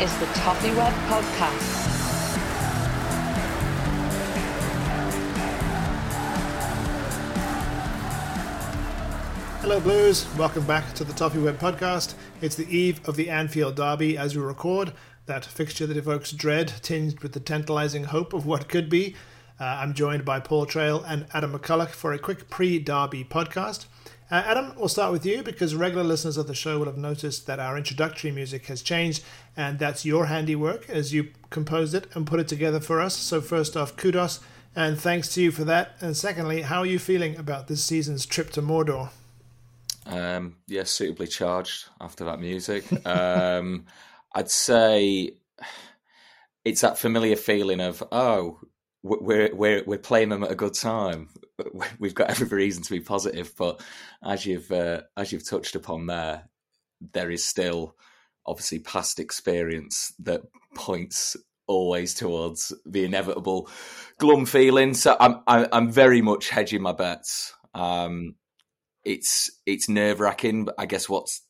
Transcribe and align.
Is 0.00 0.18
the 0.18 0.24
Toffee 0.26 0.70
Web 0.70 0.94
Podcast. 1.10 1.88
Hello, 9.60 9.78
Blues. 9.78 10.26
Welcome 10.38 10.64
back 10.64 10.94
to 10.94 11.04
the 11.04 11.12
Toffee 11.12 11.40
Web 11.40 11.58
Podcast. 11.58 12.14
It's 12.40 12.56
the 12.56 12.66
eve 12.74 13.06
of 13.06 13.16
the 13.16 13.28
Anfield 13.28 13.76
Derby 13.76 14.16
as 14.16 14.34
we 14.34 14.40
record, 14.42 14.94
that 15.26 15.44
fixture 15.44 15.86
that 15.86 15.98
evokes 15.98 16.32
dread, 16.32 16.72
tinged 16.80 17.20
with 17.20 17.32
the 17.32 17.40
tantalizing 17.40 18.04
hope 18.04 18.32
of 18.32 18.46
what 18.46 18.70
could 18.70 18.88
be. 18.88 19.14
Uh, 19.60 19.64
I'm 19.64 19.92
joined 19.92 20.24
by 20.24 20.40
Paul 20.40 20.64
Trail 20.64 21.04
and 21.06 21.26
Adam 21.34 21.52
McCulloch 21.52 21.90
for 21.90 22.14
a 22.14 22.18
quick 22.18 22.48
pre 22.48 22.78
Derby 22.78 23.22
podcast. 23.22 23.84
Uh, 24.30 24.42
Adam, 24.46 24.72
we'll 24.76 24.88
start 24.88 25.10
with 25.10 25.26
you 25.26 25.42
because 25.42 25.74
regular 25.74 26.04
listeners 26.04 26.36
of 26.36 26.46
the 26.46 26.54
show 26.54 26.78
will 26.78 26.86
have 26.86 26.96
noticed 26.96 27.46
that 27.46 27.58
our 27.58 27.76
introductory 27.76 28.30
music 28.30 28.66
has 28.66 28.80
changed, 28.80 29.24
and 29.56 29.78
that's 29.78 30.04
your 30.04 30.26
handiwork 30.26 30.88
as 30.88 31.12
you 31.12 31.28
composed 31.50 31.94
it 31.94 32.06
and 32.14 32.26
put 32.26 32.38
it 32.38 32.46
together 32.46 32.78
for 32.78 33.00
us. 33.00 33.16
So, 33.16 33.40
first 33.40 33.76
off, 33.76 33.96
kudos 33.96 34.38
and 34.76 35.00
thanks 35.00 35.34
to 35.34 35.42
you 35.42 35.50
for 35.50 35.64
that. 35.64 35.96
And 36.00 36.16
secondly, 36.16 36.62
how 36.62 36.80
are 36.80 36.86
you 36.86 36.98
feeling 36.98 37.36
about 37.36 37.68
this 37.68 37.84
season's 37.84 38.24
trip 38.24 38.50
to 38.50 38.62
Mordor? 38.62 39.10
Um, 40.06 40.56
yeah, 40.66 40.84
suitably 40.84 41.26
charged 41.26 41.88
after 42.00 42.24
that 42.24 42.40
music. 42.40 42.84
Um, 43.06 43.86
I'd 44.34 44.50
say 44.50 45.32
it's 46.64 46.82
that 46.82 46.98
familiar 46.98 47.36
feeling 47.36 47.80
of 47.80 48.02
oh, 48.12 48.60
we're 49.02 49.54
we're 49.54 49.82
we're 49.86 49.98
playing 49.98 50.28
them 50.28 50.44
at 50.44 50.50
a 50.50 50.56
good 50.56 50.74
time. 50.74 51.28
We've 51.98 52.14
got 52.14 52.30
every 52.30 52.46
reason 52.48 52.82
to 52.82 52.90
be 52.90 53.00
positive, 53.00 53.52
but 53.56 53.82
as 54.22 54.44
you've 54.44 54.70
uh, 54.70 55.02
as 55.16 55.32
you've 55.32 55.48
touched 55.48 55.74
upon 55.74 56.06
there, 56.06 56.48
there 57.12 57.30
is 57.30 57.46
still 57.46 57.96
obviously 58.46 58.78
past 58.80 59.18
experience 59.18 60.12
that 60.20 60.42
points 60.74 61.36
always 61.66 62.14
towards 62.14 62.72
the 62.84 63.04
inevitable 63.04 63.68
glum 64.18 64.44
feeling. 64.44 64.94
So 64.94 65.16
I'm 65.18 65.40
I'm 65.46 65.90
very 65.90 66.20
much 66.20 66.50
hedging 66.50 66.82
my 66.82 66.92
bets. 66.92 67.54
Um, 67.74 68.34
it's 69.04 69.50
it's 69.64 69.88
nerve 69.88 70.20
wracking, 70.20 70.66
but 70.66 70.74
I 70.78 70.86
guess 70.86 71.08
what's 71.08 71.42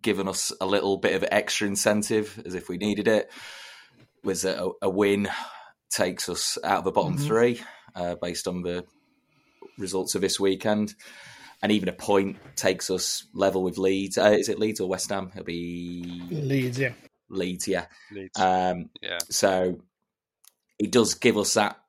given 0.00 0.28
us 0.28 0.52
a 0.60 0.66
little 0.66 0.96
bit 0.96 1.14
of 1.14 1.24
extra 1.30 1.66
incentive, 1.66 2.40
as 2.44 2.54
if 2.54 2.68
we 2.68 2.76
needed 2.76 3.08
it, 3.08 3.30
was 4.22 4.44
a, 4.44 4.70
a 4.82 4.90
win 4.90 5.28
takes 5.90 6.28
us 6.28 6.58
out 6.64 6.78
of 6.78 6.84
the 6.84 6.92
bottom 6.92 7.16
Mhm. 7.18 7.26
three, 7.26 7.62
uh, 7.94 8.14
based 8.16 8.48
on 8.48 8.62
the 8.62 8.84
results 9.78 10.14
of 10.14 10.20
this 10.20 10.38
weekend, 10.40 10.94
and 11.62 11.72
even 11.72 11.88
a 11.88 11.92
point 11.92 12.36
takes 12.56 12.90
us 12.90 13.24
level 13.32 13.62
with 13.62 13.78
Leeds. 13.78 14.18
Uh, 14.18 14.36
is 14.38 14.48
it 14.48 14.58
Leeds 14.58 14.80
or 14.80 14.88
West 14.88 15.10
Ham? 15.10 15.30
It'll 15.32 15.44
be 15.44 16.02
Leeds, 16.30 16.78
yeah. 16.78 16.92
Leeds, 17.28 17.66
yeah. 17.68 17.86
Leeds. 18.12 18.38
Um, 18.38 18.90
Yeah. 19.00 19.18
So 19.30 19.80
it 20.78 20.90
does 20.90 21.14
give 21.14 21.36
us 21.38 21.54
that 21.54 21.80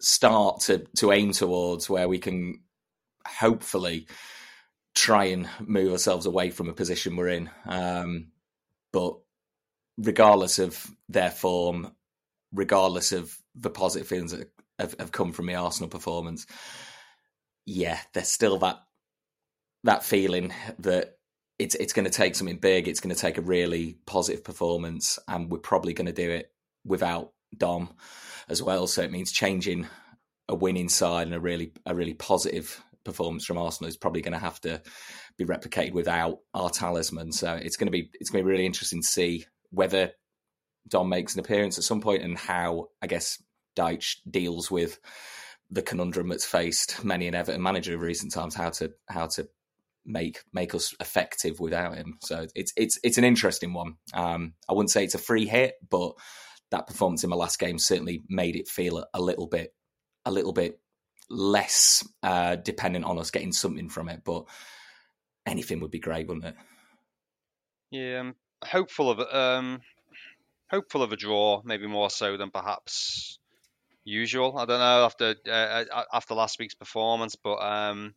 start 0.00 0.60
to 0.60 0.78
to 0.96 1.12
aim 1.12 1.32
towards 1.32 1.88
where 1.88 2.08
we 2.08 2.18
can 2.18 2.62
hopefully 3.26 4.06
try 4.94 5.24
and 5.26 5.48
move 5.60 5.92
ourselves 5.92 6.26
away 6.26 6.50
from 6.50 6.68
a 6.68 6.74
position 6.74 7.16
we're 7.16 7.28
in. 7.28 7.50
Um, 7.64 8.32
but 8.92 9.18
regardless 9.96 10.58
of 10.58 10.86
their 11.08 11.30
form, 11.30 11.94
regardless 12.54 13.12
of 13.12 13.36
the 13.54 13.70
positive 13.70 14.08
feelings 14.08 14.32
that 14.32 14.50
have, 14.78 14.94
have 14.98 15.12
come 15.12 15.32
from 15.32 15.46
the 15.46 15.54
Arsenal 15.54 15.88
performance, 15.88 16.46
yeah, 17.66 17.98
there's 18.12 18.28
still 18.28 18.58
that 18.58 18.80
that 19.84 20.04
feeling 20.04 20.52
that 20.78 21.16
it's 21.58 21.74
it's 21.74 21.92
going 21.92 22.06
to 22.06 22.10
take 22.10 22.34
something 22.34 22.58
big. 22.58 22.88
It's 22.88 23.00
going 23.00 23.14
to 23.14 23.20
take 23.20 23.38
a 23.38 23.42
really 23.42 23.98
positive 24.06 24.44
performance, 24.44 25.18
and 25.28 25.50
we're 25.50 25.58
probably 25.58 25.92
going 25.92 26.06
to 26.06 26.12
do 26.12 26.30
it 26.30 26.50
without 26.84 27.32
Dom 27.56 27.90
as 28.48 28.62
well. 28.62 28.86
So 28.86 29.02
it 29.02 29.12
means 29.12 29.32
changing 29.32 29.86
a 30.48 30.54
winning 30.54 30.88
side 30.88 31.26
and 31.26 31.34
a 31.34 31.40
really 31.40 31.72
a 31.86 31.94
really 31.94 32.14
positive 32.14 32.82
performance 33.04 33.44
from 33.44 33.58
Arsenal 33.58 33.88
is 33.88 33.96
probably 33.96 34.22
going 34.22 34.32
to 34.32 34.38
have 34.38 34.60
to 34.62 34.82
be 35.36 35.44
replicated 35.44 35.92
without 35.92 36.38
our 36.54 36.70
talisman. 36.70 37.32
So 37.32 37.54
it's 37.54 37.76
going 37.76 37.86
to 37.86 37.92
be 37.92 38.10
it's 38.14 38.30
going 38.30 38.42
to 38.42 38.46
be 38.46 38.52
really 38.52 38.66
interesting 38.66 39.02
to 39.02 39.06
see 39.08 39.46
whether 39.70 40.12
Dom 40.88 41.08
makes 41.08 41.34
an 41.34 41.40
appearance 41.40 41.78
at 41.78 41.84
some 41.84 42.00
point 42.00 42.22
and 42.22 42.36
how 42.36 42.88
I 43.00 43.06
guess 43.06 43.42
Dyche 43.76 44.16
deals 44.30 44.70
with 44.70 44.98
the 45.70 45.82
conundrum 45.82 46.28
that's 46.28 46.44
faced 46.44 47.04
many 47.04 47.26
an 47.26 47.34
Everton 47.34 47.62
manager 47.62 47.94
of 47.94 48.00
recent 48.00 48.32
times. 48.32 48.54
How 48.54 48.70
to 48.70 48.92
how 49.08 49.26
to 49.28 49.48
make 50.04 50.40
make 50.52 50.74
us 50.74 50.94
effective 51.00 51.60
without 51.60 51.96
him. 51.96 52.18
So 52.20 52.46
it's 52.54 52.72
it's 52.76 52.98
it's 53.02 53.18
an 53.18 53.24
interesting 53.24 53.72
one. 53.72 53.96
Um, 54.12 54.54
I 54.68 54.74
wouldn't 54.74 54.90
say 54.90 55.04
it's 55.04 55.14
a 55.14 55.18
free 55.18 55.46
hit, 55.46 55.74
but 55.88 56.14
that 56.70 56.86
performance 56.86 57.24
in 57.24 57.30
my 57.30 57.36
last 57.36 57.58
game 57.58 57.78
certainly 57.78 58.22
made 58.28 58.56
it 58.56 58.68
feel 58.68 58.98
a, 58.98 59.06
a 59.14 59.20
little 59.20 59.46
bit 59.46 59.74
a 60.24 60.30
little 60.30 60.52
bit 60.52 60.80
less 61.30 62.06
uh, 62.22 62.56
dependent 62.56 63.04
on 63.04 63.18
us 63.18 63.30
getting 63.30 63.52
something 63.52 63.88
from 63.88 64.08
it. 64.08 64.22
But 64.24 64.44
anything 65.46 65.80
would 65.80 65.90
be 65.90 66.00
great, 66.00 66.26
wouldn't 66.26 66.46
it? 66.46 66.56
Yeah, 67.90 68.20
I'm 68.20 68.34
hopeful 68.64 69.10
of 69.10 69.20
um, 69.20 69.80
hopeful 70.74 71.02
of 71.02 71.12
a 71.12 71.16
draw, 71.16 71.62
maybe 71.64 71.86
more 71.86 72.10
so 72.10 72.36
than 72.36 72.50
perhaps 72.50 73.38
usual. 74.04 74.58
I 74.58 74.66
don't 74.66 74.80
know 74.80 75.04
after 75.04 75.34
uh, 75.50 75.84
after 76.12 76.34
last 76.34 76.58
week's 76.58 76.74
performance, 76.74 77.36
but 77.36 77.56
um, 77.56 78.14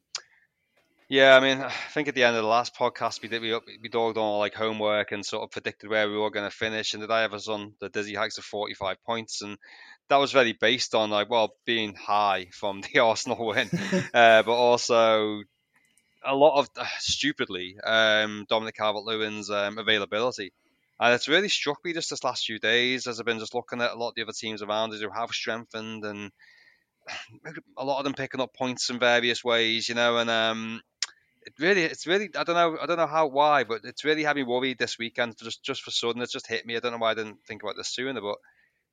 Yeah, 1.10 1.36
I 1.36 1.40
mean, 1.40 1.60
I 1.64 1.70
think 1.70 2.08
at 2.08 2.16
the 2.16 2.24
end 2.24 2.36
of 2.36 2.44
the 2.44 2.50
last 2.50 2.76
podcast 2.76 3.22
we 3.22 3.30
did 3.30 3.42
we 3.42 3.54
we 3.82 3.90
dogged 3.90 4.18
on 4.18 4.40
like 4.40 4.54
homework 4.54 5.12
and 5.12 5.26
sort 5.26 5.44
of 5.44 5.52
predicted 5.52 5.90
where 5.90 6.10
we 6.10 6.18
were 6.18 6.32
going 6.32 6.50
to 6.50 6.56
finish, 6.56 6.94
and 6.94 7.02
did 7.02 7.12
I 7.12 7.22
have 7.22 7.34
us 7.34 7.48
on 7.48 7.74
the 7.80 7.90
dizzy 7.90 8.16
heights 8.16 8.38
of 8.38 8.46
forty 8.46 8.74
five 8.74 9.02
points, 9.04 9.42
and 9.42 9.58
that 10.10 10.18
was 10.18 10.36
really 10.36 10.54
based 10.54 10.96
on 10.96 11.10
like 11.10 11.30
well 11.30 11.54
being 11.66 11.96
high 11.96 12.48
from 12.54 12.82
the 12.94 13.00
Arsenal 13.00 13.46
win, 13.48 13.70
uh, 14.14 14.44
but 14.44 14.54
also 14.54 15.42
a 16.26 16.36
lot 16.36 16.60
of 16.60 16.70
uh, 16.78 16.86
stupidly 17.00 17.78
um, 17.84 18.46
Dominic 18.50 18.76
Calvert-Lewin's 18.76 19.50
um, 19.50 19.78
availability. 19.78 20.54
And 21.00 21.14
it's 21.14 21.28
really 21.28 21.50
struck 21.50 21.84
me 21.84 21.94
just 21.94 22.10
this 22.10 22.24
last 22.24 22.46
few 22.46 22.60
days 22.60 23.06
as 23.06 23.20
I've 23.20 23.26
been 23.26 23.40
just 23.40 23.54
looking 23.54 23.82
at 23.82 23.92
a 23.92 23.96
lot 23.96 24.10
of 24.10 24.16
the 24.16 24.24
other 24.24 24.32
teams 24.32 24.62
around 24.62 24.94
us 24.94 25.02
who 25.02 25.10
have 25.10 25.30
strengthened 25.30 26.04
and 26.04 26.32
a 27.78 27.86
lot 27.86 28.00
of 28.00 28.04
them 28.04 28.14
picking 28.14 28.42
up 28.42 28.54
points 28.54 28.90
in 28.90 29.00
various 29.00 29.44
ways, 29.44 29.88
you 29.88 29.96
know, 29.96 30.18
and 30.18 30.30
um, 30.30 30.82
it 31.44 31.54
really, 31.60 31.84
it's 31.84 32.08
really, 32.08 32.30
I 32.36 32.44
don't 32.44 32.56
know, 32.56 32.78
I 32.82 32.86
don't 32.88 32.98
know 32.98 33.08
how, 33.08 33.28
why, 33.28 33.64
but 33.64 33.82
it's 33.84 34.04
really 34.04 34.24
had 34.24 34.36
me 34.36 34.44
worried 34.44 34.80
this 34.80 34.98
weekend 34.98 35.38
just, 35.38 35.64
just 35.64 35.82
for 35.82 35.92
sudden. 35.92 36.22
It's 36.22 36.34
just 36.34 36.48
hit 36.48 36.66
me. 36.66 36.76
I 36.76 36.80
don't 36.80 36.92
know 36.92 36.98
why 36.98 37.12
I 37.12 37.16
didn't 37.16 37.38
think 37.48 37.64
about 37.64 37.76
this 37.78 37.94
sooner, 37.94 38.20
but 38.20 38.38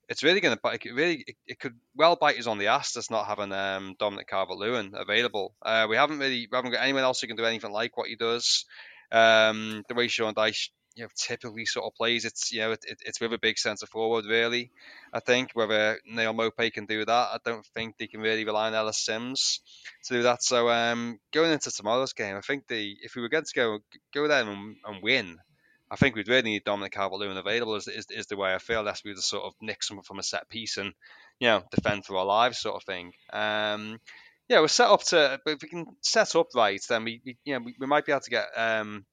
it's 0.08 0.22
really 0.22 0.40
going 0.40 0.54
to 0.54 0.60
bite. 0.62 0.84
It 0.84 0.92
really, 0.92 1.24
it, 1.26 1.36
it, 1.46 1.58
could 1.58 1.74
well 1.96 2.16
bite 2.16 2.38
us 2.38 2.46
on 2.46 2.58
the 2.58 2.66
ass 2.66 2.92
just 2.92 3.10
not 3.10 3.26
having 3.26 3.52
um, 3.52 3.96
Dominic 3.98 4.28
Calvert-Lewin 4.28 4.92
available. 4.94 5.54
Uh, 5.62 5.86
we 5.88 5.96
haven't 5.96 6.18
really, 6.18 6.46
we 6.50 6.56
haven't 6.56 6.72
got 6.72 6.82
anyone 6.82 7.02
else 7.02 7.20
who 7.20 7.26
can 7.26 7.36
do 7.36 7.44
anything 7.44 7.72
like 7.72 7.96
what 7.96 8.08
he 8.08 8.16
does. 8.16 8.66
Um, 9.10 9.82
the 9.88 9.94
way 9.94 10.08
Sean 10.08 10.34
Dyche 10.34 10.68
you 10.94 11.04
know 11.04 11.08
typically 11.16 11.66
sort 11.66 11.86
of 11.86 11.94
plays. 11.94 12.24
It's 12.24 12.52
you 12.52 12.60
know 12.60 12.72
it, 12.72 12.84
it, 12.86 12.98
it's 13.04 13.20
with 13.20 13.32
a 13.32 13.38
big 13.38 13.58
centre 13.58 13.86
forward 13.86 14.26
really. 14.26 14.70
I 15.12 15.20
think 15.20 15.50
whether 15.54 15.98
Neal 16.06 16.34
Maupay 16.34 16.72
can 16.72 16.86
do 16.86 17.04
that, 17.04 17.12
I 17.12 17.38
don't 17.44 17.66
think 17.66 17.96
they 17.96 18.06
can 18.06 18.20
really 18.20 18.44
rely 18.44 18.68
on 18.68 18.74
Ellis 18.74 19.04
Sims 19.04 19.60
to 20.04 20.14
do 20.14 20.22
that. 20.22 20.42
So 20.42 20.68
um, 20.70 21.18
going 21.32 21.52
into 21.52 21.70
tomorrow's 21.70 22.12
game, 22.12 22.36
I 22.36 22.40
think 22.40 22.66
the 22.68 22.96
if 23.02 23.14
we 23.14 23.22
were 23.22 23.28
going 23.28 23.44
to 23.44 23.54
go 23.54 23.78
go 24.12 24.28
there 24.28 24.42
and, 24.42 24.76
and 24.84 25.02
win, 25.02 25.38
I 25.90 25.96
think 25.96 26.14
we'd 26.14 26.28
really 26.28 26.50
need 26.50 26.64
Dominic 26.64 26.92
Calvert-Lewin 26.92 27.36
available. 27.36 27.76
Is, 27.76 27.88
is, 27.88 28.06
is 28.10 28.26
the 28.26 28.36
way 28.36 28.54
I 28.54 28.58
feel. 28.58 28.80
Unless 28.80 29.04
we 29.04 29.14
just 29.14 29.28
sort 29.28 29.44
of 29.44 29.54
nick 29.60 29.82
something 29.82 30.04
from 30.04 30.18
a 30.18 30.22
set 30.22 30.48
piece 30.48 30.76
and 30.76 30.92
you 31.40 31.48
know 31.48 31.62
defend 31.70 32.04
for 32.04 32.16
our 32.16 32.26
lives 32.26 32.60
sort 32.60 32.76
of 32.76 32.84
thing. 32.84 33.12
Um, 33.32 33.98
yeah, 34.48 34.60
we're 34.60 34.68
set 34.68 34.90
up 34.90 35.02
to. 35.04 35.40
If 35.46 35.62
we 35.62 35.68
can 35.68 35.86
set 36.02 36.36
up 36.36 36.48
right, 36.54 36.82
then 36.88 37.04
we, 37.04 37.20
we 37.24 37.36
you 37.44 37.54
know 37.54 37.64
we, 37.64 37.74
we 37.80 37.86
might 37.86 38.04
be 38.04 38.12
able 38.12 38.20
to 38.20 38.30
get 38.30 38.46
um, 38.56 39.04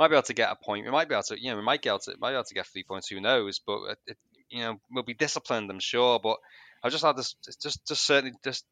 might 0.00 0.08
be 0.08 0.14
able 0.14 0.22
to 0.22 0.34
get 0.34 0.50
a 0.50 0.56
point. 0.56 0.86
We 0.86 0.90
might 0.90 1.08
be 1.08 1.14
able 1.14 1.24
to, 1.24 1.40
you 1.40 1.50
know, 1.50 1.56
we 1.56 1.62
might 1.62 1.82
get 1.82 2.00
to, 2.02 2.16
might 2.18 2.30
be 2.30 2.34
able 2.34 2.44
to 2.44 2.54
get 2.54 2.66
three 2.66 2.84
points. 2.84 3.08
Who 3.08 3.20
knows? 3.20 3.60
But 3.64 3.80
it, 3.90 3.98
it, 4.06 4.16
you 4.48 4.62
know, 4.62 4.80
we'll 4.90 5.04
be 5.04 5.12
disciplined, 5.12 5.70
I'm 5.70 5.78
sure. 5.78 6.18
But 6.18 6.38
I 6.82 6.88
just 6.88 7.04
had 7.04 7.16
this, 7.16 7.36
just, 7.62 7.86
just 7.86 8.06
certainly, 8.06 8.34
just 8.42 8.64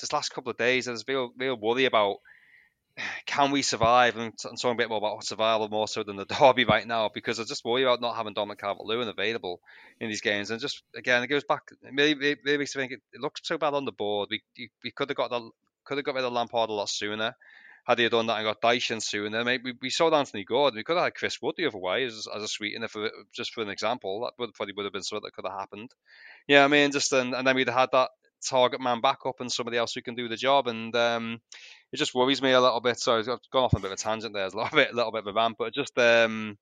this 0.00 0.12
last 0.12 0.32
couple 0.32 0.52
of 0.52 0.56
days, 0.56 0.84
there's 0.84 1.04
real, 1.08 1.32
real 1.36 1.58
worry 1.60 1.86
about 1.86 2.18
can 3.26 3.50
we 3.50 3.62
survive 3.62 4.16
and, 4.16 4.32
and 4.44 4.60
talking 4.60 4.76
a 4.76 4.76
bit 4.76 4.88
more 4.88 4.98
about 4.98 5.24
survival 5.24 5.68
more 5.68 5.88
so 5.88 6.04
than 6.04 6.14
the 6.14 6.24
derby 6.40 6.64
right 6.64 6.86
now 6.86 7.10
because 7.12 7.40
I 7.40 7.44
just 7.44 7.64
worry 7.64 7.82
about 7.82 8.00
not 8.00 8.14
having 8.14 8.34
Dominic 8.34 8.60
Calvert-Lewin 8.60 9.08
available 9.08 9.60
in 10.00 10.08
these 10.08 10.20
games 10.20 10.50
and 10.50 10.60
just 10.60 10.82
again 10.96 11.22
it 11.22 11.26
goes 11.26 11.44
back 11.44 11.62
maybe 11.82 12.36
maybe 12.44 12.64
think 12.66 12.92
it, 12.92 13.00
it 13.12 13.20
looks 13.20 13.40
so 13.44 13.58
bad 13.58 13.74
on 13.74 13.84
the 13.84 13.92
board 13.92 14.28
we 14.30 14.42
we 14.84 14.90
could 14.90 15.10
have 15.10 15.16
got 15.16 15.30
the 15.30 15.50
could 15.84 15.98
have 15.98 16.04
got 16.04 16.14
rid 16.14 16.24
of 16.24 16.32
Lampard 16.32 16.70
a 16.70 16.72
lot 16.72 16.88
sooner 16.88 17.34
had 17.86 17.98
he 17.98 18.08
done 18.08 18.26
that 18.26 18.38
and 18.38 18.44
got 18.44 18.60
Dyson 18.60 19.00
soon, 19.00 19.32
then 19.32 19.44
maybe 19.44 19.72
we 19.80 19.90
saw 19.90 20.10
Anthony 20.10 20.44
Gordon. 20.44 20.76
We 20.76 20.82
could 20.82 20.96
have 20.96 21.04
had 21.04 21.14
Chris 21.14 21.40
Wood 21.40 21.54
the 21.56 21.66
other 21.66 21.78
way 21.78 22.04
as, 22.04 22.26
as 22.34 22.42
a 22.42 22.48
sweetener 22.48 22.88
for 22.88 23.10
just 23.32 23.52
for 23.52 23.62
an 23.62 23.68
example. 23.68 24.20
That 24.20 24.32
would 24.38 24.54
probably 24.54 24.74
would 24.76 24.84
have 24.84 24.92
been 24.92 25.02
something 25.02 25.22
that 25.24 25.34
could 25.34 25.48
have 25.48 25.58
happened. 25.58 25.92
Yeah, 26.48 26.64
I 26.64 26.68
mean, 26.68 26.90
just 26.90 27.12
and, 27.12 27.34
and 27.34 27.46
then 27.46 27.54
we'd 27.54 27.68
have 27.68 27.78
had 27.78 27.88
that 27.92 28.10
target 28.44 28.80
man 28.80 29.00
backup 29.00 29.40
and 29.40 29.50
somebody 29.50 29.76
else 29.76 29.94
who 29.94 30.02
can 30.02 30.14
do 30.14 30.28
the 30.28 30.36
job. 30.36 30.66
And 30.66 30.94
um, 30.96 31.40
it 31.92 31.96
just 31.96 32.14
worries 32.14 32.42
me 32.42 32.52
a 32.52 32.60
little 32.60 32.80
bit. 32.80 32.98
So 32.98 33.18
I've 33.18 33.26
gone 33.26 33.64
off 33.64 33.74
on 33.74 33.80
a 33.80 33.82
bit 33.82 33.92
of 33.92 33.98
a 33.98 34.02
tangent 34.02 34.34
there, 34.34 34.46
a 34.46 34.56
little 34.56 34.68
bit, 34.72 34.92
a 34.92 34.96
little 34.96 35.12
bit 35.12 35.20
of 35.20 35.28
a 35.28 35.32
rant, 35.32 35.56
but 35.58 35.72
just 35.72 35.96
um, 35.98 36.58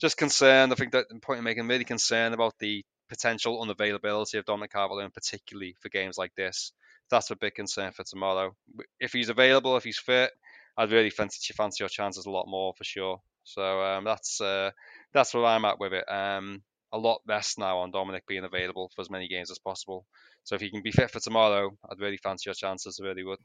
just 0.00 0.16
concerned. 0.16 0.72
I 0.72 0.76
think 0.76 0.92
that 0.92 1.08
the 1.10 1.20
point 1.20 1.38
you're 1.38 1.44
making 1.44 1.68
really 1.68 1.84
concerned 1.84 2.34
about 2.34 2.54
the 2.58 2.84
potential 3.10 3.64
unavailability 3.64 4.38
of 4.38 4.46
Dominic 4.46 4.72
Calvert-Lewin, 4.72 5.10
particularly 5.10 5.76
for 5.80 5.90
games 5.90 6.16
like 6.16 6.34
this. 6.34 6.72
That's 7.10 7.30
a 7.30 7.36
big 7.36 7.54
concern 7.54 7.92
for 7.92 8.02
tomorrow. 8.02 8.54
If 8.98 9.12
he's 9.12 9.28
available, 9.28 9.76
if 9.76 9.84
he's 9.84 9.98
fit, 9.98 10.30
I'd 10.76 10.92
really 10.92 11.10
fancy 11.10 11.52
fancy 11.54 11.82
your 11.82 11.88
chances 11.88 12.26
a 12.26 12.30
lot 12.30 12.46
more 12.46 12.74
for 12.76 12.84
sure. 12.84 13.20
So 13.44 13.82
um, 13.82 14.04
that's 14.04 14.40
uh, 14.40 14.70
that's 15.12 15.34
where 15.34 15.44
I'm 15.44 15.64
at 15.64 15.78
with 15.78 15.92
it. 15.92 16.04
Um, 16.10 16.62
a 16.92 16.98
lot 16.98 17.20
less 17.26 17.58
now 17.58 17.78
on 17.78 17.90
Dominic 17.90 18.26
being 18.26 18.44
available 18.44 18.90
for 18.94 19.02
as 19.02 19.10
many 19.10 19.28
games 19.28 19.50
as 19.50 19.58
possible. 19.58 20.06
So 20.44 20.54
if 20.54 20.60
he 20.60 20.70
can 20.70 20.82
be 20.82 20.92
fit 20.92 21.10
for 21.10 21.20
tomorrow, 21.20 21.70
I'd 21.90 22.00
really 22.00 22.18
fancy 22.18 22.44
your 22.46 22.54
chances. 22.54 23.00
I 23.00 23.06
really 23.06 23.24
would. 23.24 23.38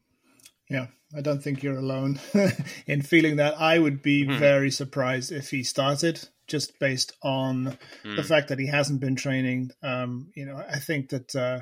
Yeah, 0.70 0.88
I 1.18 1.22
don't 1.22 1.42
think 1.42 1.64
you're 1.64 1.80
alone 1.80 2.20
in 2.88 3.02
feeling 3.02 3.38
that. 3.38 3.60
I 3.60 3.80
would 3.80 4.04
be 4.04 4.26
mm. 4.26 4.38
very 4.38 4.70
surprised 4.70 5.32
if 5.32 5.50
he 5.50 5.64
started, 5.64 6.30
just 6.46 6.78
based 6.80 7.14
on 7.24 7.78
mm. 8.04 8.16
the 8.16 8.22
hmm. 8.22 8.28
fact 8.28 8.50
that 8.50 8.60
he 8.60 8.68
hasn't 8.68 9.00
been 9.00 9.16
training. 9.16 9.72
Um, 9.82 10.32
you 10.36 10.46
know, 10.46 10.58
I 10.58 10.78
think 10.78 11.10
that 11.10 11.36
uh, 11.36 11.62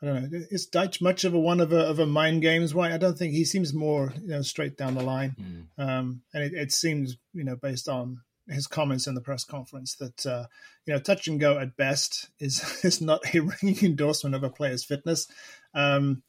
I 0.00 0.06
don't 0.06 0.30
know. 0.30 0.38
Is 0.50 0.68
Dyche 0.68 1.00
much 1.00 1.24
of 1.24 1.34
a 1.34 1.38
one 1.38 1.60
of 1.60 1.72
a 1.72 1.80
of 1.80 1.98
a 1.98 2.06
mind 2.06 2.42
games? 2.42 2.74
Why 2.74 2.92
I 2.92 2.98
don't 2.98 3.18
think 3.18 3.32
he 3.32 3.44
seems 3.44 3.74
more 3.74 4.12
you 4.22 4.28
know 4.28 4.42
straight 4.42 4.76
down 4.76 4.94
the 4.94 5.02
line, 5.02 5.34
mm. 5.40 5.82
um, 5.82 6.22
and 6.32 6.44
it, 6.44 6.54
it, 6.54 6.72
seems 6.72 7.16
you 7.32 7.42
know 7.42 7.56
based 7.56 7.88
on 7.88 8.20
his 8.48 8.66
comments 8.66 9.06
in 9.06 9.14
the 9.14 9.20
press 9.20 9.44
conference 9.44 9.96
that 9.96 10.24
uh, 10.24 10.46
you 10.86 10.94
know 10.94 11.00
touch 11.00 11.26
and 11.26 11.40
go 11.40 11.58
at 11.58 11.76
best 11.76 12.30
is 12.38 12.80
is 12.84 13.00
not 13.00 13.34
a 13.34 13.40
ringing 13.40 13.84
endorsement 13.84 14.36
of 14.36 14.44
a 14.44 14.50
player's 14.50 14.84
fitness. 14.84 15.26
Um, 15.74 16.22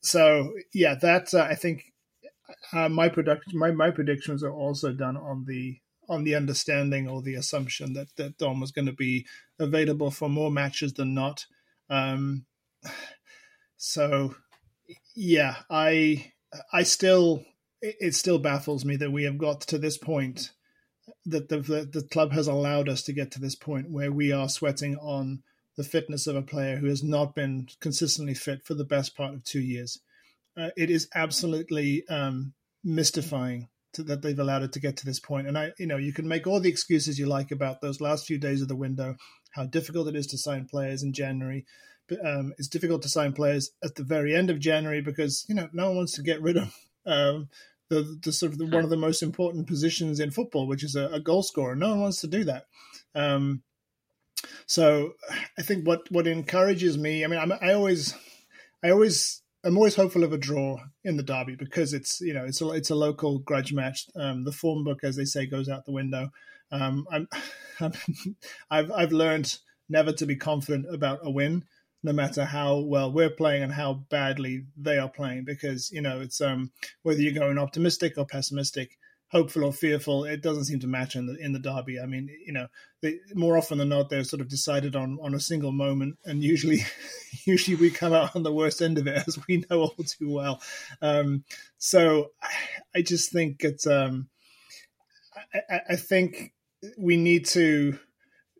so 0.00 0.52
yeah, 0.72 0.94
that 0.96 1.34
uh, 1.34 1.46
I 1.48 1.56
think 1.56 1.92
uh, 2.72 2.88
my 2.88 3.08
production 3.08 3.58
my 3.58 3.72
my 3.72 3.90
predictions 3.90 4.44
are 4.44 4.52
also 4.52 4.92
done 4.92 5.16
on 5.16 5.44
the 5.46 5.78
on 6.08 6.24
the 6.24 6.34
understanding 6.34 7.08
or 7.08 7.20
the 7.20 7.34
assumption 7.34 7.94
that 7.94 8.14
that 8.16 8.38
Dom 8.38 8.60
was 8.60 8.70
going 8.70 8.86
to 8.86 8.92
be 8.92 9.26
available 9.58 10.10
for 10.10 10.28
more 10.28 10.50
matches 10.50 10.94
than 10.94 11.14
not. 11.14 11.46
Um, 11.90 12.44
so 13.76 14.34
yeah, 15.14 15.56
I 15.70 16.32
I 16.72 16.82
still 16.82 17.44
it 17.80 18.14
still 18.14 18.38
baffles 18.38 18.84
me 18.84 18.96
that 18.96 19.12
we 19.12 19.24
have 19.24 19.38
got 19.38 19.60
to 19.62 19.78
this 19.78 19.98
point 19.98 20.50
that 21.24 21.48
the, 21.48 21.60
the, 21.60 21.84
the 21.84 22.08
club 22.08 22.32
has 22.32 22.48
allowed 22.48 22.88
us 22.88 23.02
to 23.02 23.12
get 23.12 23.30
to 23.32 23.40
this 23.40 23.54
point 23.54 23.90
where 23.90 24.10
we 24.10 24.32
are 24.32 24.48
sweating 24.48 24.96
on 24.96 25.42
the 25.76 25.84
fitness 25.84 26.26
of 26.26 26.34
a 26.36 26.42
player 26.42 26.76
who 26.76 26.86
has 26.86 27.04
not 27.04 27.34
been 27.34 27.68
consistently 27.80 28.34
fit 28.34 28.64
for 28.64 28.74
the 28.74 28.84
best 28.84 29.16
part 29.16 29.34
of 29.34 29.44
two 29.44 29.60
years. 29.60 30.00
Uh, 30.56 30.70
it 30.76 30.90
is 30.90 31.08
absolutely 31.14 32.06
um, 32.08 32.52
mystifying 32.82 33.68
to, 33.92 34.02
that 34.02 34.22
they've 34.22 34.38
allowed 34.38 34.64
it 34.64 34.72
to 34.72 34.80
get 34.80 34.96
to 34.96 35.06
this 35.06 35.20
point. 35.20 35.46
And 35.46 35.56
I, 35.56 35.70
you 35.78 35.86
know, 35.86 35.96
you 35.96 36.12
can 36.12 36.26
make 36.26 36.46
all 36.46 36.60
the 36.60 36.68
excuses 36.68 37.18
you 37.18 37.26
like 37.26 37.52
about 37.52 37.80
those 37.80 38.00
last 38.00 38.26
few 38.26 38.38
days 38.38 38.60
of 38.60 38.68
the 38.68 38.76
window, 38.76 39.16
how 39.52 39.66
difficult 39.66 40.08
it 40.08 40.16
is 40.16 40.26
to 40.28 40.38
sign 40.38 40.66
players 40.66 41.02
in 41.02 41.12
January, 41.12 41.64
um, 42.24 42.54
it's 42.58 42.68
difficult 42.68 43.02
to 43.02 43.08
sign 43.08 43.32
players 43.32 43.70
at 43.82 43.94
the 43.94 44.04
very 44.04 44.34
end 44.34 44.50
of 44.50 44.58
January 44.58 45.00
because 45.00 45.44
you 45.48 45.54
know 45.54 45.68
no 45.72 45.88
one 45.88 45.96
wants 45.98 46.12
to 46.12 46.22
get 46.22 46.42
rid 46.42 46.56
of 46.56 46.74
um, 47.06 47.48
the, 47.88 48.18
the 48.22 48.32
sort 48.32 48.52
of 48.52 48.58
the, 48.58 48.66
one 48.66 48.84
of 48.84 48.90
the 48.90 48.96
most 48.96 49.22
important 49.22 49.66
positions 49.66 50.20
in 50.20 50.30
football, 50.30 50.66
which 50.66 50.84
is 50.84 50.94
a, 50.94 51.06
a 51.08 51.20
goal 51.20 51.42
scorer. 51.42 51.74
No 51.74 51.90
one 51.90 52.00
wants 52.00 52.20
to 52.20 52.26
do 52.26 52.44
that. 52.44 52.66
Um, 53.14 53.62
so 54.66 55.14
I 55.58 55.62
think 55.62 55.86
what 55.86 56.10
what 56.10 56.26
encourages 56.26 56.96
me, 56.98 57.24
I 57.24 57.28
mean, 57.28 57.40
I'm, 57.40 57.52
I 57.52 57.72
always, 57.72 58.14
I 58.82 58.90
always, 58.90 59.42
I'm 59.64 59.76
always 59.76 59.96
hopeful 59.96 60.24
of 60.24 60.32
a 60.32 60.38
draw 60.38 60.78
in 61.02 61.16
the 61.16 61.22
derby 61.22 61.56
because 61.56 61.92
it's 61.92 62.20
you 62.20 62.34
know 62.34 62.44
it's 62.44 62.60
a 62.60 62.70
it's 62.70 62.90
a 62.90 62.94
local 62.94 63.38
grudge 63.38 63.72
match. 63.72 64.06
Um, 64.14 64.44
the 64.44 64.52
form 64.52 64.84
book, 64.84 65.02
as 65.02 65.16
they 65.16 65.24
say, 65.24 65.46
goes 65.46 65.68
out 65.68 65.86
the 65.86 65.92
window. 65.92 66.30
Um, 66.70 67.06
I'm, 67.10 67.28
i 68.70 68.76
have 68.76 68.92
I've 68.92 69.12
learned 69.12 69.58
never 69.88 70.12
to 70.12 70.26
be 70.26 70.36
confident 70.36 70.92
about 70.92 71.20
a 71.22 71.30
win 71.30 71.64
no 72.02 72.12
matter 72.12 72.44
how 72.44 72.78
well 72.78 73.12
we're 73.12 73.30
playing 73.30 73.62
and 73.62 73.72
how 73.72 73.94
badly 73.94 74.64
they 74.76 74.98
are 74.98 75.08
playing 75.08 75.44
because 75.44 75.90
you 75.90 76.00
know 76.00 76.20
it's 76.20 76.40
um 76.40 76.70
whether 77.02 77.20
you're 77.20 77.32
going 77.32 77.58
optimistic 77.58 78.16
or 78.16 78.24
pessimistic 78.24 78.98
hopeful 79.30 79.64
or 79.64 79.72
fearful 79.72 80.24
it 80.24 80.42
doesn't 80.42 80.64
seem 80.64 80.80
to 80.80 80.86
matter 80.86 81.18
in 81.18 81.26
the 81.26 81.36
in 81.36 81.52
the 81.52 81.58
derby. 81.58 82.00
I 82.00 82.06
mean 82.06 82.28
you 82.46 82.52
know 82.52 82.66
they, 83.02 83.18
more 83.34 83.58
often 83.58 83.78
than 83.78 83.90
not 83.90 84.08
they're 84.08 84.24
sort 84.24 84.40
of 84.40 84.48
decided 84.48 84.96
on 84.96 85.18
on 85.20 85.34
a 85.34 85.40
single 85.40 85.72
moment 85.72 86.18
and 86.24 86.42
usually 86.42 86.80
usually 87.44 87.76
we 87.76 87.90
come 87.90 88.12
out 88.12 88.34
on 88.34 88.42
the 88.42 88.52
worst 88.52 88.80
end 88.80 88.98
of 88.98 89.06
it 89.06 89.22
as 89.28 89.38
we 89.46 89.64
know 89.70 89.80
all 89.82 90.04
too 90.04 90.30
well. 90.30 90.62
Um 91.02 91.44
so 91.78 92.30
i 92.94 93.02
just 93.02 93.30
think 93.32 93.64
it's 93.64 93.86
um 93.86 94.28
I, 95.70 95.80
I 95.90 95.96
think 95.96 96.52
we 96.96 97.16
need 97.16 97.46
to 97.46 97.98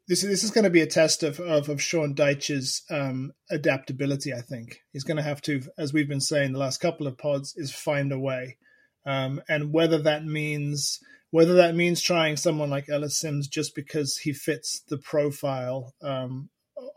this 0.08 0.24
is 0.24 0.30
this 0.30 0.44
is 0.44 0.50
going 0.50 0.64
to 0.64 0.70
be 0.70 0.80
a 0.80 0.86
test 0.86 1.22
of 1.22 1.38
of, 1.38 1.68
of 1.68 1.82
Sean 1.82 2.14
Dyche's 2.14 2.82
um, 2.90 3.32
adaptability. 3.50 4.32
I 4.32 4.40
think 4.40 4.80
he's 4.92 5.04
going 5.04 5.18
to 5.18 5.22
have 5.22 5.42
to, 5.42 5.62
as 5.76 5.92
we've 5.92 6.08
been 6.08 6.20
saying 6.20 6.52
the 6.52 6.58
last 6.58 6.80
couple 6.80 7.06
of 7.06 7.18
pods, 7.18 7.54
is 7.56 7.72
find 7.72 8.10
a 8.10 8.18
way, 8.18 8.56
um, 9.04 9.40
and 9.48 9.72
whether 9.72 9.98
that 9.98 10.24
means 10.24 10.98
whether 11.30 11.54
that 11.54 11.74
means 11.74 12.00
trying 12.00 12.38
someone 12.38 12.70
like 12.70 12.88
Ellis 12.88 13.18
Sims 13.18 13.48
just 13.48 13.74
because 13.74 14.16
he 14.16 14.32
fits 14.32 14.80
the 14.88 14.96
profile 14.96 15.92
um, 16.02 16.48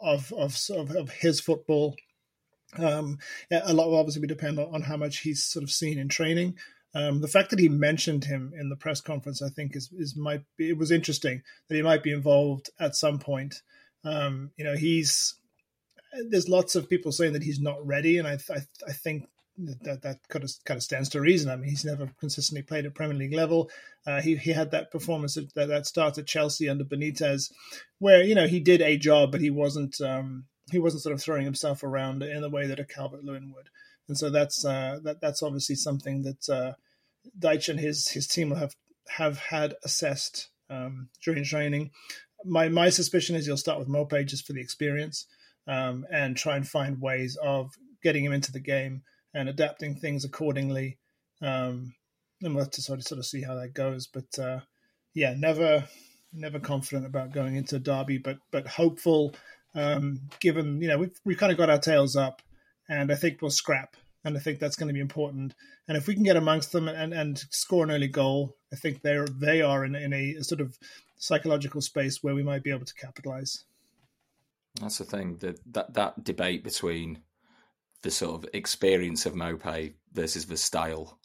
of, 0.02 0.32
of, 0.34 0.58
of 0.72 0.96
of 0.96 1.12
his 1.12 1.42
football. 1.42 1.96
Um, 2.78 3.18
a 3.52 3.74
lot 3.74 3.90
will 3.90 3.98
obviously 3.98 4.22
be 4.22 4.30
dependent 4.30 4.74
on 4.74 4.84
how 4.84 4.96
much 4.96 5.20
he's 5.20 5.44
sort 5.44 5.64
of 5.64 5.72
seen 5.72 6.00
in 6.00 6.08
training. 6.08 6.56
Um, 6.94 7.22
the 7.22 7.28
fact 7.28 7.52
that 7.52 7.60
he 7.60 7.70
mentioned 7.70 8.26
him 8.26 8.54
in 8.58 8.70
the 8.70 8.76
press 8.76 9.00
conference, 9.02 9.42
I 9.42 9.50
think, 9.50 9.76
is 9.76 9.90
is 9.98 10.16
might 10.16 10.44
be, 10.58 10.70
it 10.70 10.78
was 10.78 10.92
interesting 10.92 11.42
that 11.68 11.76
he 11.76 11.82
might 11.82 12.04
be 12.04 12.12
involved 12.12 12.70
at 12.80 12.96
some 12.96 13.20
point. 13.20 13.62
Um, 14.04 14.52
you 14.58 14.66
know, 14.66 14.76
he's 14.76 15.36
there's 16.30 16.50
lots 16.50 16.76
of 16.76 16.90
people 16.90 17.12
saying 17.12 17.34
that 17.34 17.44
he's 17.44 17.62
not 17.62 17.86
ready, 17.86 18.18
and 18.18 18.28
I 18.28 18.38
I, 18.50 18.60
I 18.88 18.92
think 18.92 19.30
that 19.58 20.02
that 20.02 20.20
kind 20.28 20.44
of 20.44 20.52
kind 20.66 20.78
of 20.78 20.84
stands 20.84 21.10
to 21.10 21.22
reason. 21.22 21.50
I 21.50 21.56
mean, 21.56 21.70
he's 21.70 21.86
never 21.86 22.12
consistently 22.20 22.64
played 22.64 22.86
at 22.86 22.96
Premier 22.96 23.18
League 23.18 23.34
level. 23.34 23.70
Uh, 24.06 24.22
he 24.22 24.36
he 24.36 24.52
had 24.52 24.72
that 24.72 24.92
performance 24.92 25.38
at, 25.38 25.54
that 25.56 25.68
that 25.68 25.86
start 25.86 26.18
at 26.18 26.28
Chelsea 26.28 26.68
under 26.68 26.84
Benitez, 26.84 27.52
where 28.00 28.24
you 28.24 28.36
know 28.36 28.48
he 28.48 28.60
did 28.60 28.82
a 28.82 28.98
job, 28.98 29.32
but 29.32 29.42
he 29.42 29.50
wasn't 29.50 30.02
um, 30.02 30.46
he 30.72 30.80
wasn't 30.80 31.04
sort 31.04 31.14
of 31.14 31.22
throwing 31.22 31.46
himself 31.46 31.84
around 31.84 32.24
in 32.24 32.42
the 32.42 32.50
way 32.50 32.68
that 32.68 32.80
a 32.80 32.86
Calvert 32.86 33.24
Lewin 33.24 33.54
would 33.56 33.70
and 34.12 34.18
so 34.18 34.30
that's 34.30 34.66
uh, 34.66 35.00
that 35.04 35.22
that's 35.22 35.42
obviously 35.42 35.76
something 35.76 36.24
that 36.24 36.50
uh, 36.50 36.74
Dyche 37.40 37.70
and 37.70 37.80
his 37.80 38.10
his 38.10 38.28
team 38.28 38.50
will 38.50 38.58
have 38.58 38.76
have 39.08 39.40
had 39.40 39.76
assessed 39.86 40.50
um, 40.70 41.08
during 41.24 41.46
training. 41.46 41.92
My 42.44 42.68
my 42.68 42.90
suspicion 42.90 43.38
is 43.38 43.48
you'll 43.48 43.56
start 43.56 43.80
with 43.80 43.88
Maupay 43.88 44.28
just 44.28 44.46
for 44.46 44.52
the 44.52 44.60
experience 44.60 45.28
um, 45.66 46.06
and 46.12 46.36
try 46.36 46.58
and 46.58 46.68
find 46.68 47.00
ways 47.00 47.38
of 47.42 47.72
getting 48.04 48.26
him 48.26 48.34
into 48.34 48.52
the 48.52 48.60
game 48.60 49.04
and 49.34 49.48
adapting 49.48 49.96
things 49.96 50.26
accordingly. 50.26 50.98
Um, 51.42 51.96
and 52.42 52.54
we'll 52.54 52.66
have 52.66 52.74
to 52.74 52.82
sort 52.82 53.00
of 53.00 53.08
sort 53.08 53.20
of 53.20 53.26
see 53.26 53.44
how 53.44 53.56
that 53.56 53.74
goes. 53.74 54.08
But 54.08 54.38
uh, 54.38 54.60
yeah, 55.14 55.36
never 55.38 55.86
never 56.34 56.60
confident 56.60 57.06
about 57.06 57.32
going 57.32 57.56
into 57.56 57.80
Derby, 57.80 58.18
but 58.18 58.40
but 58.52 58.68
hopeful. 58.68 59.36
Um, 59.74 60.28
given 60.42 60.82
you 60.82 60.90
know 60.90 60.98
we've 60.98 61.18
we've 61.24 61.38
kind 61.38 61.54
of 61.54 61.58
got 61.58 61.70
our 61.70 61.80
tails 61.80 62.18
up, 62.18 62.42
and 62.90 63.10
I 63.10 63.16
think 63.16 63.42
we'll 63.42 63.52
scrap 63.52 63.96
and 64.24 64.38
I 64.38 64.40
think 64.40 64.60
that's 64.60 64.76
going 64.76 64.88
to 64.88 64.94
be 64.94 65.00
important. 65.00 65.56
And 65.88 65.98
if 65.98 66.08
we 66.08 66.14
can 66.14 66.24
get 66.24 66.36
amongst 66.36 66.72
them 66.72 66.88
and, 66.88 67.14
and 67.14 67.38
score 67.50 67.84
an 67.84 67.92
early 67.92 68.08
goal, 68.08 68.56
I 68.72 68.76
think 68.76 69.02
they're 69.02 69.26
they 69.26 69.62
are 69.62 69.84
in, 69.84 69.96
in 69.96 70.14
a, 70.14 70.44
sort 70.44 70.62
of 70.62 70.78
psychological 71.18 71.82
space 71.82 72.22
where 72.22 72.36
we 72.36 72.44
might 72.44 72.64
be 72.64 72.72
able 72.72 72.86
to 72.86 72.94
capitalize. 72.94 73.64
That's 74.80 75.00
the 75.00 75.06
thing 75.06 75.38
that 75.38 75.60
that 75.74 75.94
that 75.96 76.24
debate 76.24 76.64
between 76.64 77.20
the 78.04 78.12
sort 78.12 78.44
of 78.44 78.50
experience 78.54 79.26
of 79.26 79.34
Maupay 79.34 79.94
versus 80.14 80.46
the 80.46 80.58
style 80.58 81.18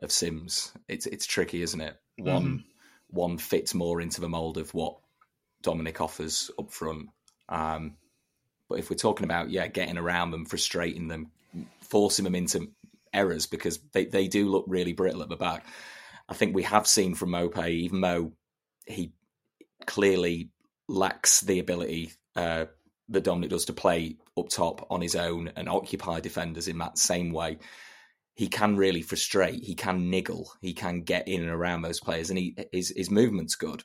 of 0.00 0.12
Sims. 0.12 0.72
It's 0.88 1.06
it's 1.06 1.26
tricky, 1.26 1.62
isn't 1.62 1.80
it? 1.80 1.96
One 2.18 2.44
mm-hmm. 2.44 2.56
one 3.08 3.38
fits 3.38 3.74
more 3.74 4.00
into 4.00 4.20
the 4.20 4.28
mold 4.28 4.58
of 4.58 4.74
what 4.74 4.96
Dominic 5.62 6.00
offers 6.00 6.50
up 6.58 6.72
front. 6.72 7.08
Um, 7.48 7.96
but 8.68 8.78
if 8.78 8.90
we're 8.90 8.96
talking 8.96 9.24
about 9.24 9.50
yeah, 9.50 9.68
getting 9.68 9.98
around 9.98 10.32
them, 10.32 10.44
frustrating 10.44 11.08
them, 11.08 11.30
forcing 11.80 12.24
them 12.24 12.34
into 12.34 12.70
errors 13.12 13.46
because 13.46 13.78
they, 13.92 14.06
they 14.06 14.28
do 14.28 14.48
look 14.48 14.64
really 14.66 14.92
brittle 14.92 15.22
at 15.22 15.28
the 15.28 15.36
back. 15.36 15.66
I 16.28 16.34
think 16.34 16.54
we 16.54 16.62
have 16.62 16.86
seen 16.86 17.14
from 17.14 17.30
Maupay, 17.30 17.70
even 17.70 18.00
though 18.00 18.32
he 18.86 19.12
clearly 19.86 20.50
lacks 20.88 21.40
the 21.40 21.58
ability 21.58 22.12
uh, 22.36 22.66
that 23.08 23.24
Dominic 23.24 23.50
does 23.50 23.66
to 23.66 23.72
play 23.72 24.16
up 24.38 24.48
top 24.48 24.86
on 24.90 25.00
his 25.00 25.14
own 25.14 25.52
and 25.56 25.68
occupy 25.68 26.20
defenders 26.20 26.68
in 26.68 26.78
that 26.78 26.98
same 26.98 27.32
way. 27.32 27.58
He 28.34 28.48
can 28.48 28.76
really 28.76 29.02
frustrate. 29.02 29.62
He 29.62 29.74
can 29.74 30.08
niggle. 30.08 30.50
He 30.60 30.72
can 30.72 31.02
get 31.02 31.28
in 31.28 31.42
and 31.42 31.50
around 31.50 31.82
those 31.82 32.00
players, 32.00 32.30
and 32.30 32.38
he 32.38 32.56
his 32.72 32.92
his 32.96 33.10
movement's 33.10 33.56
good. 33.56 33.82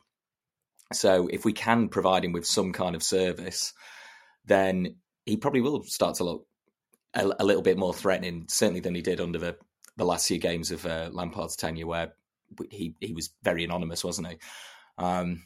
So 0.94 1.28
if 1.28 1.44
we 1.44 1.52
can 1.52 1.90
provide 1.90 2.24
him 2.24 2.32
with 2.32 2.46
some 2.46 2.72
kind 2.72 2.96
of 2.96 3.04
service, 3.04 3.74
then 4.46 4.96
he 5.26 5.36
probably 5.36 5.60
will 5.60 5.84
start 5.84 6.16
to 6.16 6.24
look 6.24 6.48
a, 7.14 7.30
a, 7.40 7.46
little 7.46 7.62
bit 7.62 7.78
more 7.78 7.94
threatening, 7.94 8.46
certainly 8.48 8.80
than 8.80 8.96
he 8.96 9.02
did 9.02 9.20
under 9.20 9.40
the, 9.40 9.58
the 9.96 10.06
last 10.06 10.28
few 10.28 10.38
games 10.38 10.72
of 10.72 10.86
uh, 10.86 11.10
Lampard's 11.12 11.56
tenure, 11.56 11.88
where 11.88 12.14
he 12.70 12.96
he 13.00 13.14
was 13.14 13.32
very 13.44 13.64
anonymous, 13.64 14.04
wasn't 14.04 14.28
he? 14.28 14.38
Um, 14.98 15.44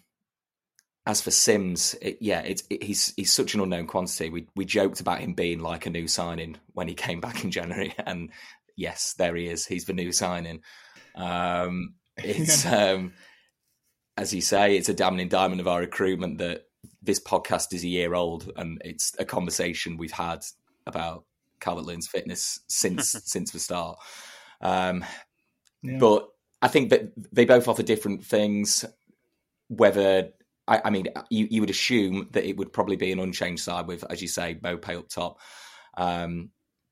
as 1.06 1.22
for 1.22 1.32
Sims, 1.32 1.96
it, 2.02 2.18
yeah, 2.22 2.42
it's 2.42 2.64
it, 2.70 2.84
he's 2.84 3.14
he's 3.16 3.32
such 3.32 3.54
an 3.54 3.62
unknown 3.62 3.88
quantity. 3.88 4.30
We 4.30 4.48
we 4.56 4.66
joked 4.66 5.00
about 5.00 5.20
him 5.20 5.34
being 5.34 5.60
like 5.60 5.86
a 5.86 5.90
new 5.90 6.08
signing 6.08 6.58
when 6.74 6.88
he 6.88 6.94
came 6.94 7.22
back 7.22 7.44
in 7.44 7.52
January, 7.52 7.94
and 8.06 8.30
yes, 8.76 9.14
there 9.18 9.36
he 9.36 9.48
is. 9.48 9.66
He's 9.66 9.86
the 9.86 9.94
new 9.94 10.12
signing. 10.12 10.62
Um, 11.16 11.96
it's 12.18 12.66
um, 12.66 13.14
as 14.18 14.34
you 14.34 14.42
say, 14.42 14.78
it's 14.78 14.90
a 14.90 14.94
damning 14.94 15.22
indictment 15.22 15.62
of 15.62 15.68
our 15.68 15.80
recruitment 15.80 16.38
that 16.40 16.66
this 17.02 17.20
podcast 17.20 17.74
is 17.74 17.84
a 17.84 17.88
year 17.88 18.14
old, 18.14 18.52
and 18.56 18.82
it's 18.86 19.16
a 19.18 19.26
conversation 19.26 19.98
we've 19.98 20.12
had 20.12 20.44
about 20.86 21.26
Calvert 21.62 21.86
Lewin's 21.86 22.08
fitness 22.08 22.60
since 22.68 23.12
since 23.26 23.52
the 23.52 23.60
start. 23.60 24.00
Um, 24.60 25.06
yeah. 25.82 25.98
But 26.00 26.28
I 26.62 26.68
think 26.68 26.90
that 26.90 27.14
they 27.32 27.46
both 27.46 27.68
offer 27.68 27.84
different 27.84 28.26
things. 28.26 28.86
Whether 29.70 30.34
I, 30.68 30.82
I, 30.86 30.90
mean, 30.90 31.08
you, 31.30 31.48
you 31.50 31.62
would 31.62 31.70
assume 31.70 32.28
that 32.32 32.48
it 32.48 32.58
would 32.58 32.74
probably 32.74 32.96
be 32.96 33.12
an 33.12 33.20
unchanged 33.20 33.64
side 33.64 33.88
with, 33.88 34.04
as 34.10 34.22
you 34.22 34.28
say, 34.28 34.56
Maupay 34.56 34.98
up 34.98 35.10
top. 35.10 35.40
Um, 35.98 36.50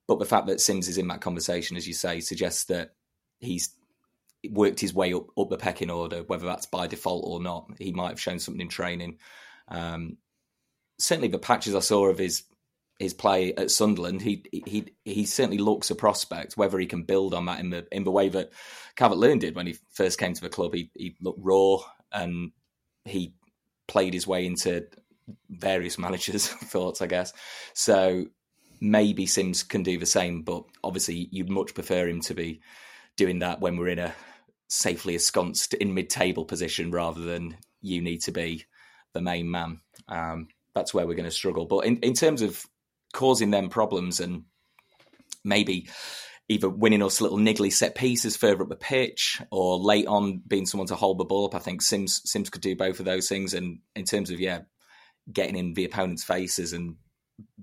but 0.08 0.20
the 0.20 0.26
fact 0.26 0.48
that 0.48 0.60
Sims 0.60 0.88
is 0.88 0.98
in 0.98 1.08
that 1.10 1.22
conversation, 1.22 1.78
as 1.78 1.88
you 1.88 1.94
say, 1.94 2.20
suggests 2.20 2.66
that 2.66 2.96
he's 3.40 3.70
worked 4.50 4.80
his 4.80 4.94
way 4.94 5.14
up, 5.14 5.28
up 5.38 5.50
the 5.50 5.58
pecking 5.58 5.92
order, 5.92 6.24
whether 6.24 6.46
that's 6.46 6.66
by 6.66 6.88
default 6.88 7.26
or 7.28 7.42
not. 7.42 7.70
He 7.78 7.92
might 7.92 8.10
have 8.10 8.20
shown 8.20 8.40
something 8.40 8.62
in 8.62 8.70
training. 8.70 9.20
Um, 9.68 10.18
certainly, 10.98 11.28
the 11.28 11.38
patches 11.38 11.76
I 11.76 11.80
saw 11.80 12.08
of 12.08 12.18
his 12.18 12.44
his 13.00 13.13
play 13.13 13.53
at 13.56 13.72
Sunderland, 13.72 14.22
he 14.22 14.44
he 14.51 14.94
he 15.06 15.25
certainly 15.25 15.58
looks 15.58 15.89
a 15.89 15.96
prospect. 15.96 16.58
Whether 16.58 16.77
he 16.77 16.86
can 16.86 17.03
build 17.03 17.34
on 17.34 17.46
that 17.46 17.62
in 17.62 17.70
the 17.70 17.88
in 17.91 18.03
the 18.03 18.12
way 18.12 18.27
that 18.29 18.51
Calvert 18.98 19.18
Lewin 19.18 19.39
did 19.39 19.56
when 19.56 19.68
he 19.68 19.77
first 19.94 20.20
came 20.20 20.34
to 20.34 20.41
the 20.41 20.50
club, 20.50 20.74
he 20.74 20.91
he 20.94 21.15
looked 21.22 21.39
raw 21.41 21.77
and 22.12 22.51
he 23.06 23.34
played 23.88 24.13
his 24.13 24.27
way 24.27 24.46
into 24.46 24.86
various 25.50 25.98
managers' 25.98 26.48
thoughts, 26.48 27.01
I 27.01 27.08
guess. 27.08 27.32
So 27.74 28.25
maybe 28.82 29.25
Sims 29.25 29.63
can 29.63 29.82
do 29.82 29.98
the 29.98 30.06
same, 30.06 30.44
but 30.44 30.65
obviously 30.84 31.29
you'd 31.32 31.50
much 31.50 31.74
prefer 31.74 32.08
him 32.08 32.20
to 32.22 32.34
be 32.34 32.62
doing 33.15 33.39
that 33.39 33.62
when 33.62 33.77
we're 33.77 33.89
in 33.89 34.00
a 34.00 34.13
safely 34.68 35.13
ensconced 35.13 35.74
in 35.74 35.94
mid-table 35.94 36.46
position 36.46 36.91
rather 36.91 37.22
than 37.22 37.58
you 37.82 38.01
need 38.01 38.22
to 38.22 38.32
be 38.32 38.65
the 39.13 39.22
main 39.22 39.50
man. 39.50 39.82
Um, 40.08 40.48
that's 40.75 40.94
where 40.94 41.08
we're 41.08 41.15
going 41.15 41.25
to 41.25 41.32
struggle. 41.32 41.65
But 41.65 41.86
in, 41.86 41.98
in 41.98 42.13
terms 42.13 42.41
of 42.41 42.65
causing 43.13 43.51
them 43.51 43.70
problems 43.70 44.20
and 44.20 44.44
maybe 45.44 45.89
either 46.50 46.68
winning 46.68 47.04
us 47.04 47.22
little 47.22 47.38
niggly 47.38 47.72
set 47.72 47.96
pieces 47.96 48.36
further 48.36 48.63
up 48.63 48.70
the 48.70 48.75
pitch 48.75 49.42
or 49.51 49.78
late 49.78 50.08
on 50.08 50.42
being 50.48 50.66
someone 50.66 50.88
to 50.88 50.96
hold 50.96 51.20
the 51.20 51.25
ball 51.25 51.46
up. 51.46 51.56
I 51.56 51.60
think 51.60 51.82
Sims 51.82 52.22
Sims 52.25 52.50
could 52.50 52.62
do 52.62 52.75
both 52.75 53.00
of 53.00 53.06
those 53.06 53.30
things. 53.30 53.54
And 53.54 53.80
in 53.96 54.06
terms 54.06 54.32
of 54.32 54.39
yeah, 54.39 54.62
getting 55.32 55.56
in 55.56 55.74
the 55.74 55.86
opponent's 55.86 56.24
faces 56.24 56.74
and 56.74 56.96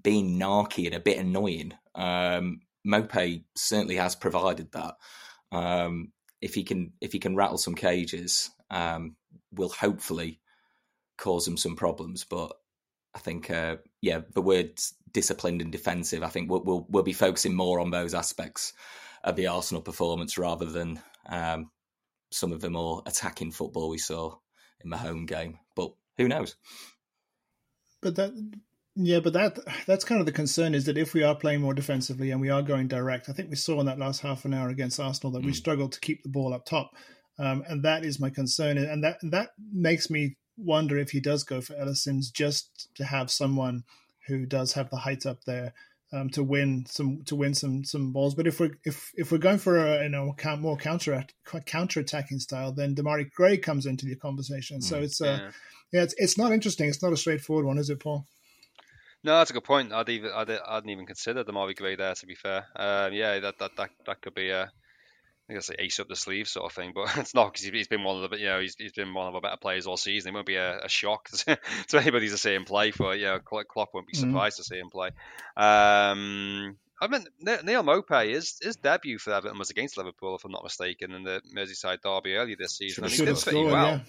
being 0.00 0.38
narky 0.38 0.86
and 0.86 0.94
a 0.94 1.00
bit 1.00 1.18
annoying, 1.18 1.72
um, 1.94 2.60
Maupay 2.86 3.42
certainly 3.56 3.96
has 3.96 4.14
provided 4.14 4.70
that. 4.72 4.94
Um, 5.50 6.12
if 6.40 6.54
he 6.54 6.62
can 6.62 6.92
if 7.00 7.12
he 7.12 7.18
can 7.18 7.34
rattle 7.34 7.58
some 7.58 7.74
cages, 7.74 8.50
um, 8.70 9.16
will 9.52 9.68
hopefully 9.68 10.40
cause 11.18 11.44
them 11.44 11.56
some 11.56 11.74
problems. 11.74 12.24
But 12.24 12.52
I 13.16 13.18
think, 13.18 13.50
uh, 13.50 13.76
yeah, 14.02 14.20
the 14.34 14.42
words 14.42 14.92
disciplined 15.10 15.62
and 15.62 15.72
defensive. 15.72 16.22
I 16.22 16.28
think 16.28 16.50
we'll, 16.50 16.62
we'll, 16.62 16.86
we'll 16.90 17.02
be 17.02 17.14
focusing 17.14 17.54
more 17.54 17.80
on 17.80 17.90
those 17.90 18.12
aspects 18.12 18.74
of 19.24 19.36
the 19.36 19.46
Arsenal 19.46 19.80
performance 19.80 20.36
rather 20.36 20.66
than 20.66 21.00
um, 21.26 21.70
some 22.30 22.52
of 22.52 22.60
the 22.60 22.68
more 22.68 23.02
attacking 23.06 23.52
football 23.52 23.88
we 23.88 23.96
saw 23.96 24.36
in 24.84 24.90
the 24.90 24.98
home 24.98 25.24
game. 25.24 25.58
But 25.74 25.92
who 26.18 26.28
knows? 26.28 26.56
But 28.02 28.16
that, 28.16 28.32
yeah, 28.94 29.20
but 29.20 29.32
that 29.32 29.58
that's 29.86 30.04
kind 30.04 30.20
of 30.20 30.26
the 30.26 30.32
concern 30.32 30.74
is 30.74 30.84
that 30.84 30.98
if 30.98 31.14
we 31.14 31.22
are 31.22 31.34
playing 31.34 31.62
more 31.62 31.72
defensively 31.72 32.30
and 32.30 32.40
we 32.40 32.50
are 32.50 32.60
going 32.60 32.86
direct, 32.86 33.30
I 33.30 33.32
think 33.32 33.48
we 33.48 33.56
saw 33.56 33.80
in 33.80 33.86
that 33.86 33.98
last 33.98 34.20
half 34.20 34.44
an 34.44 34.52
hour 34.52 34.68
against 34.68 35.00
Arsenal 35.00 35.32
that 35.32 35.42
mm. 35.42 35.46
we 35.46 35.54
struggled 35.54 35.92
to 35.92 36.00
keep 36.00 36.22
the 36.22 36.28
ball 36.28 36.52
up 36.52 36.66
top, 36.66 36.90
um, 37.38 37.64
and 37.66 37.82
that 37.82 38.04
is 38.04 38.20
my 38.20 38.28
concern, 38.28 38.76
and 38.76 39.02
that 39.02 39.16
that 39.22 39.52
makes 39.72 40.10
me 40.10 40.36
wonder 40.56 40.98
if 40.98 41.10
he 41.10 41.20
does 41.20 41.44
go 41.44 41.60
for 41.60 41.74
Ellis 41.74 42.04
Sims 42.04 42.30
just 42.30 42.88
to 42.94 43.04
have 43.04 43.30
someone 43.30 43.84
who 44.26 44.46
does 44.46 44.72
have 44.72 44.90
the 44.90 44.98
height 44.98 45.26
up 45.26 45.44
there 45.44 45.72
um, 46.12 46.30
to 46.30 46.42
win 46.42 46.84
some 46.86 47.22
to 47.26 47.36
win 47.36 47.54
some 47.54 47.84
some 47.84 48.12
balls. 48.12 48.34
But 48.34 48.46
if 48.46 48.60
we're 48.60 48.76
if 48.84 49.12
if 49.14 49.32
we're 49.32 49.38
going 49.38 49.58
for 49.58 49.76
a 49.76 50.04
you 50.04 50.08
know 50.08 50.34
more 50.58 50.76
counter 50.76 51.24
counter 51.66 52.00
attacking 52.00 52.40
style, 52.40 52.72
then 52.72 52.94
Demarai 52.94 53.30
Gray 53.30 53.58
comes 53.58 53.86
into 53.86 54.06
the 54.06 54.16
conversation. 54.16 54.80
So 54.80 55.00
mm, 55.00 55.04
it's 55.04 55.20
uh, 55.20 55.24
yeah. 55.24 55.50
yeah, 55.92 56.02
it's 56.02 56.14
it's 56.18 56.38
not 56.38 56.52
interesting. 56.52 56.88
It's 56.88 57.02
not 57.02 57.12
a 57.12 57.16
straightforward 57.16 57.66
one, 57.66 57.78
is 57.78 57.90
it, 57.90 58.00
Paul? 58.00 58.26
No, 59.24 59.38
that's 59.38 59.50
a 59.50 59.54
good 59.54 59.64
point. 59.64 59.92
I'd 59.92 60.08
even 60.08 60.30
I'd, 60.32 60.50
I 60.50 60.74
hadn't 60.74 60.90
even 60.90 61.06
considered 61.06 61.46
Demarai 61.46 61.76
Gray 61.76 61.96
there. 61.96 62.14
To 62.14 62.26
be 62.26 62.34
fair, 62.34 62.66
um, 62.76 63.12
yeah, 63.12 63.40
that, 63.40 63.58
that 63.58 63.76
that 63.76 63.90
that 64.06 64.20
could 64.22 64.34
be 64.34 64.50
a 64.50 64.70
I 65.48 65.52
guess 65.52 65.68
like 65.68 65.80
ace 65.80 66.00
up 66.00 66.08
the 66.08 66.16
sleeve 66.16 66.48
sort 66.48 66.66
of 66.66 66.72
thing, 66.72 66.92
but 66.94 67.08
it's 67.16 67.34
not 67.34 67.52
because 67.52 67.66
he's 67.66 67.88
been 67.88 68.02
one 68.02 68.22
of 68.22 68.30
the 68.30 68.38
you 68.38 68.46
know 68.46 68.60
he's, 68.60 68.74
he's 68.76 68.92
been 68.92 69.14
one 69.14 69.28
of 69.28 69.34
our 69.34 69.40
better 69.40 69.56
players 69.56 69.86
all 69.86 69.96
season. 69.96 70.30
It 70.30 70.34
won't 70.34 70.46
be 70.46 70.56
a, 70.56 70.80
a 70.84 70.88
shock 70.88 71.28
to 71.30 71.58
anybody 71.94 72.28
to 72.28 72.38
see 72.38 72.54
him 72.54 72.64
play. 72.64 72.90
For 72.90 73.14
you 73.14 73.26
know, 73.26 73.38
Klopp 73.38 73.94
won't 73.94 74.06
be 74.06 74.14
mm-hmm. 74.14 74.30
surprised 74.30 74.56
mm-hmm. 74.56 74.62
to 74.62 74.64
see 74.64 74.78
him 74.78 74.90
play. 74.90 75.10
Um, 75.56 76.76
I 77.00 77.08
mean, 77.08 77.24
Neal 77.40 77.82
Maupay, 77.82 78.32
his, 78.32 78.56
his 78.62 78.76
debut 78.76 79.18
for 79.18 79.32
Everton 79.32 79.58
was 79.58 79.70
against 79.70 79.98
Liverpool, 79.98 80.36
if 80.36 80.44
I'm 80.44 80.52
not 80.52 80.64
mistaken, 80.64 81.12
in 81.12 81.24
the 81.24 81.42
Merseyside 81.54 82.00
derby 82.02 82.34
earlier 82.34 82.56
this 82.58 82.78
season. 82.78 83.04
And 83.04 83.12
he 83.12 83.18
did 83.18 83.36
pretty 83.36 83.40
scored, 83.40 83.72
well. 83.72 83.86
Yeah. 83.86 84.00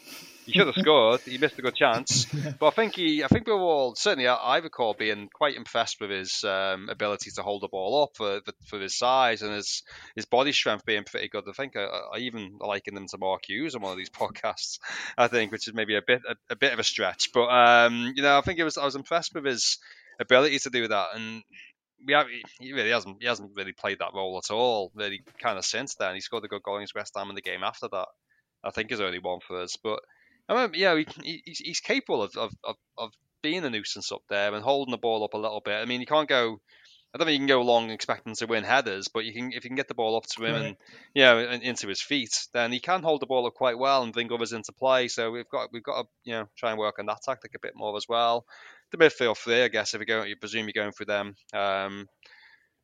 He 0.46 0.54
should 0.54 0.68
have 0.68 0.76
scored. 0.76 1.20
He 1.22 1.38
missed 1.38 1.60
a 1.60 1.62
good 1.62 1.76
chance, 1.76 2.34
yeah. 2.34 2.54
but 2.58 2.68
I 2.68 2.70
think 2.70 2.96
he, 2.96 3.22
I 3.26 3.28
think 3.28 3.48
we 3.48 3.54
were 3.54 3.60
all 3.60 3.96
certainly. 3.96 4.30
I 4.30 4.60
recall 4.60 4.94
being 4.94 5.28
quite 5.34 5.58
impressed 5.58 6.00
with 6.00 6.10
his 6.10 6.42
um, 6.46 6.88
ability 6.90 7.32
to 7.32 7.42
hold 7.42 7.64
the 7.64 7.68
ball 7.68 8.04
up 8.04 8.16
for, 8.16 8.40
for 8.66 8.80
his 8.80 8.98
size 8.98 9.42
and 9.42 9.54
his 9.54 9.84
his 10.16 10.26
body 10.26 10.54
strength 10.54 10.86
being 10.86 11.04
pretty 11.04 11.28
good. 11.28 11.44
I 11.50 11.52
think 11.52 11.76
I, 11.76 11.84
I 12.14 12.20
even 12.20 12.60
likened 12.62 12.98
him 12.98 13.08
to 13.08 13.18
Mark 13.18 13.42
Hughes 13.50 13.76
on 13.76 13.82
one 13.82 13.92
of 13.92 13.98
these 13.98 14.10
podcasts. 14.10 14.80
I 15.18 15.28
think, 15.28 15.52
which 15.52 15.68
is 15.68 15.74
maybe 15.74 15.98
a 15.98 16.02
bit 16.02 16.22
a, 16.26 16.54
a 16.54 16.56
bit 16.56 16.72
of 16.72 16.80
a 16.80 16.84
stretch, 16.84 17.32
but 17.34 17.48
um, 17.48 18.14
you 18.16 18.24
know, 18.24 18.38
I 18.38 18.42
think 18.42 18.58
it 18.58 18.64
was 18.64 18.78
I 18.78 18.86
was 18.86 18.96
impressed 18.96 19.36
with 19.36 19.44
his 19.44 19.80
ability 20.20 20.60
to 20.60 20.70
do 20.70 20.88
that 20.88 21.10
and 21.14 21.44
we 22.06 22.14
have, 22.14 22.28
he 22.60 22.74
really 22.74 22.92
hasn't 22.92 23.18
he 23.20 23.28
hasn't 23.28 23.56
really 23.56 23.74
played 23.74 24.00
that 24.00 24.14
role 24.14 24.38
at 24.38 24.54
all 24.54 24.92
really 24.96 25.24
kind 25.42 25.58
of 25.58 25.66
since 25.66 25.96
then. 25.96 26.16
He 26.16 26.22
scored 26.22 26.46
a 26.46 26.48
good 26.48 26.64
goal 26.64 26.78
against 26.78 26.96
West 26.96 27.14
Ham 27.16 27.30
in 27.30 27.36
the 27.36 27.42
game 27.42 27.64
after 27.64 27.88
that. 27.92 28.08
I 28.64 28.72
think 28.72 28.92
is 28.92 29.02
only 29.02 29.20
one 29.20 29.40
for 29.40 29.62
us, 29.62 29.78
but 29.82 30.00
I 30.50 30.68
mean, 30.68 30.72
yeah, 30.76 30.96
he, 31.24 31.42
he's, 31.46 31.60
he's 31.60 31.80
capable 31.80 32.24
of, 32.24 32.36
of, 32.38 32.54
of, 32.64 32.76
of 32.98 33.12
being 33.42 33.64
a 33.66 33.70
nuisance 33.70 34.12
up 34.12 34.24
there 34.30 34.54
and 34.54 34.64
holding 34.64 34.92
the 34.92 34.98
ball 34.98 35.24
up 35.24 35.34
a 35.34 35.38
little 35.38 35.62
bit. 35.64 35.76
I 35.76 35.86
mean, 35.86 36.00
you 36.00 36.08
can't 36.08 36.30
go. 36.30 36.60
I 37.14 37.18
don't 37.18 37.28
think 37.28 37.34
you 37.34 37.40
can 37.40 37.48
go 37.48 37.62
long 37.62 37.90
expecting 37.90 38.36
to 38.36 38.48
win 38.48 38.64
headers, 38.64 39.08
but 39.08 39.24
you 39.24 39.34
can 39.34 39.52
if 39.54 39.64
you 39.64 39.70
can 39.70 39.76
get 39.78 39.88
the 39.88 39.94
ball 39.94 40.18
up 40.18 40.26
to 40.28 40.44
him 40.44 40.54
right. 40.54 40.66
and 40.66 40.78
you 41.14 41.24
know 41.24 41.40
and 41.40 41.64
into 41.64 41.88
his 41.88 42.02
feet, 42.02 42.48
then 42.54 42.72
he 42.72 42.80
can 42.80 43.02
hold 43.02 43.22
the 43.22 43.26
ball 43.26 43.48
up 43.48 43.54
quite 43.54 43.78
well 43.78 44.04
and 44.04 44.14
bring 44.14 44.32
others 44.32 44.52
into 44.52 44.74
play. 44.74 45.08
So 45.08 45.32
we've 45.32 45.50
got 45.50 45.70
we've 45.72 45.84
got 45.84 46.04
to 46.04 46.08
you 46.26 46.34
know 46.34 46.50
try 46.58 46.72
and 46.72 46.80
work 46.80 47.00
on 47.00 47.06
that 47.06 47.22
tactic 47.24 47.56
a 47.56 47.60
bit 47.60 47.74
more 47.76 47.96
as 47.96 48.08
well 48.10 48.46
the 48.92 48.98
midfield 48.98 49.38
three, 49.38 49.64
I 49.64 49.68
guess, 49.68 49.94
if 49.94 50.00
you 50.00 50.06
go, 50.06 50.24
you 50.24 50.36
presume 50.36 50.66
you're 50.66 50.84
going 50.84 50.92
through 50.92 51.08
them. 51.08 51.36
Um, 51.54 52.08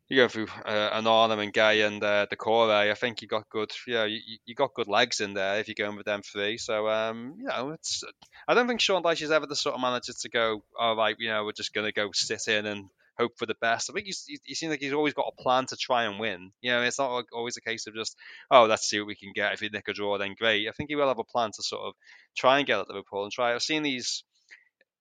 you 0.10 0.18
go 0.18 0.28
through 0.28 0.48
uh, 0.66 1.00
Onana 1.02 1.42
and 1.42 1.54
Gueye 1.54 1.88
and 1.88 2.04
uh, 2.04 2.28
Doucouré. 2.28 2.92
I 2.92 2.94
think 2.94 3.22
you 3.22 3.28
got 3.28 3.50
good, 3.50 3.72
yeah, 3.88 4.06
you, 4.06 4.20
you 4.46 4.54
got 4.54 4.74
good 4.74 4.88
legs 4.88 5.22
in 5.22 5.34
there 5.34 5.60
if 5.60 5.68
you're 5.68 5.76
going 5.78 5.98
with 5.98 6.06
them 6.06 6.22
three. 6.22 6.58
So, 6.58 6.88
um, 6.90 7.36
you 7.40 7.46
know, 7.46 7.72
it's. 7.72 8.04
I 8.48 8.54
don't 8.54 8.68
think 8.68 8.82
Sean 8.82 9.02
Dyche 9.02 9.22
is 9.22 9.32
ever 9.32 9.48
the 9.48 9.56
sort 9.56 9.76
of 9.76 9.82
manager 9.82 10.14
to 10.14 10.30
go, 10.30 10.64
all 10.78 10.96
right, 10.96 11.16
you 11.18 11.30
know, 11.30 11.46
we're 11.46 11.54
just 11.54 11.74
going 11.74 11.86
to 11.86 11.94
go 11.94 12.10
sit 12.14 12.48
in 12.48 12.66
and 12.66 12.86
hope 13.18 13.32
for 13.38 13.46
the 13.46 13.56
best. 13.62 13.90
I 13.90 13.94
think 13.94 14.08
he's, 14.08 14.26
he, 14.28 14.40
he 14.44 14.56
seems 14.56 14.72
like 14.72 14.82
he's 14.82 14.94
always 14.94 15.14
got 15.14 15.32
a 15.32 15.42
plan 15.42 15.66
to 15.68 15.78
try 15.78 16.04
and 16.04 16.20
win. 16.20 16.52
You 16.62 16.72
know, 16.72 16.82
it's 16.82 17.00
not 17.00 17.26
always 17.32 17.58
a 17.58 17.62
case 17.62 17.88
of 17.88 17.96
just, 17.96 18.18
oh, 18.52 18.66
let's 18.66 18.90
see 18.90 19.00
what 19.00 19.08
we 19.08 19.16
can 19.16 19.32
get. 19.34 19.54
If 19.54 19.62
we 19.62 19.70
nick 19.70 19.88
a 19.88 19.94
draw, 19.94 20.18
then 20.18 20.36
great. 20.38 20.68
I 20.68 20.72
think 20.72 20.90
he 20.90 20.96
will 20.96 21.08
have 21.08 21.20
a 21.20 21.24
plan 21.24 21.52
to 21.56 21.64
sort 21.64 21.84
of 21.84 21.94
try 22.36 22.58
and 22.58 22.68
get 22.68 22.80
at 22.80 22.90
Liverpool 22.90 23.24
and 23.24 23.32
try. 23.32 23.54
I've 23.54 23.64
seen 23.64 23.84
these 23.84 24.24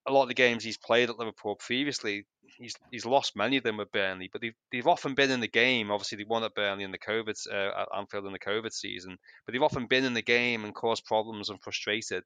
a 0.05 0.11
lot 0.11 0.23
of 0.23 0.27
the 0.27 0.33
games 0.33 0.63
he's 0.63 0.77
played 0.77 1.09
at 1.09 1.17
Liverpool 1.17 1.55
previously, 1.55 2.25
he's 2.57 2.75
he's 2.91 3.05
lost 3.05 3.35
many 3.35 3.57
of 3.57 3.63
them 3.63 3.77
with 3.77 3.91
Burnley, 3.91 4.29
but 4.31 4.41
they've 4.41 4.55
they've 4.71 4.87
often 4.87 5.15
been 5.15 5.31
in 5.31 5.39
the 5.39 5.47
game. 5.47 5.91
Obviously, 5.91 6.17
they 6.17 6.25
won 6.25 6.43
at 6.43 6.55
Burnley 6.55 6.83
in 6.83 6.91
the 6.91 6.97
COVID 6.97 7.35
uh, 7.51 7.81
at 7.81 7.87
Anfield 7.97 8.25
in 8.25 8.33
the 8.33 8.39
COVID 8.39 8.73
season, 8.73 9.17
but 9.45 9.53
they've 9.53 9.63
often 9.63 9.87
been 9.87 10.03
in 10.03 10.13
the 10.13 10.21
game 10.21 10.65
and 10.65 10.75
caused 10.75 11.05
problems 11.05 11.49
and 11.49 11.61
frustrated. 11.61 12.23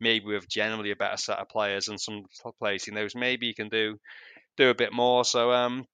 Maybe 0.00 0.26
with 0.26 0.48
generally 0.48 0.92
a 0.92 0.96
better 0.96 1.16
set 1.16 1.38
of 1.38 1.48
players 1.48 1.88
and 1.88 2.00
some 2.00 2.24
players 2.58 2.84
he 2.84 2.92
knows 2.92 3.14
maybe 3.16 3.48
he 3.48 3.54
can 3.54 3.68
do 3.68 3.98
do 4.56 4.70
a 4.70 4.74
bit 4.74 4.92
more. 4.92 5.24
So 5.24 5.50
um, 5.52 5.86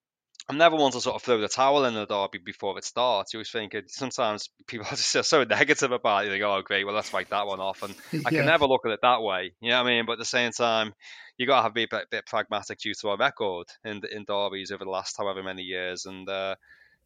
I'm 0.48 0.58
never 0.58 0.76
one 0.76 0.92
to 0.92 1.00
sort 1.00 1.16
of 1.16 1.22
throw 1.22 1.40
the 1.40 1.48
towel 1.48 1.86
in 1.86 1.94
the 1.94 2.04
derby 2.04 2.38
before 2.38 2.76
it 2.76 2.84
starts. 2.84 3.32
You 3.32 3.38
always 3.38 3.50
think 3.50 3.74
sometimes 3.88 4.50
people 4.66 4.86
are 4.90 4.96
just 4.96 5.30
so 5.30 5.44
negative 5.44 5.90
about 5.90 6.26
it. 6.26 6.28
They 6.28 6.38
go, 6.38 6.54
"Oh, 6.54 6.62
great, 6.62 6.84
well, 6.84 6.94
let's 6.94 7.08
fight 7.08 7.30
that 7.30 7.46
one 7.46 7.60
off." 7.60 7.82
And 7.82 7.94
yeah. 8.12 8.20
I 8.26 8.30
can 8.30 8.46
never 8.46 8.66
look 8.66 8.84
at 8.84 8.92
it 8.92 9.00
that 9.02 9.22
way. 9.22 9.52
You 9.60 9.70
know 9.70 9.82
what 9.82 9.88
I 9.88 9.96
mean? 9.96 10.06
But 10.06 10.12
at 10.12 10.18
the 10.18 10.24
same 10.26 10.52
time, 10.52 10.92
you 11.38 11.46
got 11.46 11.58
to 11.58 11.62
have 11.62 11.74
be 11.74 11.84
a 11.84 11.88
bit, 11.90 12.10
bit, 12.10 12.26
pragmatic 12.26 12.78
due 12.78 12.94
to 12.94 13.08
our 13.10 13.16
record 13.16 13.68
in 13.84 14.02
in 14.12 14.24
derbies 14.24 14.70
over 14.70 14.84
the 14.84 14.90
last 14.90 15.16
however 15.16 15.42
many 15.42 15.62
years, 15.62 16.04
and 16.04 16.28
uh, 16.28 16.56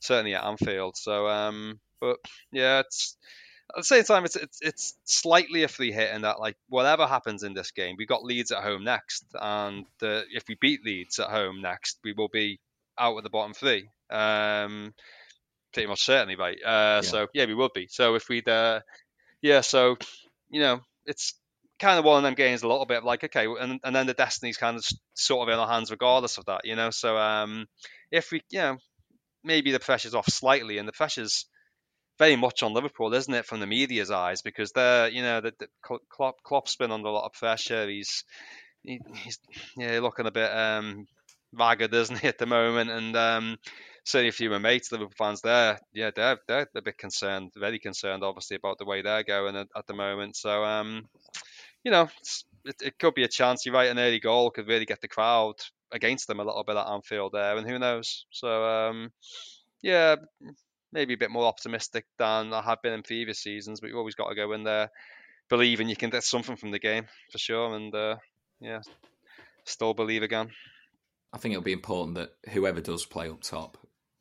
certainly 0.01 0.35
at 0.35 0.45
Anfield. 0.45 0.97
So, 0.97 1.29
um, 1.29 1.79
but 2.01 2.17
yeah, 2.51 2.81
it's 2.81 3.17
at 3.71 3.77
the 3.77 3.85
same 3.85 4.05
time, 4.05 4.25
it's, 4.25 4.37
it's 4.37 4.59
it's 4.63 4.95
slightly 5.05 5.63
a 5.63 5.69
free 5.69 5.93
hit 5.93 6.15
in 6.15 6.23
that 6.23 6.41
like 6.41 6.57
whatever 6.69 7.07
happens 7.07 7.43
in 7.43 7.55
this 7.55 7.71
game, 7.71 7.97
we 7.99 8.07
got 8.07 8.25
Leeds 8.25 8.51
at 8.51 8.63
home 8.63 8.83
next, 8.83 9.25
and 9.35 9.85
uh, 10.03 10.23
if 10.33 10.45
we 10.49 10.57
beat 10.61 10.85
Leeds 10.85 11.19
at 11.19 11.29
home 11.29 11.61
next, 11.61 11.99
we 12.03 12.13
will 12.13 12.29
be 12.29 12.59
out 12.99 13.17
of 13.17 13.25
the 13.25 13.31
bottom 13.31 13.55
three. 13.55 13.89
Um, 14.11 14.95
pretty 15.73 15.89
much 15.89 16.05
certainly, 16.05 16.37
right? 16.37 16.59
Uh, 16.65 16.69
yeah. 16.69 17.01
So 17.03 17.27
yeah, 17.35 17.47
we 17.47 17.55
would 17.55 17.73
be. 17.75 17.89
So 17.91 18.15
if 18.15 18.29
we'd, 18.29 18.49
uh, 18.49 18.81
yeah, 19.43 19.61
so 19.61 19.97
you 20.51 20.61
know, 20.61 20.81
it's 21.07 21.35
kind 21.79 21.99
of 21.99 22.05
one 22.05 22.19
of 22.19 22.23
them 22.25 22.35
games 22.35 22.63
a 22.63 22.69
little 22.69 22.87
bit 22.87 22.99
of 22.99 23.05
like 23.05 23.25
okay, 23.25 23.47
and, 23.47 23.81
and 23.83 23.95
then 23.95 24.07
the 24.07 24.15
destiny's 24.15 24.57
kind 24.57 24.77
of 24.77 24.85
sort 25.15 25.49
of 25.49 25.53
in 25.53 25.59
our 25.59 25.69
hands 25.69 25.91
regardless 25.91 26.39
of 26.39 26.47
that, 26.47 26.63
you 26.65 26.77
know. 26.77 26.91
So 26.91 27.17
um, 27.17 27.67
if 28.11 28.31
we, 28.33 28.43
you 28.51 28.61
know, 28.61 28.79
maybe 29.45 29.73
the 29.73 29.81
pressure's 29.81 30.15
off 30.15 30.27
slightly, 30.29 30.79
and 30.79 30.89
the 30.89 30.93
pressure's 30.93 31.47
very 32.19 32.37
much 32.37 32.63
on 32.63 32.75
Liverpool, 32.75 33.15
isn't 33.15 33.33
it, 33.33 33.47
from 33.47 33.61
the 33.61 33.67
media's 33.67 34.11
eyes? 34.11 34.43
Because 34.43 34.73
they're, 34.73 35.09
you 35.09 35.23
know, 35.23 35.41
the, 35.41 35.53
the 35.59 35.69
Klopp, 36.11 36.43
Klopp's 36.43 36.77
been 36.77 36.91
under 36.91 37.09
a 37.09 37.13
lot 37.13 37.27
of 37.27 37.33
pressure. 37.33 37.89
He's 37.89 38.25
he, 38.83 39.01
he's 39.15 39.39
yeah 39.77 40.01
looking 40.01 40.27
a 40.27 40.31
bit 40.31 40.51
um, 40.51 41.07
ragged, 41.53 41.95
isn't 41.95 42.19
he, 42.19 42.29
at 42.29 42.39
the 42.39 42.47
moment? 42.47 42.91
And 42.91 43.17
um, 43.17 43.59
certainly 44.05 44.29
a 44.29 44.33
few 44.33 44.53
of 44.53 44.61
my 44.61 44.71
mates, 44.71 44.91
Liverpool 44.93 45.15
fans, 45.17 45.41
there, 45.43 45.79
yeah, 45.93 46.11
they're 46.15 46.39
they're 46.47 46.69
a 46.75 46.83
bit 46.83 46.99
concerned, 46.99 47.53
very 47.57 47.79
concerned, 47.79 48.25
obviously, 48.25 48.57
about 48.57 48.79
the 48.79 48.85
way 48.85 49.03
they're 49.03 49.25
going 49.25 49.57
at, 49.57 49.69
at 49.77 49.87
the 49.87 49.95
moment. 49.95 50.37
So, 50.37 50.65
um, 50.65 51.09
you 51.85 51.91
know, 51.91 52.09
it, 52.65 52.77
it, 52.83 52.99
could 52.99 53.15
be 53.15 53.25
a 53.25 53.29
chance. 53.29 53.65
You're 53.65 53.75
right, 53.75 53.91
an 53.91 53.99
early 53.99 54.21
goal 54.21 54.51
could 54.51 54.69
really 54.69 54.87
get 54.87 55.01
the 55.01 55.09
crowd 55.09 55.55
against 55.93 56.27
them 56.27 56.41
a 56.41 56.45
little 56.45 56.65
bit 56.65 56.77
at 56.77 56.89
Anfield 56.89 57.33
there, 57.33 57.57
and 57.57 57.69
who 57.69 57.79
knows? 57.79 58.27
So, 58.31 58.65
um, 58.65 59.13
yeah, 59.83 60.17
maybe 60.93 61.15
a 61.15 61.19
bit 61.19 61.31
more 61.31 61.47
optimistic 61.47 62.07
than 62.19 62.53
I 62.53 62.63
have 62.63 62.83
been 62.83 62.93
in 62.93 63.03
previous 63.03 63.41
seasons, 63.41 63.81
but 63.81 63.89
you've 63.89 63.99
always 63.99 64.15
got 64.15 64.29
to 64.29 64.35
go 64.35 64.53
in 64.53 64.65
there 64.65 64.91
believing 65.49 65.89
you 65.89 65.97
can 65.97 66.11
get 66.11 66.25
something 66.25 66.57
from 66.57 66.71
the 66.71 66.79
game 66.79 67.07
for 67.31 67.39
sure, 67.39 67.75
and 67.75 67.95
uh, 67.95 68.17
yeah, 68.61 68.81
still 69.65 69.95
believe 69.95 70.23
again. 70.23 70.51
I 71.33 71.39
think 71.39 71.53
it'll 71.53 71.63
be 71.63 71.73
important 71.73 72.17
that 72.17 72.33
whoever 72.51 72.81
does 72.81 73.05
play 73.05 73.29
up 73.29 73.43
top, 73.43 73.77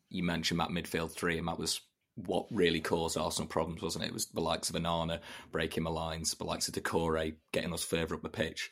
you 0.10 0.24
mentioned 0.24 0.60
that 0.60 0.70
midfield 0.70 1.12
three, 1.12 1.38
and 1.38 1.48
that 1.48 1.60
was 1.60 1.82
what 2.16 2.48
really 2.52 2.82
caused 2.82 3.18
Arsenal 3.18 3.48
problems, 3.48 3.82
wasn't 3.82 4.04
it? 4.04 4.08
It 4.08 4.14
was 4.14 4.26
the 4.28 4.42
likes 4.42 4.70
of 4.70 4.76
Onana 4.76 5.20
breaking 5.52 5.84
the 5.84 5.92
lines, 5.92 6.34
the 6.34 6.44
likes 6.44 6.68
of 6.68 6.74
Doucouré 6.74 7.36
getting 7.52 7.74
us 7.74 7.84
further 7.84 8.16
up 8.16 8.24
the 8.24 8.30
pitch. 8.30 8.72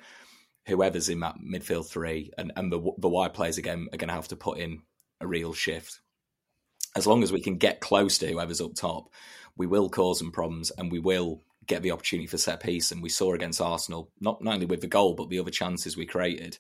Whoever's 0.68 1.10
in 1.10 1.20
that 1.20 1.36
midfield 1.40 1.88
three, 1.88 2.32
and, 2.38 2.52
and 2.56 2.72
the 2.72 2.80
the 2.98 3.10
wide 3.10 3.34
players 3.34 3.58
again 3.58 3.88
are 3.94 3.98
going 3.98 4.08
to 4.10 4.16
have 4.16 4.30
to 4.30 4.36
put 4.36 4.58
in 4.58 4.82
a 5.22 5.28
real 5.28 5.54
shift. 5.54 6.00
As 6.96 7.06
long 7.06 7.24
as 7.24 7.32
we 7.32 7.42
can 7.42 7.58
get 7.58 7.82
close 7.82 8.18
to 8.18 8.28
whoever's 8.28 8.62
up 8.62 8.74
top, 8.74 9.10
we 9.56 9.68
will 9.68 9.90
cause 9.90 10.20
them 10.20 10.32
problems, 10.32 10.72
and 10.72 10.92
we 10.92 11.00
will 11.00 11.44
get 11.68 11.84
the 11.84 11.92
opportunity 11.92 12.28
for 12.28 12.38
set 12.38 12.62
piece. 12.62 12.92
And 12.92 13.02
we 13.02 13.10
saw 13.10 13.34
against 13.34 13.62
Arsenal, 13.62 14.12
not, 14.20 14.44
not 14.44 14.56
only 14.56 14.66
with 14.66 14.82
the 14.82 14.88
goal, 14.88 15.14
but 15.14 15.30
the 15.30 15.40
other 15.40 15.52
chances 15.52 15.98
we 15.98 16.06
created 16.06 16.58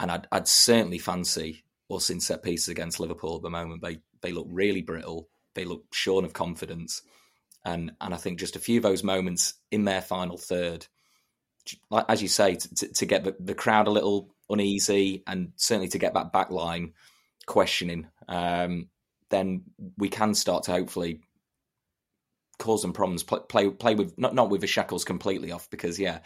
and 0.00 0.10
I'd, 0.10 0.26
I'd 0.32 0.48
certainly 0.48 0.98
fancy 0.98 1.62
us 1.90 2.10
in 2.10 2.20
set 2.20 2.42
pieces 2.42 2.68
against 2.68 2.98
Liverpool 2.98 3.36
at 3.36 3.42
the 3.42 3.50
moment. 3.50 3.82
They 3.82 3.98
they 4.22 4.32
look 4.32 4.46
really 4.50 4.82
brittle. 4.82 5.28
They 5.54 5.64
look 5.64 5.84
shorn 5.92 6.24
of 6.24 6.32
confidence, 6.32 7.02
and 7.64 7.92
and 8.00 8.14
I 8.14 8.16
think 8.16 8.40
just 8.40 8.56
a 8.56 8.60
few 8.60 8.78
of 8.78 8.82
those 8.82 9.04
moments 9.04 9.54
in 9.70 9.84
their 9.84 10.00
final 10.00 10.38
third, 10.38 10.86
as 12.08 12.22
you 12.22 12.28
say, 12.28 12.56
to, 12.56 12.92
to 12.92 13.06
get 13.06 13.24
the, 13.24 13.36
the 13.38 13.54
crowd 13.54 13.86
a 13.86 13.92
little 13.92 14.34
uneasy, 14.48 15.22
and 15.26 15.52
certainly 15.56 15.88
to 15.88 15.98
get 15.98 16.14
that 16.14 16.32
back 16.32 16.50
line 16.50 16.94
questioning, 17.46 18.06
um, 18.28 18.88
then 19.28 19.64
we 19.98 20.08
can 20.08 20.34
start 20.34 20.64
to 20.64 20.72
hopefully 20.72 21.20
cause 22.58 22.82
them 22.82 22.92
problems. 22.94 23.22
Play 23.22 23.40
play, 23.48 23.70
play 23.70 23.94
with 23.94 24.16
not 24.16 24.34
not 24.34 24.48
with 24.48 24.62
the 24.62 24.66
shackles 24.66 25.04
completely 25.04 25.52
off 25.52 25.68
because 25.68 25.98
yeah, 25.98 26.20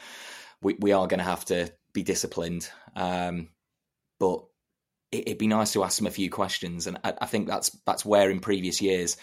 we 0.62 0.76
we 0.78 0.92
are 0.92 1.08
going 1.08 1.18
to 1.18 1.24
have 1.24 1.44
to 1.46 1.72
be 1.92 2.02
disciplined. 2.02 2.68
Um, 2.94 3.48
but 4.24 4.42
it'd 5.12 5.38
be 5.38 5.46
nice 5.46 5.74
to 5.74 5.84
ask 5.84 5.98
them 5.98 6.06
a 6.06 6.10
few 6.10 6.30
questions. 6.30 6.86
And 6.86 6.98
I, 7.04 7.12
I, 7.20 7.26
think 7.26 7.46
that's 7.46 7.70
that's 7.84 8.06
where 8.06 8.30
in 8.30 8.40
previous 8.40 8.80
years 8.80 9.18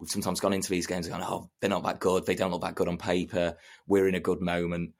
we've 0.00 0.10
sometimes 0.10 0.40
gone 0.40 0.54
into 0.54 0.70
these 0.70 0.86
games 0.86 1.06
and 1.06 1.14
gone, 1.14 1.26
oh, 1.28 1.50
they're 1.60 1.68
not 1.68 1.82
that 1.84 2.00
good. 2.00 2.24
They 2.24 2.34
don't 2.34 2.50
look 2.50 2.62
that 2.62 2.74
good 2.74 2.88
on 2.88 2.96
paper. 2.96 3.58
We're 3.86 4.08
in 4.08 4.14
a 4.14 4.20
good 4.20 4.40
moment. 4.40 4.94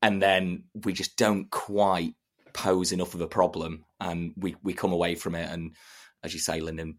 And 0.00 0.22
then 0.22 0.64
we 0.74 0.94
just 0.94 1.18
don't 1.18 1.50
quite 1.50 2.14
pose 2.54 2.92
enough 2.92 3.14
of 3.14 3.20
a 3.20 3.26
problem 3.26 3.84
and 4.00 4.32
we, 4.36 4.56
we 4.62 4.72
come 4.72 4.92
away 4.92 5.16
from 5.16 5.34
it. 5.34 5.50
And 5.50 5.74
as 6.22 6.32
you 6.32 6.40
say, 6.40 6.60
Lyndon, 6.60 6.98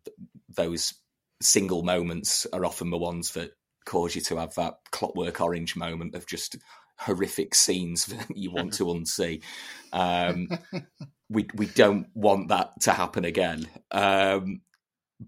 those 0.56 0.94
single 1.42 1.82
moments 1.82 2.46
are 2.54 2.66
often 2.66 2.92
the 2.92 2.98
ones 2.98 3.32
that 3.32 3.52
cause 3.86 4.16
you 4.16 4.22
to 4.22 4.38
have 4.38 4.54
that 4.56 4.78
clockwork 4.92 5.42
orange 5.42 5.76
moment 5.76 6.14
of 6.14 6.28
just 6.28 6.58
horrific 6.98 7.56
scenes 7.56 8.06
that 8.08 8.38
you 8.38 8.52
want 8.52 8.74
to 8.74 8.86
unsee. 8.86 9.42
Um, 9.92 10.50
we 11.30 11.48
we 11.56 11.66
don't 11.68 12.08
want 12.14 12.50
that 12.50 12.82
to 12.82 12.92
happen 12.92 13.26
again. 13.26 13.68
Um, 13.92 14.62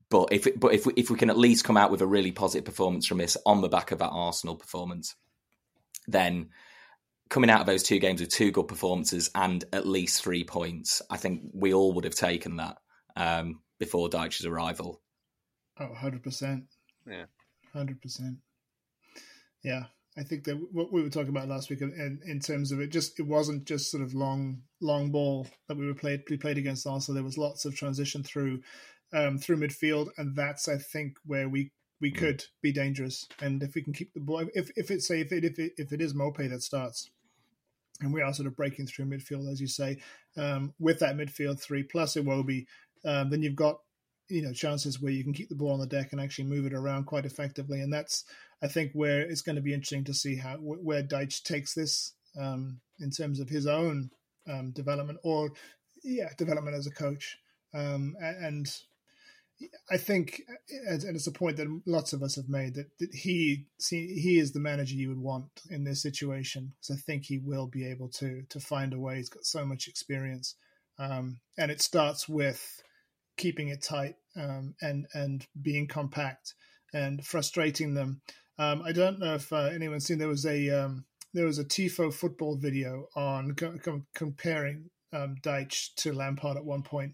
but 0.10 0.30
if 0.32 0.48
it, 0.48 0.60
but 0.60 0.74
if 0.74 0.86
we, 0.86 0.94
if 0.96 1.10
we 1.10 1.18
can 1.18 1.30
at 1.30 1.38
least 1.38 1.64
come 1.64 1.78
out 1.78 1.92
with 1.92 2.02
a 2.02 2.08
really 2.08 2.32
positive 2.32 2.66
performance 2.66 3.08
from 3.08 3.20
this 3.20 3.38
on 3.46 3.62
the 3.62 3.70
back 3.70 3.92
of 3.92 4.00
that 4.00 4.10
Arsenal 4.10 4.56
performance, 4.56 5.16
then 6.08 6.50
coming 7.30 7.50
out 7.50 7.62
of 7.62 7.68
those 7.68 7.84
two 7.84 8.00
games 8.00 8.22
with 8.22 8.30
two 8.30 8.52
good 8.52 8.68
performances 8.68 9.30
and 9.36 9.64
at 9.74 9.88
least 9.88 10.24
three 10.24 10.44
points, 10.44 11.02
I 11.10 11.18
think 11.18 11.42
we 11.54 11.74
all 11.74 11.94
would 11.94 12.06
have 12.06 12.16
taken 12.16 12.58
that 12.58 12.78
um, 13.16 13.62
before 13.80 14.10
Dyche's 14.10 14.46
arrival. 14.46 15.02
Oh, 15.80 15.90
100%. 15.96 16.64
Yeah. 17.08 17.26
100%. 17.76 18.38
Yeah. 19.64 19.84
I 20.18 20.24
think 20.24 20.46
that 20.46 20.56
what 20.74 20.92
we 20.92 21.04
were 21.04 21.10
talking 21.10 21.30
about 21.30 21.48
last 21.48 21.70
week, 21.70 21.82
in, 21.82 22.20
in 22.26 22.40
terms 22.40 22.72
of 22.72 22.80
it, 22.80 22.92
just 22.92 23.20
it 23.20 23.28
wasn't 23.28 23.66
just 23.66 23.92
sort 23.92 24.02
of 24.02 24.16
long, 24.16 24.64
long 24.82 25.12
ball 25.12 25.48
that 25.68 25.78
we 25.78 25.86
were 25.86 25.94
played. 25.94 26.24
We 26.30 26.38
played 26.38 26.58
against 26.58 26.88
also. 26.88 27.14
There 27.14 27.24
was 27.24 27.38
lots 27.38 27.66
of 27.66 27.76
transition 27.76 28.24
through, 28.24 28.62
um, 29.14 29.38
through 29.38 29.58
midfield, 29.58 30.10
and 30.18 30.36
that's 30.36 30.68
I 30.68 30.78
think 30.78 31.18
where 31.26 31.48
we 31.48 31.72
we 32.02 32.12
could 32.12 32.44
be 32.62 32.72
dangerous. 32.72 33.28
And 33.42 33.62
if 33.62 33.76
we 33.76 33.84
can 33.84 33.94
keep 33.94 34.14
the 34.14 34.20
ball, 34.20 34.48
if 34.56 34.72
if 34.76 34.90
it's 34.90 35.08
say 35.08 35.22
if 35.22 35.32
it 35.32 35.46
if 35.46 35.60
it, 35.60 35.74
if 35.78 35.92
it 35.94 36.02
is 36.02 36.16
Mope 36.16 36.38
that 36.38 36.64
starts, 36.64 37.12
and 38.02 38.12
we 38.12 38.22
are 38.22 38.34
sort 38.34 38.48
of 38.48 38.56
breaking 38.56 38.88
through 38.88 39.06
midfield, 39.06 39.52
as 39.52 39.62
you 39.62 39.68
say, 39.68 39.98
um, 40.36 40.74
with 40.80 41.00
that 41.00 41.16
midfield 41.16 41.62
three 41.62 41.84
plus 41.84 42.16
Iwobi, 42.16 42.66
um, 43.06 43.30
then 43.30 43.44
you've 43.44 43.56
got 43.56 43.80
you 44.30 44.42
know 44.42 44.54
chances 44.54 45.02
where 45.02 45.12
you 45.12 45.24
can 45.24 45.34
keep 45.34 45.50
the 45.50 45.56
ball 45.56 45.74
on 45.74 45.80
the 45.80 45.88
deck 45.88 46.12
and 46.12 46.22
actually 46.22 46.46
move 46.46 46.66
it 46.66 46.74
around 46.74 47.06
quite 47.06 47.26
effectively, 47.26 47.82
and 47.82 47.92
that's 47.92 48.24
I 48.62 48.68
think 48.68 48.92
where 48.94 49.22
it's 49.22 49.42
going 49.42 49.56
to 49.56 49.62
be 49.62 49.74
interesting 49.74 50.04
to 50.06 50.14
see 50.14 50.36
how 50.36 50.58
where 50.58 51.04
Dyche 51.04 51.44
takes 51.44 51.74
this 51.74 52.14
um, 52.40 52.80
in 53.00 53.12
terms 53.12 53.40
of 53.40 53.50
his 53.50 53.68
own 53.68 54.12
um, 54.50 54.72
development 54.72 55.20
or 55.24 55.52
yeah 56.04 56.30
development 56.38 56.76
as 56.76 56.88
a 56.88 56.92
coach, 56.92 57.38
um, 57.74 58.16
and 58.20 58.68
I 59.90 59.98
think, 59.98 60.44
and 60.70 61.04
it's 61.04 61.28
a 61.28 61.32
point 61.32 61.58
that 61.58 61.82
lots 61.86 62.14
of 62.14 62.22
us 62.22 62.36
have 62.36 62.50
made 62.50 62.76
that, 62.76 62.98
that 63.00 63.14
he 63.14 63.66
he 63.90 64.38
is 64.40 64.52
the 64.52 64.60
manager 64.60 64.96
you 64.96 65.10
would 65.10 65.20
want 65.20 65.50
in 65.70 65.84
this 65.84 66.02
situation 66.02 66.74
because 66.76 66.98
I 66.98 67.00
think 67.00 67.26
he 67.26 67.40
will 67.40 67.66
be 67.68 67.86
able 67.86 68.10
to 68.10 68.44
to 68.50 68.60
find 68.60 68.94
a 68.94 69.00
way. 69.00 69.18
He's 69.18 69.30
got 69.30 69.46
so 69.46 69.66
much 69.66 69.88
experience, 69.88 70.56
um, 71.00 71.40
and 71.58 71.72
it 71.72 71.82
starts 71.82 72.30
with 72.30 72.84
keeping 73.38 73.70
it 73.70 73.82
tight 73.82 74.16
um, 74.36 74.76
and 74.82 75.08
and 75.14 75.46
being 75.62 75.88
compact 75.88 76.54
and 76.94 77.26
frustrating 77.26 77.94
them. 77.94 78.22
Um, 78.60 78.82
I 78.84 78.92
don't 78.92 79.20
know 79.20 79.36
if 79.36 79.52
uh, 79.54 79.70
anyone's 79.74 80.06
seen 80.06 80.18
there 80.18 80.28
was 80.28 80.46
a 80.46 80.70
um, 80.70 81.06
there 81.34 81.46
was 81.46 81.60
a 81.60 81.66
tifo 81.66 82.14
football 82.14 82.56
video 82.56 83.08
on 83.16 83.54
co- 83.56 84.04
comparing 84.14 84.90
um, 85.14 85.36
Dyche 85.42 85.94
to 85.98 86.14
Lampard 86.14 86.58
at 86.58 86.66
one 86.66 86.84
point, 86.84 87.14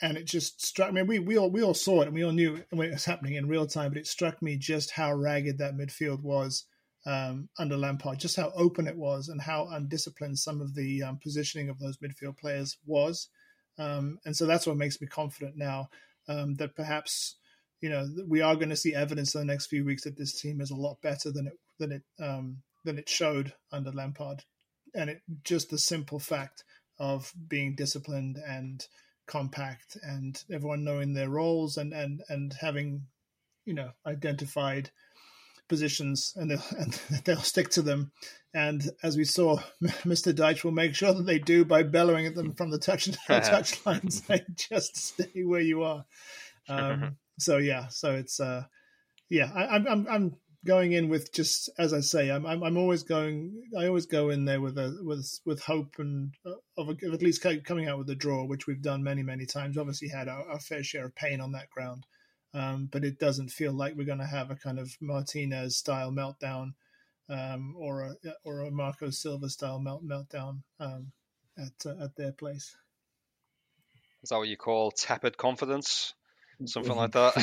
and 0.00 0.16
it 0.16 0.26
just 0.26 0.64
struck 0.64 0.92
me. 0.92 1.02
We 1.02 1.18
we 1.18 1.38
all 1.38 1.50
we 1.50 1.62
all 1.62 1.74
saw 1.74 2.02
it 2.02 2.06
and 2.06 2.14
we 2.14 2.24
all 2.24 2.32
knew 2.32 2.62
when 2.70 2.88
it 2.88 2.92
was 2.92 3.04
happening 3.04 3.34
in 3.34 3.48
real 3.48 3.66
time, 3.66 3.90
but 3.90 3.98
it 3.98 4.06
struck 4.06 4.40
me 4.40 4.56
just 4.56 4.92
how 4.92 5.12
ragged 5.12 5.58
that 5.58 5.76
midfield 5.76 6.22
was 6.22 6.64
um, 7.06 7.48
under 7.58 7.76
Lampard, 7.76 8.18
just 8.18 8.36
how 8.36 8.52
open 8.54 8.86
it 8.86 8.96
was, 8.96 9.28
and 9.28 9.40
how 9.40 9.68
undisciplined 9.70 10.38
some 10.38 10.60
of 10.60 10.74
the 10.74 11.02
um, 11.02 11.18
positioning 11.22 11.68
of 11.68 11.78
those 11.78 11.98
midfield 11.98 12.36
players 12.36 12.76
was. 12.86 13.28
Um, 13.78 14.18
and 14.24 14.36
so 14.36 14.46
that's 14.46 14.66
what 14.66 14.76
makes 14.76 15.00
me 15.00 15.06
confident 15.06 15.56
now 15.56 15.88
um, 16.28 16.54
that 16.56 16.74
perhaps 16.74 17.36
you 17.80 17.88
know 17.88 18.06
we 18.26 18.40
are 18.40 18.56
going 18.56 18.70
to 18.70 18.76
see 18.76 18.94
evidence 18.94 19.34
in 19.34 19.40
the 19.40 19.52
next 19.52 19.66
few 19.66 19.84
weeks 19.84 20.04
that 20.04 20.16
this 20.16 20.40
team 20.40 20.60
is 20.60 20.70
a 20.70 20.76
lot 20.76 21.00
better 21.00 21.30
than 21.30 21.46
it 21.46 21.58
than 21.78 21.92
it 21.92 22.02
um, 22.20 22.62
than 22.84 22.98
it 22.98 23.08
showed 23.08 23.54
under 23.72 23.92
Lampard, 23.92 24.44
and 24.94 25.10
it 25.10 25.22
just 25.44 25.70
the 25.70 25.78
simple 25.78 26.18
fact 26.18 26.64
of 26.98 27.32
being 27.48 27.74
disciplined 27.76 28.36
and 28.46 28.86
compact 29.26 29.96
and 30.02 30.42
everyone 30.50 30.82
knowing 30.84 31.12
their 31.12 31.28
roles 31.28 31.76
and 31.76 31.92
and 31.92 32.22
and 32.28 32.54
having 32.60 33.02
you 33.64 33.74
know 33.74 33.90
identified 34.06 34.90
positions 35.68 36.32
and 36.36 36.50
they'll, 36.50 36.62
and 36.78 36.92
they'll 37.24 37.36
stick 37.38 37.70
to 37.70 37.82
them. 37.82 38.12
And 38.54 38.82
as 39.02 39.16
we 39.16 39.24
saw, 39.24 39.58
Mr. 39.82 40.32
Dyche 40.32 40.64
will 40.64 40.72
make 40.72 40.94
sure 40.94 41.12
that 41.12 41.26
they 41.26 41.38
do 41.38 41.64
by 41.64 41.82
bellowing 41.82 42.26
at 42.26 42.34
them 42.34 42.54
from 42.54 42.70
the 42.70 42.78
touch 42.78 43.08
touch 43.26 43.86
line, 43.86 44.10
saying, 44.10 44.46
"Just 44.56 44.96
stay 44.96 45.42
where 45.44 45.60
you 45.60 45.82
are." 45.82 46.04
Um, 46.68 47.16
so 47.38 47.58
yeah, 47.58 47.88
so 47.88 48.14
it's 48.14 48.40
uh, 48.40 48.64
yeah, 49.28 49.50
I, 49.54 49.76
am 49.76 49.86
I'm 49.86 50.06
I'm 50.08 50.36
going 50.64 50.92
in 50.92 51.08
with 51.08 51.32
just 51.32 51.70
as 51.78 51.92
I 51.92 52.00
say, 52.00 52.30
I'm 52.30 52.46
I'm, 52.46 52.62
I'm 52.62 52.76
always 52.76 53.02
going. 53.02 53.62
I 53.78 53.86
always 53.86 54.06
go 54.06 54.30
in 54.30 54.44
there 54.44 54.60
with 54.60 54.78
a 54.78 54.98
with 55.02 55.40
with 55.44 55.62
hope 55.62 55.94
and 55.98 56.34
uh, 56.46 56.52
of, 56.76 56.88
of 56.88 57.14
at 57.14 57.22
least 57.22 57.46
coming 57.64 57.88
out 57.88 57.98
with 57.98 58.10
a 58.10 58.14
draw, 58.14 58.44
which 58.44 58.66
we've 58.66 58.82
done 58.82 59.02
many 59.02 59.22
many 59.22 59.46
times. 59.46 59.76
Obviously, 59.76 60.08
had 60.08 60.28
our, 60.28 60.48
our 60.48 60.60
fair 60.60 60.82
share 60.82 61.06
of 61.06 61.14
pain 61.14 61.40
on 61.40 61.52
that 61.52 61.70
ground. 61.70 62.06
Um, 62.54 62.88
but 62.90 63.04
it 63.04 63.18
doesn't 63.18 63.50
feel 63.50 63.72
like 63.72 63.94
we're 63.94 64.04
going 64.04 64.18
to 64.18 64.26
have 64.26 64.50
a 64.50 64.56
kind 64.56 64.78
of 64.78 64.96
Martinez 65.00 65.76
style 65.76 66.10
meltdown 66.10 66.72
um, 67.28 67.74
or 67.76 68.02
a 68.02 68.14
or 68.44 68.60
a 68.60 68.70
Marco 68.70 69.10
Silva 69.10 69.50
style 69.50 69.78
melt, 69.78 70.06
meltdown 70.06 70.62
um, 70.80 71.12
at 71.58 71.86
uh, 71.86 72.04
at 72.04 72.16
their 72.16 72.32
place. 72.32 72.76
Is 74.22 74.30
that 74.30 74.38
what 74.38 74.48
you 74.48 74.56
call 74.56 74.90
tepid 74.90 75.36
confidence? 75.36 76.14
Something 76.66 76.96
like 76.96 77.12
that. 77.12 77.34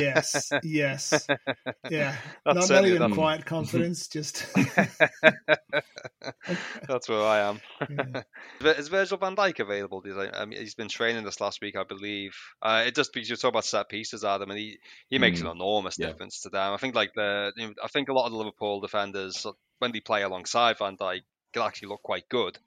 yes, 0.00 0.50
yes, 0.62 1.26
yeah. 1.90 2.16
That's 2.44 2.68
not, 2.68 2.82
not 2.82 2.86
even 2.88 3.14
quiet 3.14 3.44
confidence, 3.46 4.08
just. 4.08 4.46
That's 6.88 7.08
where 7.08 7.22
I 7.22 7.40
am. 7.40 7.60
Yeah. 7.88 8.22
Is 8.72 8.88
Virgil 8.88 9.18
Van 9.18 9.36
Dijk 9.36 9.60
available? 9.60 10.02
I 10.34 10.44
mean, 10.44 10.58
he's 10.58 10.74
been 10.74 10.88
training 10.88 11.24
this 11.24 11.40
last 11.40 11.60
week, 11.60 11.76
I 11.76 11.84
believe. 11.84 12.34
Uh, 12.62 12.84
it 12.86 12.94
just 12.94 13.12
because 13.12 13.28
you 13.28 13.36
talk 13.36 13.50
about 13.50 13.64
set 13.64 13.88
pieces, 13.88 14.24
Adam, 14.24 14.50
and 14.50 14.58
he, 14.58 14.78
he 15.08 15.18
makes 15.18 15.40
mm. 15.40 15.46
an 15.46 15.52
enormous 15.52 15.98
yeah. 15.98 16.08
difference 16.08 16.40
to 16.42 16.50
them. 16.50 16.72
I 16.72 16.76
think 16.76 16.94
like 16.94 17.12
the, 17.14 17.52
you 17.56 17.68
know, 17.68 17.74
I 17.82 17.88
think 17.88 18.08
a 18.08 18.12
lot 18.12 18.26
of 18.26 18.32
the 18.32 18.38
Liverpool 18.38 18.80
defenders 18.80 19.46
when 19.78 19.92
they 19.92 20.00
play 20.00 20.22
alongside 20.22 20.78
Van 20.78 20.96
Dijk 20.96 21.22
can 21.52 21.62
actually 21.62 21.88
look 21.88 22.02
quite 22.02 22.28
good. 22.28 22.58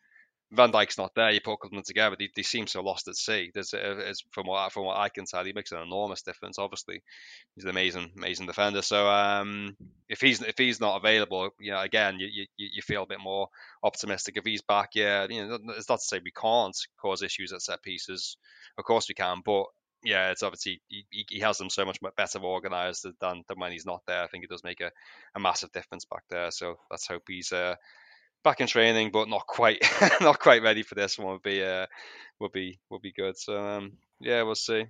Van 0.52 0.72
Dijk's 0.72 0.98
not 0.98 1.14
there. 1.14 1.32
You 1.32 1.42
put 1.42 1.60
them 1.62 1.82
together, 1.84 2.16
they, 2.18 2.30
they 2.34 2.42
seem 2.42 2.68
so 2.68 2.82
lost 2.82 3.08
at 3.10 3.16
sea. 3.16 3.52
There's, 3.54 3.74
uh, 3.74 4.14
from 4.32 4.48
what 4.48 4.72
from 4.72 4.86
what 4.86 4.98
I 4.98 5.10
can 5.10 5.26
tell, 5.26 5.44
he 5.44 5.52
makes 5.52 5.74
an 5.74 5.82
enormous 5.82 6.22
difference. 6.22 6.58
Obviously, 6.58 7.02
he's 7.56 7.66
an 7.66 7.70
amazing 7.70 8.12
amazing 8.16 8.46
defender. 8.46 8.82
So 8.82 9.08
um, 9.10 9.76
if 10.08 10.22
he's 10.22 10.42
if 10.42 10.58
he's 10.58 10.80
not 10.80 10.98
available, 10.98 11.50
you 11.60 11.72
know, 11.72 11.82
again, 11.82 12.20
you, 12.20 12.28
you 12.32 12.46
you 12.56 12.82
feel 12.82 13.04
a 13.04 13.08
bit 13.08 13.20
more 13.20 13.50
optimistic. 13.84 14.38
If 14.38 14.46
he's 14.46 14.62
back, 14.62 14.92
yeah, 14.96 15.28
you 15.30 15.46
know, 15.46 15.60
it's 15.76 15.90
not 15.90 16.00
to 16.00 16.06
say 16.06 16.22
we 16.24 16.32
can't 16.32 16.78
cause 17.02 17.24
issues 17.24 17.52
at 17.52 17.62
set 17.62 17.84
pieces. 17.84 18.38
Of 18.78 18.86
course 18.86 19.10
we 19.10 19.16
can, 19.16 19.42
but 19.44 19.66
yeah, 20.04 20.30
it's 20.32 20.44
obviously 20.44 20.82
he, 20.88 21.06
he 21.30 21.40
has 21.40 21.58
them 21.58 21.70
so 21.70 21.84
much 21.84 22.00
better 22.16 22.40
organised 22.40 23.04
than 23.04 23.44
than 23.48 23.60
when 23.60 23.74
he's 23.74 23.86
not 23.86 24.04
there. 24.08 24.24
I 24.24 24.28
think 24.28 24.46
it 24.46 24.50
does 24.50 24.64
make 24.64 24.80
a, 24.80 24.92
a 25.36 25.40
massive 25.42 25.74
difference 25.74 26.06
back 26.06 26.24
there. 26.30 26.52
So 26.52 26.78
let's 26.90 27.08
hope 27.08 27.24
he's 27.28 27.52
uh, 27.52 27.76
back 28.44 28.62
in 28.62 28.68
training, 28.68 29.12
but 29.12 29.30
not 29.30 29.46
quite 29.48 29.84
not 30.22 30.40
quite 30.40 30.64
ready 30.64 30.84
for 30.84 30.96
this 30.96 31.18
one. 31.18 31.34
Would 31.34 31.44
be 31.44 31.64
uh, 31.64 31.86
would 32.40 32.52
be 32.52 32.80
would 32.90 33.02
be 33.02 33.12
good. 33.12 33.38
So 33.38 33.58
um, 33.58 33.94
yeah, 34.20 34.44
we'll 34.44 34.56
see. 34.56 34.86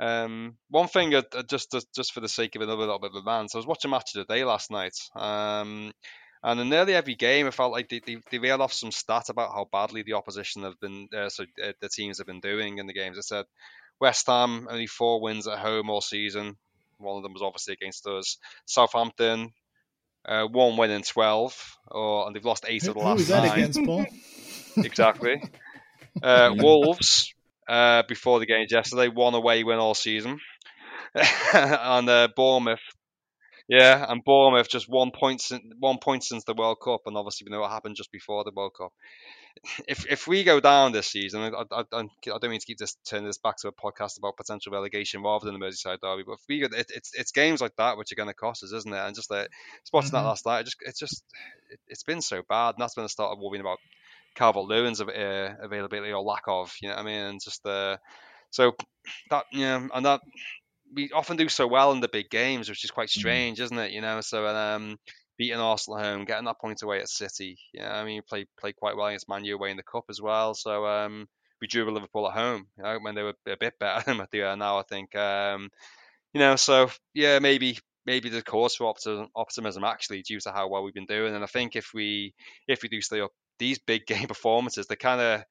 Um, 0.00 0.56
one 0.70 0.88
thing, 0.88 1.14
uh, 1.14 1.22
just 1.48 1.74
just 1.94 2.12
for 2.12 2.20
the 2.20 2.28
sake 2.28 2.56
of 2.56 2.62
another 2.62 2.80
little 2.80 2.98
bit 2.98 3.12
of 3.14 3.22
a 3.22 3.24
man, 3.24 3.48
so 3.48 3.58
I 3.58 3.60
was 3.60 3.66
watching 3.66 3.90
Match 3.90 4.14
of 4.16 4.26
the 4.26 4.34
Day 4.34 4.44
last 4.44 4.70
night, 4.70 4.96
um, 5.14 5.92
and 6.42 6.60
in 6.60 6.68
nearly 6.68 6.94
every 6.94 7.14
game, 7.14 7.46
it 7.46 7.54
felt 7.54 7.72
like 7.72 7.88
they, 7.88 8.00
they, 8.04 8.18
they 8.30 8.38
reeled 8.38 8.60
off 8.60 8.72
some 8.72 8.90
stat 8.90 9.28
about 9.28 9.52
how 9.52 9.68
badly 9.70 10.02
the 10.02 10.14
opposition 10.14 10.64
have 10.64 10.78
been, 10.80 11.08
uh, 11.16 11.28
so 11.28 11.44
uh, 11.64 11.72
the 11.80 11.88
teams 11.88 12.18
have 12.18 12.26
been 12.26 12.40
doing 12.40 12.78
in 12.78 12.88
the 12.88 12.92
games. 12.92 13.16
It 13.18 13.22
said 13.22 13.44
West 14.00 14.26
Ham 14.26 14.66
only 14.68 14.88
four 14.88 15.20
wins 15.20 15.46
at 15.46 15.58
home 15.58 15.90
all 15.90 16.00
season. 16.00 16.56
One 16.98 17.16
of 17.16 17.22
them 17.22 17.32
was 17.32 17.42
obviously 17.42 17.74
against 17.74 18.06
us. 18.06 18.38
Southampton 18.66 19.52
uh, 20.26 20.46
one 20.46 20.76
win 20.76 20.90
in 20.90 21.02
twelve, 21.02 21.56
or 21.90 22.26
and 22.26 22.34
they've 22.34 22.44
lost 22.44 22.64
eight 22.68 22.86
of 22.86 22.94
the 22.94 23.00
last 23.00 23.08
Who 23.08 23.14
was 23.16 23.28
that 23.28 23.44
nine. 23.44 23.58
against, 23.58 23.84
Paul? 23.84 24.06
exactly. 24.76 25.42
Uh, 26.22 26.54
Wolves 26.56 27.34
uh, 27.68 28.02
before 28.08 28.40
the 28.40 28.46
games 28.46 28.72
yesterday, 28.72 29.08
one 29.08 29.34
away 29.34 29.64
win 29.64 29.78
all 29.78 29.94
season, 29.94 30.38
and 31.14 32.08
uh, 32.08 32.28
Bournemouth. 32.34 32.80
Yeah, 33.66 34.04
and 34.06 34.22
Bournemouth 34.22 34.68
just 34.68 34.90
one 34.90 35.10
point, 35.10 35.42
one 35.50 35.50
point 35.50 35.62
since 35.62 35.62
one 35.78 35.98
point 35.98 36.24
since 36.24 36.44
the 36.44 36.54
World 36.54 36.78
Cup, 36.84 37.02
and 37.06 37.16
obviously 37.16 37.46
we 37.46 37.54
know 37.54 37.60
what 37.62 37.70
happened 37.70 37.96
just 37.96 38.12
before 38.12 38.44
the 38.44 38.52
World 38.54 38.72
Cup 38.78 38.92
if 39.88 40.06
if 40.10 40.26
we 40.26 40.44
go 40.44 40.60
down 40.60 40.92
this 40.92 41.06
season, 41.06 41.42
I, 41.42 41.48
I, 41.70 41.80
I, 41.80 42.04
don't 42.24 42.50
mean 42.50 42.60
to 42.60 42.66
keep 42.66 42.78
this 42.78 42.96
turning 43.04 43.26
this 43.26 43.38
back 43.38 43.56
to 43.58 43.68
a 43.68 43.72
podcast 43.72 44.18
about 44.18 44.36
potential 44.36 44.72
relegation 44.72 45.22
rather 45.22 45.46
than 45.46 45.58
the 45.58 45.64
Merseyside 45.64 46.00
derby, 46.00 46.24
but 46.26 46.34
if 46.34 46.40
we 46.48 46.60
go, 46.60 46.66
it, 46.76 46.90
it's 46.94 47.12
it's 47.14 47.32
games 47.32 47.60
like 47.60 47.76
that 47.76 47.96
which 47.96 48.12
are 48.12 48.16
going 48.16 48.28
to 48.28 48.34
cost 48.34 48.62
us, 48.62 48.72
isn't 48.72 48.92
it? 48.92 48.98
And 48.98 49.14
just 49.14 49.30
like 49.30 49.48
watching 49.92 50.08
mm-hmm. 50.08 50.16
that 50.16 50.24
last 50.24 50.46
night, 50.46 50.60
it 50.60 50.64
just 50.64 50.76
it's 50.80 50.98
just 50.98 51.24
it, 51.70 51.80
has 51.88 52.02
been 52.02 52.20
so 52.20 52.42
bad, 52.48 52.74
and 52.74 52.82
that's 52.82 52.96
when 52.96 53.04
I 53.04 53.08
started 53.08 53.40
worrying 53.40 53.60
about 53.60 53.78
Calvert 54.34 54.64
Lewin's 54.64 55.00
uh, 55.00 55.54
availability 55.60 56.12
or 56.12 56.22
lack 56.22 56.44
of, 56.46 56.74
you 56.80 56.88
know 56.88 56.96
what 56.96 57.02
I 57.02 57.06
mean? 57.06 57.24
And 57.24 57.40
just 57.42 57.64
uh, 57.66 57.96
so 58.50 58.72
that 59.30 59.44
yeah, 59.52 59.86
and 59.92 60.06
that 60.06 60.20
we 60.92 61.10
often 61.12 61.36
do 61.36 61.48
so 61.48 61.66
well 61.66 61.92
in 61.92 62.00
the 62.00 62.08
big 62.08 62.30
games, 62.30 62.68
which 62.68 62.84
is 62.84 62.90
quite 62.90 63.08
mm-hmm. 63.08 63.20
strange, 63.20 63.60
isn't 63.60 63.78
it? 63.78 63.92
You 63.92 64.00
know, 64.00 64.20
so 64.20 64.46
um, 64.46 64.98
beating 65.36 65.58
Arsenal 65.58 65.98
at 65.98 66.04
home, 66.06 66.24
getting 66.24 66.44
that 66.46 66.60
point 66.60 66.82
away 66.82 67.00
at 67.00 67.08
City. 67.08 67.58
Yeah, 67.72 67.92
I 67.92 68.04
mean, 68.04 68.22
played 68.28 68.48
played 68.58 68.76
quite 68.76 68.96
well 68.96 69.06
against 69.06 69.28
Man 69.28 69.44
U 69.44 69.54
away 69.54 69.70
in 69.70 69.76
the 69.76 69.82
cup 69.82 70.04
as 70.10 70.20
well. 70.20 70.54
So 70.54 70.86
um, 70.86 71.26
we 71.60 71.66
drew 71.66 71.84
with 71.84 71.94
Liverpool 71.94 72.28
at 72.28 72.34
home, 72.36 72.66
you 72.76 72.84
know, 72.84 72.98
when 73.00 73.14
they 73.14 73.22
were 73.22 73.34
a 73.48 73.56
bit 73.58 73.78
better 73.78 74.02
than 74.06 74.26
they 74.30 74.40
are 74.40 74.56
now. 74.56 74.78
I 74.78 74.82
think, 74.82 75.14
um, 75.16 75.70
you 76.32 76.40
know, 76.40 76.56
so 76.56 76.90
yeah, 77.14 77.38
maybe 77.38 77.78
maybe 78.06 78.28
the 78.28 78.42
cause 78.42 78.74
for 78.76 78.86
optimism, 78.86 79.28
optimism 79.34 79.84
actually 79.84 80.22
due 80.22 80.40
to 80.40 80.52
how 80.52 80.68
well 80.68 80.82
we've 80.82 80.94
been 80.94 81.06
doing. 81.06 81.34
And 81.34 81.44
I 81.44 81.48
think 81.48 81.76
if 81.76 81.90
we 81.94 82.34
if 82.68 82.82
we 82.82 82.88
do 82.88 83.00
stay 83.00 83.20
up 83.20 83.32
these 83.58 83.78
big 83.78 84.06
game 84.06 84.28
performances, 84.28 84.86
they 84.86 84.96
kind 84.96 85.20
of 85.20 85.44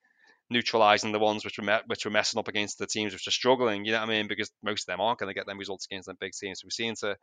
neutralising 0.53 1.11
the 1.11 1.19
ones 1.19 1.43
which 1.43 1.57
were 1.57 1.65
me- 1.65 1.83
which 1.87 2.05
were 2.05 2.11
messing 2.11 2.39
up 2.39 2.47
against 2.47 2.77
the 2.79 2.87
teams 2.87 3.13
which 3.13 3.27
are 3.27 3.31
struggling. 3.31 3.85
You 3.85 3.91
know 3.91 3.99
what 3.99 4.09
I 4.09 4.13
mean? 4.13 4.27
Because 4.27 4.51
most 4.63 4.83
of 4.83 4.93
them 4.93 5.01
aren't 5.01 5.19
going 5.19 5.27
to 5.29 5.33
get 5.33 5.45
them 5.45 5.57
results 5.57 5.85
against 5.85 6.07
them 6.07 6.17
big 6.19 6.31
teams. 6.33 6.61
So 6.61 6.65
we're 6.65 6.71
seeing 6.71 6.95
to 7.01 7.17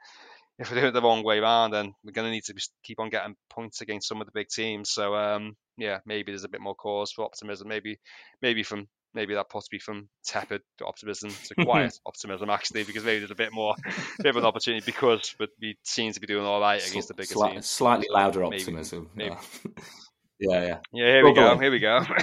if 0.58 0.70
we 0.70 0.78
do 0.78 0.86
it 0.86 0.92
the 0.92 1.00
wrong 1.00 1.24
way 1.24 1.38
around, 1.38 1.70
then 1.70 1.94
we're 2.04 2.12
going 2.12 2.26
to 2.26 2.30
need 2.30 2.44
to 2.44 2.54
keep 2.84 3.00
on 3.00 3.08
getting 3.08 3.34
points 3.48 3.80
against 3.80 4.08
some 4.08 4.20
of 4.20 4.26
the 4.26 4.32
big 4.34 4.48
teams. 4.48 4.90
So 4.90 5.14
um, 5.14 5.56
yeah, 5.78 6.00
maybe 6.04 6.32
there's 6.32 6.44
a 6.44 6.50
bit 6.50 6.60
more 6.60 6.74
cause 6.74 7.12
for 7.12 7.24
optimism. 7.24 7.68
Maybe 7.68 7.98
maybe 8.42 8.62
from 8.62 8.86
maybe 9.14 9.34
that 9.34 9.48
possibly 9.48 9.78
from 9.78 10.08
tepid 10.24 10.60
optimism 10.84 11.30
to 11.46 11.54
quiet 11.64 11.98
optimism 12.06 12.50
actually, 12.50 12.84
because 12.84 13.04
maybe 13.04 13.20
there's 13.20 13.30
a 13.30 13.36
bit 13.36 13.52
more 13.52 13.74
bit 14.18 14.30
of 14.30 14.36
an 14.36 14.44
opportunity 14.44 14.84
because 14.84 15.34
we 15.60 15.76
seem 15.84 16.12
to 16.12 16.20
be 16.20 16.26
doing 16.26 16.44
all 16.44 16.60
right 16.60 16.86
against 16.86 17.08
the 17.08 17.14
bigger 17.14 17.34
Sli- 17.34 17.52
teams. 17.52 17.66
Slightly 17.66 18.08
louder 18.10 18.44
optimism. 18.44 19.08
Maybe. 19.14 19.30
Yeah. 19.30 19.72
yeah, 20.40 20.62
yeah. 20.62 20.78
Yeah, 20.92 21.06
here 21.06 21.24
we 21.24 21.34
go. 21.34 21.58
Here 21.58 21.70
we 21.70 21.78
go. 21.78 22.04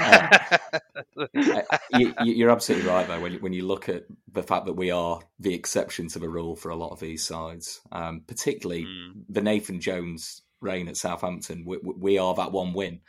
Uh, 1.17 1.62
you, 1.93 2.13
you're 2.23 2.49
absolutely 2.49 2.88
right, 2.88 3.08
though. 3.08 3.19
When 3.19 3.34
you, 3.34 3.39
when 3.39 3.53
you 3.53 3.65
look 3.65 3.89
at 3.89 4.03
the 4.32 4.43
fact 4.43 4.65
that 4.65 4.73
we 4.73 4.91
are 4.91 5.19
the 5.39 5.53
exception 5.53 6.08
to 6.10 6.19
the 6.19 6.30
rule 6.30 6.56
for 6.56 6.69
a 6.69 6.75
lot 6.75 6.91
of 6.91 6.99
these 6.99 7.23
sides, 7.23 7.82
um, 7.91 8.21
particularly 8.27 8.86
Mm. 8.86 9.23
the 9.30 9.41
Nathan 9.41 9.80
Jones 9.80 10.41
reign 10.62 10.88
at 10.88 10.97
Southampton, 10.97 11.63
we, 11.65 11.77
we 11.82 12.17
are 12.17 12.36
that 12.36 12.51
one 12.51 12.73
win. 12.73 13.01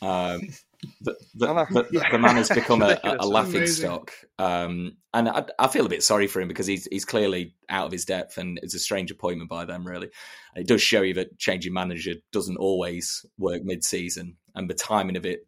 Um, 0.00 0.40
the, 1.00 1.16
the, 1.34 1.48
I 1.48 1.52
know. 1.52 1.82
the, 1.82 2.06
the 2.10 2.18
man 2.18 2.36
has 2.36 2.48
become 2.54 2.82
a, 2.82 2.98
a, 3.04 3.16
a 3.20 3.26
laughing 3.26 3.56
Amazing. 3.56 3.84
stock, 3.84 4.12
um, 4.38 4.96
and 5.14 5.28
I, 5.28 5.44
I 5.58 5.68
feel 5.68 5.86
a 5.86 5.88
bit 5.90 6.02
sorry 6.02 6.26
for 6.26 6.40
him 6.40 6.48
because 6.48 6.66
he's 6.66 6.86
he's 6.86 7.04
clearly 7.04 7.54
out 7.68 7.86
of 7.86 7.92
his 7.92 8.04
depth, 8.04 8.38
and 8.38 8.58
it's 8.62 8.74
a 8.74 8.78
strange 8.78 9.10
appointment 9.10 9.48
by 9.48 9.64
them. 9.64 9.86
Really, 9.86 10.10
and 10.54 10.62
it 10.62 10.68
does 10.68 10.82
show 10.82 11.02
you 11.02 11.14
that 11.14 11.38
changing 11.38 11.72
manager 11.72 12.14
doesn't 12.32 12.56
always 12.56 13.24
work 13.38 13.62
mid-season, 13.64 14.36
and 14.54 14.68
the 14.68 14.74
timing 14.74 15.16
of 15.16 15.26
it 15.26 15.46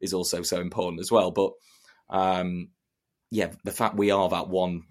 is 0.00 0.12
also 0.12 0.42
so 0.42 0.60
important 0.60 1.00
as 1.00 1.10
well. 1.10 1.30
But 1.30 1.52
um, 2.10 2.70
yeah, 3.30 3.52
the 3.64 3.70
fact 3.70 3.96
we 3.96 4.10
are 4.10 4.28
that 4.28 4.48
one 4.48 4.82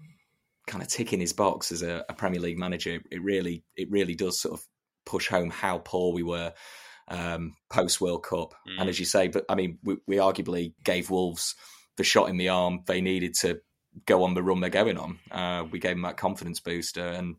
kind 0.66 0.82
of 0.82 0.88
tick 0.88 1.12
in 1.12 1.20
his 1.20 1.32
box 1.32 1.72
as 1.72 1.82
a, 1.82 2.04
a 2.08 2.14
Premier 2.14 2.40
League 2.40 2.58
manager, 2.58 3.00
it 3.10 3.22
really 3.22 3.64
it 3.76 3.90
really 3.90 4.14
does 4.14 4.40
sort 4.40 4.58
of 4.58 4.66
push 5.04 5.28
home 5.28 5.50
how 5.50 5.78
poor 5.78 6.12
we 6.14 6.22
were 6.22 6.52
um, 7.08 7.54
post 7.70 8.00
World 8.00 8.24
Cup. 8.24 8.54
Mm. 8.68 8.80
And 8.80 8.88
as 8.88 8.98
you 8.98 9.04
say, 9.04 9.28
but 9.28 9.44
I 9.48 9.54
mean, 9.54 9.78
we, 9.82 9.96
we 10.06 10.16
arguably 10.16 10.74
gave 10.84 11.10
Wolves 11.10 11.54
the 11.96 12.04
shot 12.04 12.28
in 12.28 12.36
the 12.36 12.48
arm 12.48 12.80
they 12.86 13.00
needed 13.00 13.34
to 13.40 13.60
go 14.06 14.24
on 14.24 14.34
the 14.34 14.42
run 14.42 14.60
they're 14.60 14.70
going 14.70 14.98
on. 14.98 15.18
Uh, 15.30 15.64
we 15.70 15.78
gave 15.78 15.96
them 15.96 16.02
that 16.02 16.16
confidence 16.16 16.60
booster, 16.60 17.06
and 17.06 17.36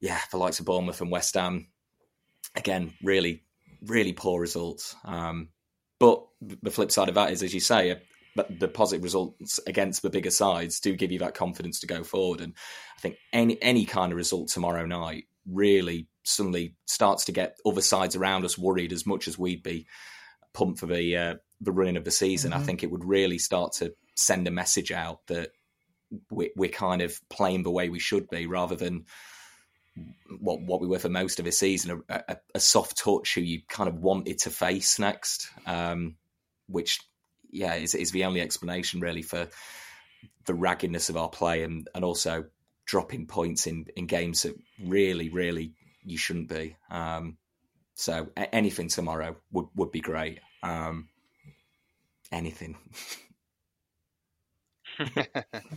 yeah, 0.00 0.18
the 0.30 0.38
likes 0.38 0.60
of 0.60 0.66
Bournemouth 0.66 1.00
and 1.00 1.10
West 1.10 1.34
Ham, 1.34 1.68
again, 2.56 2.92
really, 3.02 3.44
really 3.82 4.12
poor 4.12 4.40
results. 4.40 4.96
Um, 5.04 5.50
but 5.98 6.24
the 6.40 6.70
flip 6.70 6.90
side 6.90 7.08
of 7.08 7.16
that 7.16 7.32
is, 7.32 7.42
as 7.42 7.54
you 7.54 7.60
say, 7.60 7.90
uh, 7.90 7.96
but 8.36 8.60
the 8.60 8.68
positive 8.68 9.02
results 9.02 9.58
against 9.66 10.02
the 10.02 10.10
bigger 10.10 10.30
sides 10.30 10.78
do 10.78 10.94
give 10.94 11.10
you 11.10 11.18
that 11.20 11.34
confidence 11.34 11.80
to 11.80 11.88
go 11.88 12.04
forward. 12.04 12.40
And 12.40 12.54
I 12.96 13.00
think 13.00 13.16
any 13.32 13.60
any 13.60 13.84
kind 13.84 14.12
of 14.12 14.16
result 14.16 14.48
tomorrow 14.48 14.86
night 14.86 15.24
really 15.44 16.06
suddenly 16.28 16.74
starts 16.86 17.24
to 17.26 17.32
get 17.32 17.56
other 17.64 17.80
sides 17.80 18.16
around 18.16 18.44
us 18.44 18.58
worried 18.58 18.92
as 18.92 19.06
much 19.06 19.28
as 19.28 19.38
we'd 19.38 19.62
be 19.62 19.86
pumped 20.52 20.80
for 20.80 20.86
the 20.86 21.16
uh, 21.16 21.34
the 21.60 21.72
running 21.72 21.96
of 21.96 22.04
the 22.04 22.10
season. 22.10 22.52
I 22.52 22.58
Mhm. 22.58 22.64
think 22.66 22.82
it 22.82 22.90
would 22.90 23.04
really 23.04 23.38
start 23.38 23.72
to 23.74 23.94
send 24.14 24.46
a 24.48 24.50
message 24.52 24.92
out 24.92 25.26
that 25.26 25.50
we, 26.30 26.50
we're 26.56 26.70
kind 26.70 27.02
of 27.02 27.20
playing 27.28 27.62
the 27.64 27.70
way 27.70 27.88
we 27.88 27.98
should 27.98 28.28
be, 28.30 28.46
rather 28.46 28.76
than 28.76 29.04
what 30.40 30.60
what 30.62 30.80
we 30.80 30.86
were 30.86 30.98
for 30.98 31.08
most 31.08 31.38
of 31.38 31.44
the 31.44 31.52
season, 31.52 32.02
a, 32.08 32.22
a, 32.28 32.36
a 32.54 32.60
soft 32.60 32.96
touch 32.96 33.34
who 33.34 33.40
you 33.40 33.62
kind 33.68 33.88
of 33.88 33.96
wanted 33.96 34.38
to 34.38 34.50
face 34.50 34.98
next, 34.98 35.48
um, 35.66 36.16
which 36.68 37.00
yeah 37.50 37.74
is 37.74 37.94
is 37.94 38.10
the 38.12 38.24
only 38.24 38.40
explanation 38.40 39.00
really 39.00 39.22
for 39.22 39.48
the 40.44 40.54
raggedness 40.54 41.08
of 41.08 41.16
our 41.16 41.28
play 41.30 41.62
and 41.62 41.88
and 41.94 42.04
also 42.04 42.44
dropping 42.86 43.26
points 43.26 43.66
in 43.66 43.86
in 43.96 44.06
games 44.06 44.42
that 44.42 44.54
really 44.84 45.28
really 45.28 45.72
you 46.10 46.18
shouldn't 46.18 46.48
be. 46.48 46.76
Um, 46.90 47.36
so 47.94 48.28
a- 48.36 48.54
anything 48.54 48.88
tomorrow 48.88 49.36
would 49.52 49.66
would 49.74 49.90
be 49.90 50.00
great. 50.00 50.40
Um, 50.62 51.08
anything. 52.32 52.76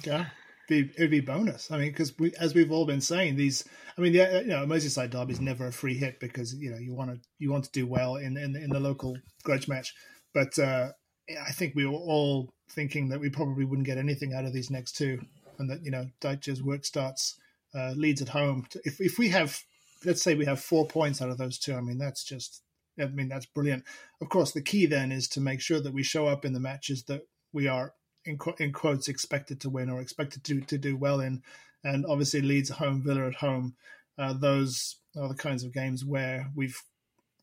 Yeah, 0.04 0.26
be, 0.68 0.90
it'd 0.96 1.12
be 1.12 1.20
bonus. 1.20 1.70
I 1.70 1.78
mean, 1.78 1.90
because 1.90 2.18
we, 2.18 2.34
as 2.40 2.56
we've 2.56 2.72
all 2.72 2.86
been 2.86 3.02
saying, 3.02 3.36
these. 3.36 3.64
I 3.98 4.02
mean, 4.02 4.14
the, 4.14 4.42
you 4.44 4.48
know, 4.48 4.66
Merseyside 4.66 5.12
derby 5.12 5.34
is 5.34 5.42
never 5.42 5.68
a 5.68 5.72
free 5.72 5.96
hit 5.96 6.20
because 6.20 6.56
you 6.56 6.72
know 6.72 6.78
you 6.78 6.94
want 6.94 7.12
to 7.12 7.20
you 7.38 7.52
want 7.52 7.66
to 7.66 7.72
do 7.72 7.86
well 7.86 8.16
in 8.16 8.38
in, 8.38 8.56
in 8.56 8.70
the 8.70 8.80
local 8.80 9.18
grudge 9.44 9.68
match. 9.68 9.94
But 10.34 10.58
uh, 10.58 10.92
I 11.30 11.52
think 11.52 11.76
we 11.76 11.86
were 11.86 11.98
all 11.98 12.54
thinking 12.72 13.10
that 13.10 13.20
we 13.20 13.30
probably 13.30 13.66
wouldn't 13.66 13.86
get 13.86 13.98
anything 13.98 14.34
out 14.34 14.46
of 14.46 14.54
these 14.54 14.72
next 14.72 14.94
two, 14.94 15.22
and 15.60 15.70
that 15.70 15.84
you 15.84 15.92
know 15.92 16.08
Dyche's 16.22 16.64
work 16.64 16.86
starts 16.86 17.36
uh, 17.76 17.94
Leeds 17.96 18.22
at 18.22 18.30
home. 18.30 18.66
If 18.86 19.02
if 19.02 19.18
we 19.20 19.30
have, 19.30 19.60
let's 20.06 20.22
say 20.22 20.36
we 20.36 20.46
have 20.46 20.60
four 20.60 20.88
points 20.88 21.22
out 21.22 21.30
of 21.30 21.38
those 21.38 21.58
two, 21.58 21.76
I 21.76 21.82
mean 21.82 21.98
that's 21.98 22.24
just. 22.24 22.64
I 23.00 23.06
mean 23.06 23.30
that's 23.30 23.46
brilliant. 23.46 23.86
Of 24.22 24.30
course, 24.30 24.52
the 24.52 24.62
key 24.62 24.86
then 24.86 25.12
is 25.12 25.28
to 25.30 25.42
make 25.42 25.62
sure 25.62 25.80
that 25.82 25.94
we 25.94 26.04
show 26.04 26.28
up 26.28 26.44
in 26.44 26.54
the 26.54 26.60
matches 26.60 27.04
that 27.06 27.22
we 27.54 27.68
are 27.68 27.94
in, 28.26 28.38
in 28.60 28.74
quotes 28.74 29.08
expected 29.08 29.62
to 29.62 29.70
win 29.70 29.90
or 29.90 30.02
expected 30.02 30.44
to 30.44 30.62
to 30.62 30.78
do 30.78 30.98
well 30.98 31.22
in, 31.22 31.42
and 31.84 32.06
obviously 32.08 32.42
Leeds 32.42 32.70
home, 32.70 33.02
Villa 33.02 33.28
at 33.28 33.36
home. 33.36 33.76
Uh, 34.18 34.34
those 34.34 34.98
are 35.18 35.30
the 35.30 35.36
kinds 35.36 35.64
of 35.64 35.74
games 35.74 36.06
where 36.06 36.52
we've 36.56 36.80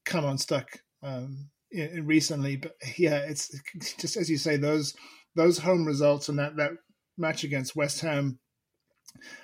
come 0.04 0.24
unstuck 0.24 0.80
um, 1.02 1.48
in, 1.70 1.88
in 1.88 2.06
recently. 2.06 2.56
But 2.56 2.76
yeah, 2.96 3.18
it's 3.18 3.50
just 3.98 4.16
as 4.16 4.30
you 4.30 4.36
say 4.36 4.56
those 4.56 4.94
those 5.34 5.58
home 5.58 5.86
results 5.86 6.28
and 6.28 6.38
that 6.38 6.56
that 6.56 6.72
match 7.16 7.44
against 7.44 7.76
West 7.76 8.00
Ham 8.00 8.38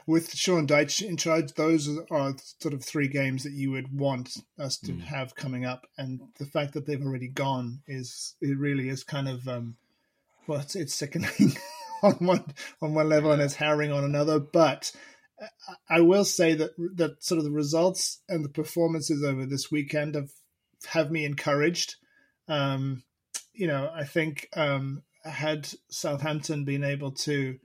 with 0.06 0.34
Sean 0.34 0.66
Dyche 0.66 1.02
in 1.02 1.16
charge. 1.16 1.52
Those 1.54 1.88
are 2.10 2.34
sort 2.60 2.74
of 2.74 2.84
three 2.84 3.08
games 3.08 3.42
that 3.44 3.52
you 3.52 3.70
would 3.72 3.92
want 3.98 4.37
us 4.58 4.76
to 4.78 4.92
Mm. 4.92 5.00
have 5.02 5.34
coming 5.34 5.64
up, 5.64 5.87
and 5.98 6.20
the 6.38 6.46
fact 6.46 6.74
that 6.74 6.87
they've 6.87 7.02
already 7.04 7.28
gone 7.28 7.82
is 7.87 8.34
it 8.40 8.58
really 8.58 8.88
is 8.88 9.04
kind 9.04 9.28
of 9.28 9.46
um, 9.48 9.76
well, 10.46 10.60
it's, 10.60 10.76
it's 10.76 10.94
sickening 10.94 11.56
on 12.02 12.14
one 12.14 12.44
on 12.82 12.94
one 12.94 13.08
level 13.08 13.32
and 13.32 13.40
it's 13.42 13.54
harrowing 13.54 13.92
on 13.92 14.04
another. 14.04 14.38
But 14.38 14.92
I- 15.40 15.96
I 15.96 16.00
will 16.00 16.24
say 16.24 16.54
that 16.54 16.70
that 16.96 17.22
sort 17.24 17.38
of 17.38 17.44
the 17.44 17.50
results 17.50 18.20
and 18.28 18.44
the 18.44 18.48
performances 18.48 19.22
over 19.24 19.44
this 19.46 19.70
weekend 19.70 20.14
have 20.14 20.30
have 20.87 21.10
me 21.10 21.24
encouraged. 21.24 21.96
Um, 22.46 23.02
you 23.52 23.66
know, 23.66 23.90
I 23.94 24.04
think 24.04 24.48
um, 24.56 25.02
had 25.24 25.68
Southampton 25.90 26.64
been 26.64 26.84
able 26.84 27.12
to 27.12 27.58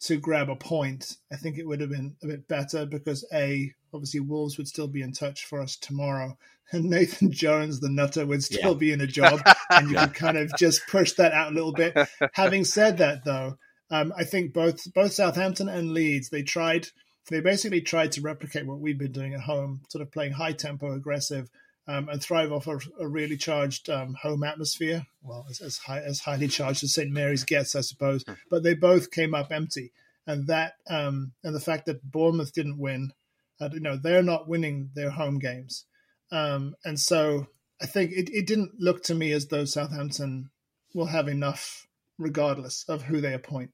to 0.00 0.18
grab 0.18 0.50
a 0.50 0.56
point, 0.56 1.16
I 1.32 1.36
think 1.36 1.58
it 1.58 1.66
would 1.66 1.80
have 1.80 1.90
been 1.90 2.16
a 2.22 2.26
bit 2.26 2.48
better 2.48 2.86
because 2.86 3.24
a 3.32 3.72
obviously 3.94 4.20
Wolves 4.20 4.58
would 4.58 4.68
still 4.68 4.88
be 4.88 5.00
in 5.02 5.12
touch 5.12 5.46
for 5.46 5.60
us 5.60 5.76
tomorrow, 5.76 6.36
and 6.72 6.84
Nathan 6.90 7.30
Jones, 7.32 7.80
the 7.80 7.88
nutter, 7.88 8.26
would 8.26 8.42
still 8.42 8.72
Yeah. 8.72 8.78
be 8.78 8.92
in 8.92 9.00
a 9.00 9.06
job, 9.06 9.40
and 9.70 9.90
you 9.90 9.96
could 9.98 10.14
kind 10.14 10.36
of 10.36 10.52
just 10.56 10.86
push 10.88 11.12
that 11.12 11.32
out 11.32 11.52
a 11.52 11.54
little 11.54 11.72
bit. 11.72 11.96
Having 12.32 12.64
said 12.64 12.98
that, 12.98 13.24
though, 13.24 13.56
um, 13.90 14.12
I 14.16 14.24
think 14.24 14.52
both 14.52 14.92
both 14.92 15.12
Southampton 15.12 15.68
and 15.68 15.92
Leeds 15.92 16.28
they 16.28 16.42
tried 16.42 16.88
they 17.28 17.40
basically 17.40 17.80
tried 17.80 18.12
to 18.12 18.20
replicate 18.20 18.66
what 18.66 18.78
we've 18.78 18.98
been 18.98 19.12
doing 19.12 19.34
at 19.34 19.40
home, 19.40 19.80
sort 19.88 20.02
of 20.02 20.12
playing 20.12 20.32
high 20.32 20.52
tempo, 20.52 20.92
aggressive, 20.92 21.48
um, 21.88 22.08
and 22.08 22.22
thrive 22.22 22.52
off 22.52 22.66
a, 22.66 22.78
a 23.00 23.08
really 23.08 23.36
charged 23.36 23.88
um, 23.88 24.14
home 24.14 24.42
atmosphere. 24.42 25.06
Well, 25.22 25.46
as, 25.48 25.60
as 25.60 25.78
high 25.78 26.00
as 26.00 26.20
highly 26.20 26.48
charged 26.48 26.84
as 26.84 26.94
St 26.94 27.10
Mary's 27.10 27.44
gets, 27.44 27.76
I 27.76 27.80
suppose. 27.80 28.24
But 28.50 28.62
they 28.62 28.74
both 28.74 29.10
came 29.10 29.34
up 29.34 29.52
empty, 29.52 29.92
and 30.26 30.46
that 30.48 30.74
um, 30.88 31.32
and 31.44 31.54
the 31.54 31.60
fact 31.60 31.86
that 31.86 32.10
Bournemouth 32.10 32.52
didn't 32.52 32.78
win, 32.78 33.12
uh, 33.60 33.70
you 33.72 33.80
know, 33.80 33.96
they're 33.96 34.22
not 34.22 34.48
winning 34.48 34.90
their 34.94 35.10
home 35.10 35.38
games, 35.38 35.84
um, 36.30 36.74
and 36.84 36.98
so 36.98 37.46
I 37.80 37.86
think 37.86 38.12
it, 38.12 38.30
it 38.32 38.46
didn't 38.46 38.72
look 38.78 39.02
to 39.04 39.14
me 39.14 39.32
as 39.32 39.46
though 39.46 39.64
Southampton 39.64 40.50
will 40.94 41.06
have 41.06 41.28
enough, 41.28 41.86
regardless 42.18 42.84
of 42.88 43.02
who 43.02 43.20
they 43.20 43.34
appoint. 43.34 43.70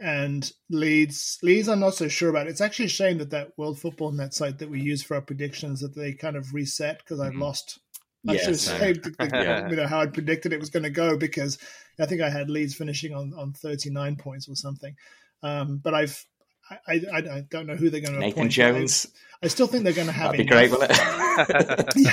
And 0.00 0.50
Leeds, 0.70 1.38
Leeds, 1.42 1.68
I'm 1.68 1.80
not 1.80 1.94
so 1.94 2.08
sure 2.08 2.28
about. 2.30 2.48
It's 2.48 2.60
actually 2.60 2.86
a 2.86 2.88
shame 2.88 3.18
that 3.18 3.30
that 3.30 3.56
World 3.56 3.78
Football 3.78 4.12
Net 4.12 4.34
site 4.34 4.58
that 4.58 4.68
we 4.70 4.80
use 4.80 5.02
for 5.02 5.14
our 5.14 5.20
predictions 5.22 5.80
that 5.80 5.94
they 5.94 6.12
kind 6.12 6.36
of 6.36 6.52
reset 6.52 6.98
because 6.98 7.20
I 7.20 7.30
Mhm. 7.30 7.38
lost. 7.40 7.78
I 8.26 8.32
Yeah, 8.34 8.40
should 8.42 8.58
same. 8.58 8.78
say 8.80 8.92
the- 8.94 9.10
the- 9.10 9.30
Yeah. 9.32 9.68
you 9.68 9.76
know 9.76 9.86
how 9.86 10.00
I 10.00 10.06
predicted 10.06 10.52
it 10.52 10.58
was 10.58 10.70
going 10.70 10.82
to 10.82 10.90
go 10.90 11.16
because 11.16 11.58
I 11.98 12.06
think 12.06 12.22
I 12.22 12.30
had 12.30 12.50
Leeds 12.50 12.74
finishing 12.74 13.14
on, 13.14 13.32
on 13.34 13.52
39 13.52 14.16
points 14.16 14.48
or 14.48 14.56
something. 14.56 14.96
Um, 15.42 15.76
but 15.76 15.94
I've 15.94 16.24
I, 16.70 16.76
I, 17.12 17.16
I 17.16 17.40
don't 17.50 17.66
know 17.66 17.76
who 17.76 17.90
they're 17.90 18.00
going 18.00 18.14
to 18.14 18.20
Nathan 18.20 18.32
appoint. 18.40 18.52
Jones. 18.52 19.06
I, 19.42 19.46
I 19.46 19.48
still 19.48 19.66
think 19.66 19.84
they're 19.84 19.92
going 19.92 20.06
to 20.06 20.12
have 20.12 20.32
That'd 20.32 20.46
be 20.46 20.50
great, 20.50 20.70
enough- 20.72 20.80
wouldn't 20.80 22.06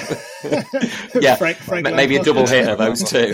it? 1.13 1.23
yeah, 1.23 1.35
Frank- 1.35 1.57
Frank 1.57 1.83
ma- 1.85 1.91
maybe 1.95 2.15
a 2.17 2.21
Lampard. 2.21 2.35
double 2.35 2.47
hitter, 2.47 2.75
those 2.75 3.03
two. 3.03 3.33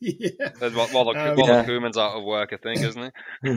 yeah. 0.00 0.48
There's 0.60 0.74
While, 0.74 0.88
while, 0.88 1.08
Um, 1.16 1.36
while 1.36 1.46
Yeah. 1.48 1.64
Koeman's 1.64 1.96
out 1.96 2.16
of 2.16 2.24
work, 2.24 2.52
I 2.52 2.56
think, 2.56 2.80
isn't 2.84 3.12
he? 3.42 3.50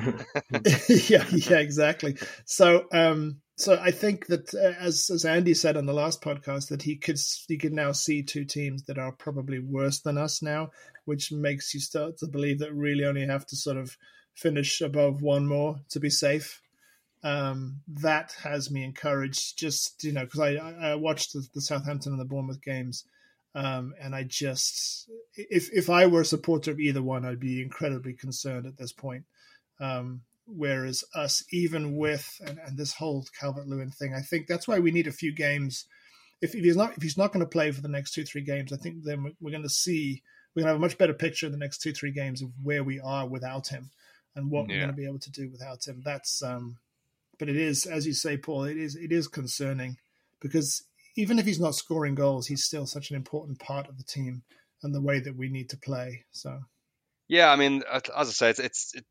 yeah, 1.13 1.26
yeah, 1.32 1.58
exactly. 1.58 2.15
So, 2.45 2.86
um, 2.93 3.41
so 3.58 3.78
I 3.80 3.91
think 3.91 4.28
that 4.28 4.54
uh, 4.54 4.74
as 4.84 5.10
as 5.13 5.26
Andy 5.26 5.54
said 5.54 5.78
on 5.78 5.86
the 5.86 5.93
last 5.93 6.21
podcast 6.21 6.69
that 6.69 6.82
he 6.84 6.95
could 6.95 7.19
he 7.47 7.58
could 7.58 7.74
now 7.74 7.91
see 7.91 8.24
two 8.24 8.45
teams 8.45 8.84
that 8.84 8.97
are 8.97 9.12
probably 9.12 9.60
worse 9.60 10.00
than 10.00 10.17
us 10.17 10.41
now, 10.41 10.71
which 11.06 11.32
makes 11.32 11.74
you 11.74 11.80
start 11.80 12.17
to 12.19 12.28
believe 12.28 12.60
that 12.60 12.74
really 12.74 13.04
only 13.06 13.26
have 13.26 13.45
to 13.47 13.56
sort 13.56 13.78
of 13.78 13.97
finish 14.36 14.82
above 14.82 15.22
one 15.22 15.48
more 15.48 15.82
to 15.89 16.00
be 16.00 16.10
safe. 16.10 16.62
Um, 17.24 17.82
that 17.88 18.34
has 18.44 18.72
me 18.72 18.84
encouraged. 18.84 19.58
Just 19.58 20.04
you 20.04 20.12
know, 20.12 20.26
because 20.26 20.39
I, 20.39 20.56
I 20.56 20.96
watched 20.96 21.34
the, 21.34 21.48
the, 21.54 21.62
Southampton 21.62 22.13
and 22.13 22.22
the 22.22 22.26
Bournemouth 22.26 22.63
games, 22.63 23.06
um, 23.54 23.94
and 24.02 24.15
I 24.15 24.24
just 24.24 25.08
if 25.36 25.72
if 25.72 25.89
I 25.89 26.08
were 26.08 26.22
a 26.22 26.26
supporter 26.26 26.72
of 26.72 26.80
either 26.80 27.04
one, 27.04 27.24
I'd 27.24 27.39
be 27.39 27.62
incredibly 27.62 28.13
concerned 28.13 28.65
at 28.65 28.78
this 28.78 28.91
point. 28.91 29.26
Um, 29.80 30.22
whereas 30.48 31.04
us, 31.13 31.44
even 31.52 31.96
with 31.96 32.41
and, 32.46 32.60
and 32.65 32.78
this 32.78 32.94
whole 32.94 33.26
Calvert 33.39 33.67
Lewin 33.67 33.91
thing, 33.91 34.15
I 34.15 34.22
think 34.22 34.48
that's 34.48 34.67
why 34.67 34.80
we 34.80 34.91
need 34.91 35.08
a 35.08 35.12
few 35.12 35.34
games. 35.34 35.86
If, 36.41 36.56
if 36.56 36.63
he's 36.63 36.78
not 36.78 36.98
if 36.98 37.04
he's 37.04 37.20
not 37.20 37.32
going 37.32 37.46
to 37.46 37.50
play 37.50 37.70
for 37.70 37.82
the 37.82 37.88
next 37.88 38.13
two 38.13 38.24
three 38.24 38.41
games, 38.41 38.74
I 38.74 38.78
think 38.78 39.04
then 39.04 39.36
we're, 39.39 39.52
going 39.52 39.62
to 39.62 39.70
see 39.70 40.24
we're 40.56 40.62
going 40.62 40.70
to 40.70 40.74
have 40.74 40.82
a 40.82 40.88
much 40.88 40.98
better 40.98 41.13
picture 41.13 41.46
in 41.46 41.52
the 41.52 41.60
next 41.60 41.84
two 41.84 41.94
three 41.94 42.12
games 42.12 42.41
of 42.41 42.50
where 42.63 42.84
we 42.84 43.00
are 43.00 43.28
without 43.28 43.67
him 43.67 43.91
and 44.36 44.50
what 44.50 44.70
yeah. 44.70 44.76
we're 44.76 44.80
going 44.82 44.96
to 44.96 45.02
be 45.02 45.06
able 45.06 45.20
to 45.20 45.32
do 45.32 45.50
without 45.50 45.88
him. 45.88 46.02
That's 46.04 46.41
um, 46.44 46.78
but 47.39 47.50
it 47.50 47.58
is 47.58 47.86
as 47.86 48.06
you 48.06 48.13
say, 48.13 48.38
Paul. 48.38 48.65
It 48.65 48.78
is 48.78 48.96
it 48.96 49.12
is 49.12 49.28
concerning 49.28 49.98
because 50.39 50.84
even 51.15 51.39
if 51.39 51.46
he's 51.46 51.60
not 51.60 51.76
scoring 51.76 52.15
goals, 52.15 52.48
he's 52.48 52.63
still 52.63 52.86
such 52.86 53.10
an 53.10 53.15
important 53.15 53.60
part 53.60 53.88
of 53.88 53.98
the 53.98 54.04
team 54.04 54.44
and 54.84 54.94
the 54.94 55.02
way 55.02 55.20
that 55.20 55.36
we 55.36 55.50
need 55.50 55.70
to 55.70 55.78
play. 55.78 56.26
So. 56.32 56.60
Yeah, 57.28 57.50
I 57.50 57.56
mean, 57.56 57.84
as 57.91 58.04
I 58.15 58.24
said, 58.32 58.60
it's, 58.60 58.94
it, 58.94 59.06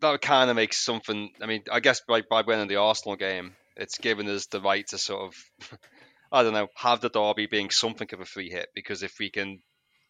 that 0.00 0.22
kind 0.22 0.50
of 0.50 0.56
makes 0.56 0.82
something. 0.82 1.30
I 1.42 1.46
mean, 1.46 1.64
I 1.70 1.80
guess 1.80 2.00
by, 2.06 2.22
by 2.22 2.42
winning 2.42 2.68
the 2.68 2.76
Arsenal 2.76 3.16
game, 3.16 3.56
it's 3.76 3.98
given 3.98 4.28
us 4.28 4.46
the 4.46 4.60
right 4.60 4.86
to 4.88 4.98
sort 4.98 5.22
of, 5.22 5.78
I 6.32 6.42
don't 6.42 6.52
know, 6.52 6.68
have 6.76 7.00
the 7.00 7.10
derby 7.10 7.46
being 7.46 7.70
something 7.70 8.08
of 8.12 8.20
a 8.20 8.24
free 8.24 8.50
hit. 8.50 8.68
Because 8.74 9.02
if 9.02 9.18
we 9.18 9.30
can 9.30 9.60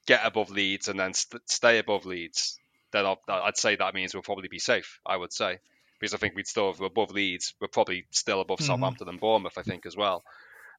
get 0.07 0.25
above 0.25 0.51
Leeds 0.51 0.89
and 0.89 0.99
then 0.99 1.15
st- 1.15 1.49
stay 1.49 1.79
above 1.79 2.07
Leeds, 2.07 2.59
then 2.95 3.05
I'll, 3.05 3.21
I'd 3.29 3.57
say 3.57 3.77
that 3.77 3.95
means 3.95 4.15
we'll 4.15 4.23
probably 4.23 4.49
be 4.49 4.61
safe. 4.61 5.01
I 5.05 5.17
would 5.17 5.33
say 5.33 5.59
because 5.99 6.15
I 6.15 6.19
think 6.19 6.35
we'd 6.35 6.47
still 6.47 6.73
have 6.73 6.81
above 6.81 7.11
Leeds. 7.11 7.55
We're 7.61 7.69
probably 7.69 8.07
still 8.11 8.41
above 8.41 8.59
mm-hmm. 8.59 8.67
Southampton 8.67 9.09
and 9.09 9.21
Bournemouth. 9.21 9.59
I 9.59 9.63
think 9.63 9.85
as 9.85 9.97
well, 9.97 10.23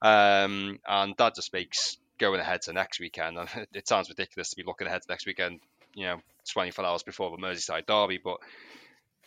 um, 0.02 0.80
and 0.88 1.14
that 1.18 1.36
just 1.36 1.52
makes 1.54 1.98
going 2.18 2.40
ahead 2.40 2.62
to 2.64 2.74
next 2.74 3.00
weekend. 3.00 3.38
And 3.38 3.50
it 3.74 3.88
sounds 3.88 4.10
ridiculous 4.10 4.52
to 4.52 4.56
be 4.56 4.64
looking 4.64 4.88
ahead 4.88 5.02
to 5.02 5.08
next 5.10 5.26
weekend. 5.26 5.60
You 5.94 6.06
know, 6.06 6.22
24 6.52 6.86
hours 6.86 7.04
before 7.04 7.32
the 7.32 7.42
Merseyside 7.42 7.86
derby, 7.86 8.20
but 8.24 8.38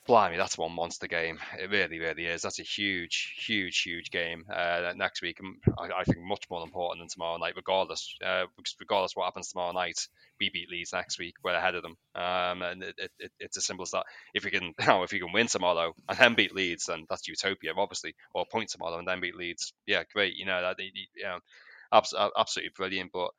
blimey, 0.09 0.39
that's 0.39 0.59
one 0.59 0.73
monster 0.73 1.07
game. 1.07 1.39
It 1.61 1.71
really, 1.71 2.01
really 2.01 2.25
is. 2.25 2.43
That's 2.43 2.59
a 2.59 2.65
huge, 2.65 3.35
huge, 3.47 3.83
huge 3.83 4.11
game 4.11 4.45
uh, 4.53 4.93
next 4.97 5.23
week. 5.23 5.39
I, 5.79 6.01
I, 6.01 6.05
think 6.05 6.19
much 6.21 6.47
more 6.51 6.65
important 6.65 7.03
than 7.03 7.09
tomorrow 7.09 7.37
night, 7.37 7.53
regardless. 7.55 8.17
Uh, 8.25 8.45
regardless 8.81 9.15
what 9.15 9.27
happens 9.27 9.51
tomorrow 9.51 9.73
night, 9.73 10.01
we 10.41 10.49
beat 10.51 10.71
Leeds 10.71 10.95
next 10.95 11.19
week. 11.19 11.35
We're 11.45 11.55
ahead 11.55 11.75
of 11.75 11.83
them, 11.83 11.97
um, 12.15 12.63
and 12.63 12.83
it, 12.83 13.11
it, 13.19 13.33
it's 13.39 13.59
as 13.59 13.67
simple 13.67 13.83
as 13.83 13.91
that. 13.91 14.05
If 14.35 14.45
we 14.45 14.51
can, 14.51 14.73
you 14.79 14.87
know, 14.87 15.03
if 15.03 15.13
we 15.13 15.21
can 15.21 15.33
win 15.33 15.47
tomorrow 15.47 15.93
and 16.09 16.19
then 16.19 16.35
beat 16.35 16.55
Leeds, 16.55 16.87
then 16.87 17.05
that's 17.09 17.29
utopia, 17.29 17.75
obviously. 17.77 18.15
Or 18.35 18.47
point 18.51 18.71
tomorrow 18.71 18.99
and 18.99 19.07
then 19.07 19.21
beat 19.21 19.37
Leeds, 19.37 19.75
yeah, 19.87 20.03
great. 20.13 20.37
You 20.37 20.47
know, 20.47 20.63
that, 20.63 20.77
you 20.79 21.23
know, 21.23 21.39
absolutely 21.93 22.73
brilliant. 22.75 23.13
But 23.13 23.31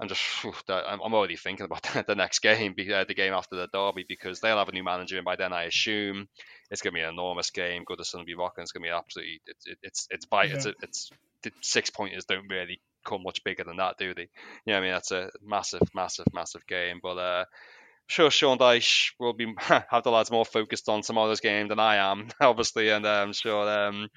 I'm 0.00 0.08
just 0.08 0.22
I'm 0.68 1.00
already 1.00 1.36
thinking 1.36 1.64
about 1.64 1.82
the 2.06 2.14
next 2.14 2.40
game, 2.40 2.74
uh, 2.92 3.04
the 3.04 3.14
game 3.14 3.32
after 3.32 3.56
the 3.56 3.68
derby, 3.72 4.04
because 4.08 4.40
they'll 4.40 4.58
have 4.58 4.68
a 4.68 4.72
new 4.72 4.84
manager, 4.84 5.16
and 5.16 5.24
by 5.24 5.36
then 5.36 5.52
I 5.52 5.64
assume 5.64 6.28
it's 6.70 6.82
going 6.82 6.92
to 6.92 6.98
be 6.98 7.02
an 7.02 7.10
enormous 7.10 7.50
game. 7.50 7.84
Goodison 7.84 8.18
will 8.18 8.24
be 8.24 8.34
rocking. 8.34 8.62
It's 8.62 8.72
going 8.72 8.82
to 8.82 8.88
be 8.88 8.92
absolutely 8.92 9.40
it's 9.46 9.66
it's 9.82 10.08
it's 10.10 10.26
by 10.26 10.44
yeah. 10.44 10.54
it's 10.54 10.66
it's 10.66 11.10
the 11.42 11.52
six 11.60 11.90
pointers 11.90 12.24
don't 12.24 12.48
really 12.48 12.80
come 13.04 13.22
much 13.22 13.44
bigger 13.44 13.64
than 13.64 13.76
that, 13.76 13.98
do 13.98 14.14
they? 14.14 14.28
Yeah, 14.66 14.78
I 14.78 14.80
mean 14.80 14.92
that's 14.92 15.12
a 15.12 15.30
massive, 15.42 15.82
massive, 15.94 16.26
massive 16.32 16.66
game. 16.66 17.00
But 17.02 17.18
uh, 17.18 17.44
I'm 17.44 18.08
sure 18.08 18.30
Sean 18.30 18.58
Dyche 18.58 19.12
will 19.20 19.34
be 19.34 19.54
have 19.58 20.02
the 20.02 20.10
lads 20.10 20.30
more 20.30 20.44
focused 20.44 20.88
on 20.88 21.02
tomorrow's 21.02 21.40
game 21.40 21.68
than 21.68 21.78
I 21.78 21.96
am, 21.96 22.28
obviously, 22.40 22.88
and 22.88 23.06
uh, 23.06 23.22
I'm 23.22 23.32
sure 23.32 23.68
um, 23.68 24.08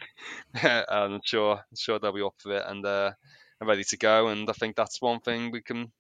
I'm 0.63 1.19
sure 1.23 1.53
I'm 1.53 1.77
sure 1.77 1.99
they'll 1.99 2.13
be 2.13 2.23
up 2.23 2.35
for 2.39 2.53
it 2.53 2.63
and. 2.65 2.85
Uh, 2.85 3.11
and 3.59 3.67
ready 3.67 3.83
to 3.85 3.97
go. 3.97 4.27
And 4.27 4.49
I 4.49 4.53
think 4.53 4.75
that's 4.75 5.01
one 5.01 5.19
thing 5.19 5.51
we 5.51 5.61
can 5.61 5.91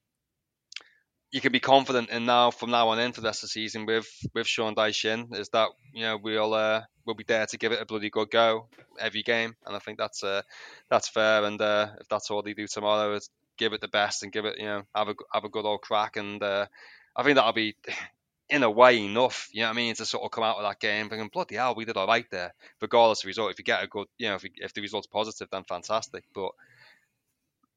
you 1.31 1.41
can 1.41 1.51
be 1.51 1.59
confident 1.59 2.09
in 2.09 2.25
now 2.25 2.51
from 2.51 2.71
now 2.71 2.89
on 2.89 2.99
in 2.99 3.11
for 3.11 3.21
the 3.21 3.27
rest 3.27 3.43
of 3.43 3.49
the 3.49 3.51
season 3.51 3.85
with 3.85 4.07
with 4.33 4.47
Sean 4.47 4.75
Dyche 4.75 5.05
in 5.05 5.35
is 5.35 5.49
that 5.49 5.69
you 5.93 6.03
know 6.03 6.17
we'll 6.17 6.53
uh, 6.53 6.83
we'll 7.05 7.15
be 7.15 7.25
there 7.27 7.45
to 7.45 7.57
give 7.57 7.71
it 7.71 7.81
a 7.81 7.85
bloody 7.85 8.09
good 8.09 8.29
go 8.29 8.67
every 8.99 9.23
game, 9.23 9.55
and 9.65 9.75
I 9.75 9.79
think 9.79 9.97
that's 9.97 10.23
uh, 10.23 10.41
that's 10.89 11.09
fair. 11.09 11.43
And 11.43 11.61
uh, 11.61 11.89
if 11.99 12.07
that's 12.07 12.31
all 12.31 12.43
they 12.43 12.53
do 12.53 12.67
tomorrow 12.67 13.13
is 13.15 13.29
give 13.57 13.73
it 13.73 13.81
the 13.81 13.87
best 13.87 14.23
and 14.23 14.31
give 14.31 14.45
it 14.45 14.57
you 14.57 14.65
know 14.65 14.83
have 14.95 15.09
a 15.09 15.15
have 15.33 15.43
a 15.43 15.49
good 15.49 15.65
old 15.65 15.81
crack, 15.81 16.15
and 16.15 16.41
uh, 16.41 16.65
I 17.15 17.23
think 17.23 17.35
that'll 17.35 17.53
be. 17.53 17.75
In 18.49 18.63
a 18.63 18.71
way, 18.71 19.03
enough, 19.03 19.49
you 19.51 19.59
know 19.59 19.67
what 19.67 19.73
I 19.73 19.75
mean, 19.75 19.95
to 19.95 20.05
sort 20.05 20.23
of 20.23 20.31
come 20.31 20.45
out 20.45 20.55
of 20.55 20.63
that 20.63 20.79
game 20.79 21.09
thinking, 21.09 21.29
bloody 21.33 21.55
hell, 21.55 21.75
we 21.75 21.83
did 21.83 21.97
all 21.97 22.07
right 22.07 22.25
there, 22.31 22.53
regardless 22.79 23.19
of 23.19 23.23
the 23.23 23.27
result. 23.27 23.51
If 23.51 23.59
you 23.59 23.65
get 23.65 23.83
a 23.83 23.87
good, 23.87 24.07
you 24.17 24.29
know, 24.29 24.35
if, 24.35 24.45
if 24.55 24.73
the 24.73 24.79
result's 24.79 25.07
positive, 25.07 25.49
then 25.51 25.65
fantastic. 25.65 26.23
But 26.33 26.51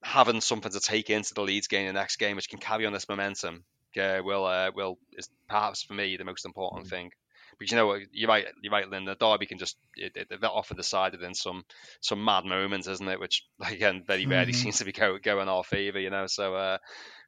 having 0.03 0.41
something 0.41 0.73
to 0.73 0.81
take 0.81 1.11
into 1.11 1.35
the 1.35 1.43
Leeds 1.43 1.69
game 1.69 1.87
the 1.87 1.93
next 1.93 2.17
game, 2.17 2.37
which 2.37 2.49
can 2.49 2.59
carry 2.59 2.87
on 2.87 2.93
this 2.93 3.09
momentum, 3.09 3.65
yeah, 3.95 4.21
will 4.21 4.45
uh, 4.45 4.71
will 4.75 4.99
is 5.13 5.29
perhaps 5.49 5.83
for 5.83 5.95
me 5.95 6.17
the 6.17 6.25
most 6.25 6.45
important 6.45 6.87
mm. 6.87 6.91
thing. 6.91 7.11
Because 7.59 7.73
you 7.73 7.77
know 7.77 7.87
what, 7.89 8.01
you're 8.13 8.29
right, 8.29 8.47
you're 8.63 8.73
right, 8.73 8.89
Lynn. 8.89 9.05
The 9.05 9.17
derby 9.17 9.45
can 9.45 9.59
just 9.59 9.77
it, 9.95 10.13
it, 10.15 10.29
it 10.31 10.45
often 10.45 10.77
decided 10.77 11.23
in 11.23 11.35
some 11.35 11.65
some 12.01 12.25
mad 12.25 12.45
moments, 12.47 12.89
isn't 12.89 13.09
it? 13.09 13.21
Which 13.21 13.45
again, 13.67 14.05
very 14.07 14.27
rarely 14.27 14.53
mm-hmm. 14.53 14.63
seems 14.63 14.79
to 14.79 14.85
be 14.85 14.93
go, 14.93 15.19
going 15.19 15.49
our 15.49 15.65
favour, 15.65 15.99
you 15.99 16.11
know. 16.11 16.27
So 16.27 16.55
uh, 16.55 16.79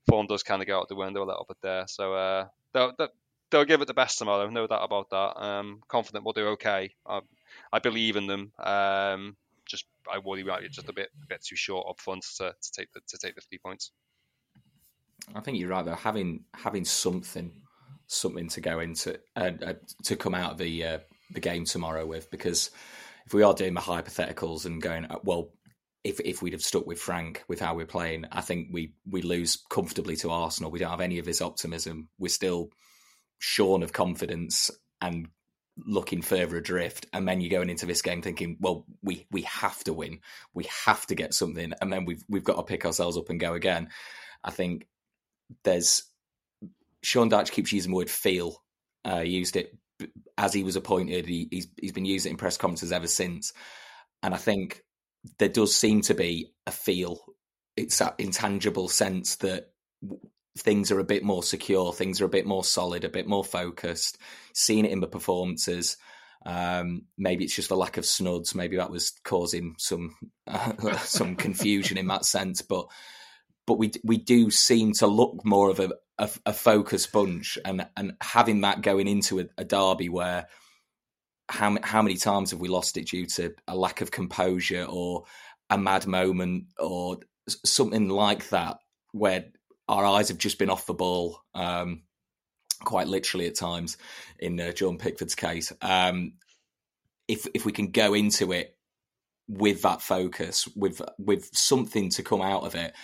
form 0.09 0.27
does 0.27 0.43
kind 0.43 0.63
of 0.63 0.69
go 0.69 0.79
out 0.79 0.89
the 0.89 0.97
window 0.97 1.23
a 1.23 1.27
little 1.27 1.47
bit 1.47 1.59
there. 1.63 1.85
So 1.87 2.15
uh, 2.15 2.47
they'll, 2.73 2.93
they'll 3.51 3.65
give 3.65 3.83
it 3.83 3.87
the 3.87 3.95
best 3.95 4.19
tomorrow, 4.19 4.49
no 4.49 4.67
doubt 4.67 4.85
about 4.85 5.11
that. 5.11 5.43
Um, 5.43 5.81
confident 5.89 6.25
we'll 6.25 6.33
do 6.33 6.49
okay. 6.49 6.95
I, 7.07 7.21
I 7.73 7.79
believe 7.79 8.17
in 8.17 8.27
them. 8.27 8.53
Um, 8.59 9.37
just 9.73 9.87
I 10.13 10.19
worry 10.19 10.43
about 10.43 10.63
it 10.63 10.71
just 10.71 10.89
a 10.89 10.93
bit 10.93 11.09
a 11.23 11.27
bit 11.27 11.45
too 11.45 11.57
short 11.57 11.89
up 11.89 11.99
front 11.99 12.25
to, 12.37 12.53
to 12.53 12.73
take 12.73 12.93
the 12.93 13.01
to 13.09 13.19
take 13.19 13.35
the 13.35 13.41
three 13.41 13.59
points. 13.59 13.91
I 15.35 15.41
think 15.41 15.59
you're 15.59 15.71
right 15.71 15.85
though. 15.85 15.95
Having 15.95 16.45
having 16.55 16.85
something 16.85 17.51
something 18.07 18.49
to 18.49 18.61
go 18.61 18.79
into 18.79 19.19
uh, 19.35 19.51
uh, 19.67 19.73
to 20.05 20.15
come 20.15 20.35
out 20.35 20.53
of 20.53 20.59
the 20.59 20.85
uh, 20.85 20.99
the 21.33 21.41
game 21.41 21.65
tomorrow 21.65 22.07
with 22.07 22.31
because 22.31 22.71
if 23.27 23.35
we 23.35 23.43
are 23.43 23.55
doing 23.55 23.75
the 23.75 23.81
hypotheticals 23.81 24.67
and 24.67 24.83
going 24.83 25.07
uh, 25.07 25.19
well 25.25 25.51
if 26.05 26.21
if 26.21 26.43
we'd 26.43 26.53
have 26.53 26.63
stuck 26.63 26.87
with 26.87 27.01
Frank 27.01 27.43
with 27.49 27.61
how 27.61 27.75
we're 27.75 27.87
playing 27.87 28.27
I 28.31 28.43
think 28.43 28.69
we 28.71 28.95
we 29.09 29.23
lose 29.23 29.57
comfortably 29.71 30.17
to 30.17 30.31
Arsenal 30.31 30.71
we 30.71 30.79
don't 30.79 30.91
have 30.91 31.01
any 31.01 31.19
of 31.19 31.27
his 31.27 31.41
optimism 31.41 32.09
we're 32.19 32.29
still 32.29 32.71
shorn 33.39 33.83
of 33.83 33.93
confidence 33.93 34.71
and 35.01 35.29
looking 35.79 36.23
further 36.23 36.59
adrift 36.59 37.07
and 37.13 37.27
then 37.27 37.41
you're 37.41 37.51
going 37.51 37.71
into 37.71 37.87
this 37.87 38.03
game 38.03 38.21
thinking 38.21 38.59
well 38.61 38.85
we 39.03 39.27
we 39.31 39.43
have 39.43 39.83
to 39.85 39.93
win. 39.93 40.21
We 40.55 40.67
have 40.85 41.07
to 41.07 41.15
get 41.15 41.35
something. 41.35 41.73
And 41.81 41.93
then 41.93 42.05
we've 42.05 42.25
we've 42.29 42.45
got 42.45 42.57
to 42.57 42.63
pick 42.63 42.85
ourselves 42.85 43.17
up 43.17 43.31
and 43.31 43.41
go 43.41 43.55
again. 43.55 43.89
I 44.45 44.51
think 44.51 44.87
there's 45.65 46.05
sean 47.03 47.31
dyche 47.31 47.51
keeps 47.51 47.73
using 47.73 47.91
the 47.91 47.97
word 47.97 48.11
feel 48.11 48.63
uh, 49.05 49.21
used 49.21 49.57
it 49.57 49.77
as 50.39 50.53
he 50.53 50.63
was 50.63 50.77
appointed. 50.77 51.27
He, 51.27 51.49
he's 51.51 51.69
he's 51.81 51.93
been 51.93 52.05
using 52.05 52.31
it 52.31 52.35
in 52.35 52.39
press 52.39 52.57
conferences 52.57 52.93
ever 52.93 53.09
since. 53.09 53.53
And 54.23 54.35
i 54.35 54.37
think 54.37 54.83
there 55.39 55.49
does 55.49 55.75
seem 55.75 56.01
to 56.03 56.15
be 56.15 56.53
a 56.67 56.71
feel 56.71 57.21
it's 57.77 57.99
that 57.99 58.15
intangible 58.19 58.89
sense 58.89 59.37
that 59.37 59.71
things 60.59 60.91
are 60.91 60.99
a 60.99 61.05
bit 61.05 61.23
more 61.23 61.43
secure, 61.43 61.93
things 61.93 62.21
are 62.21 62.27
a 62.27 62.31
bit 62.31 62.47
more 62.47 62.65
solid, 62.65 63.05
a 63.05 63.09
bit 63.09 63.27
more 63.27 63.45
focused. 63.45 64.19
Seeing 64.55 64.85
it 64.85 64.93
in 64.93 65.01
the 65.01 65.07
performances. 65.07 65.97
Um, 66.45 67.03
maybe 67.17 67.45
it's 67.45 67.55
just 67.55 67.69
the 67.69 67.77
lack 67.77 67.97
of 67.97 68.05
snuds. 68.05 68.55
Maybe 68.55 68.77
that 68.77 68.91
was 68.91 69.13
causing 69.25 69.77
some 69.79 70.17
some 70.99 71.37
confusion 71.37 71.97
in 71.97 72.09
that 72.09 72.25
sense. 72.25 72.63
But 72.63 72.87
but 73.67 73.79
we 73.79 73.93
we 74.05 74.19
do 74.19 74.51
seem 74.51 74.93
to 74.95 75.07
look 75.07 75.45
more 75.45 75.71
of 75.71 75.81
a 75.81 75.91
a, 76.19 76.29
a 76.47 76.53
focused 76.53 77.13
bunch, 77.13 77.59
and 77.65 77.87
and 77.97 78.15
having 78.21 78.63
that 78.63 78.83
going 78.83 79.09
into 79.09 79.41
a, 79.41 79.45
a 79.57 79.65
derby 79.65 80.09
where 80.09 80.49
how 81.49 81.77
how 81.83 82.03
many 82.03 82.17
times 82.17 82.51
have 82.51 82.61
we 82.61 82.69
lost 82.69 82.97
it 82.97 83.09
due 83.09 83.27
to 83.27 83.55
a 83.69 83.77
lack 83.77 84.01
of 84.01 84.11
composure 84.11 84.87
or 84.89 85.25
a 85.71 85.79
mad 85.79 86.07
moment 86.07 86.65
or 86.79 87.19
something 87.65 88.09
like 88.09 88.49
that 88.51 88.79
where 89.13 89.47
our 89.89 90.05
eyes 90.05 90.29
have 90.29 90.39
just 90.39 90.59
been 90.59 90.71
off 90.71 90.87
the 90.87 90.95
ball, 90.95 91.41
um, 91.55 92.03
quite 92.85 93.09
literally 93.09 93.47
at 93.47 93.57
times. 93.57 93.97
In 94.39 94.61
uh, 94.61 94.73
Jordan 94.73 94.99
Pickford's 94.99 95.35
case, 95.35 95.73
um, 95.81 96.35
if 97.29 97.47
if 97.55 97.65
we 97.65 97.73
can 97.73 97.91
go 97.91 98.15
into 98.15 98.53
it 98.53 98.77
with 99.49 99.83
that 99.83 100.03
focus, 100.03 100.69
with 100.77 101.01
with 101.19 101.49
something 101.53 102.11
to 102.11 102.23
come 102.23 102.43
out 102.43 102.65
of 102.65 102.75
it, 102.75 102.95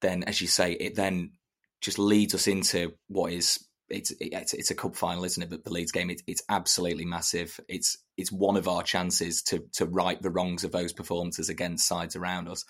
then 0.00 0.22
as 0.24 0.40
you 0.40 0.46
say, 0.46 0.72
it 0.72 0.94
then 0.94 1.32
just 1.80 1.98
leads 1.98 2.34
us 2.34 2.46
into 2.46 2.92
what 3.08 3.32
is 3.32 3.64
it's 3.88 4.12
it's, 4.20 4.54
it's 4.54 4.70
a 4.70 4.74
cup 4.74 4.96
final, 4.96 5.24
isn't 5.24 5.42
it? 5.42 5.50
But 5.50 5.64
the 5.64 5.72
Leeds 5.72 5.92
game, 5.92 6.10
it, 6.10 6.22
it's 6.26 6.42
absolutely 6.48 7.04
massive. 7.04 7.58
It's 7.68 7.98
it's 8.16 8.32
one 8.32 8.56
of 8.56 8.68
our 8.68 8.82
chances 8.82 9.42
to 9.44 9.64
to 9.74 9.86
right 9.86 10.20
the 10.20 10.30
wrongs 10.30 10.64
of 10.64 10.72
those 10.72 10.92
performances 10.92 11.48
against 11.48 11.88
sides 11.88 12.16
around 12.16 12.48
us, 12.48 12.64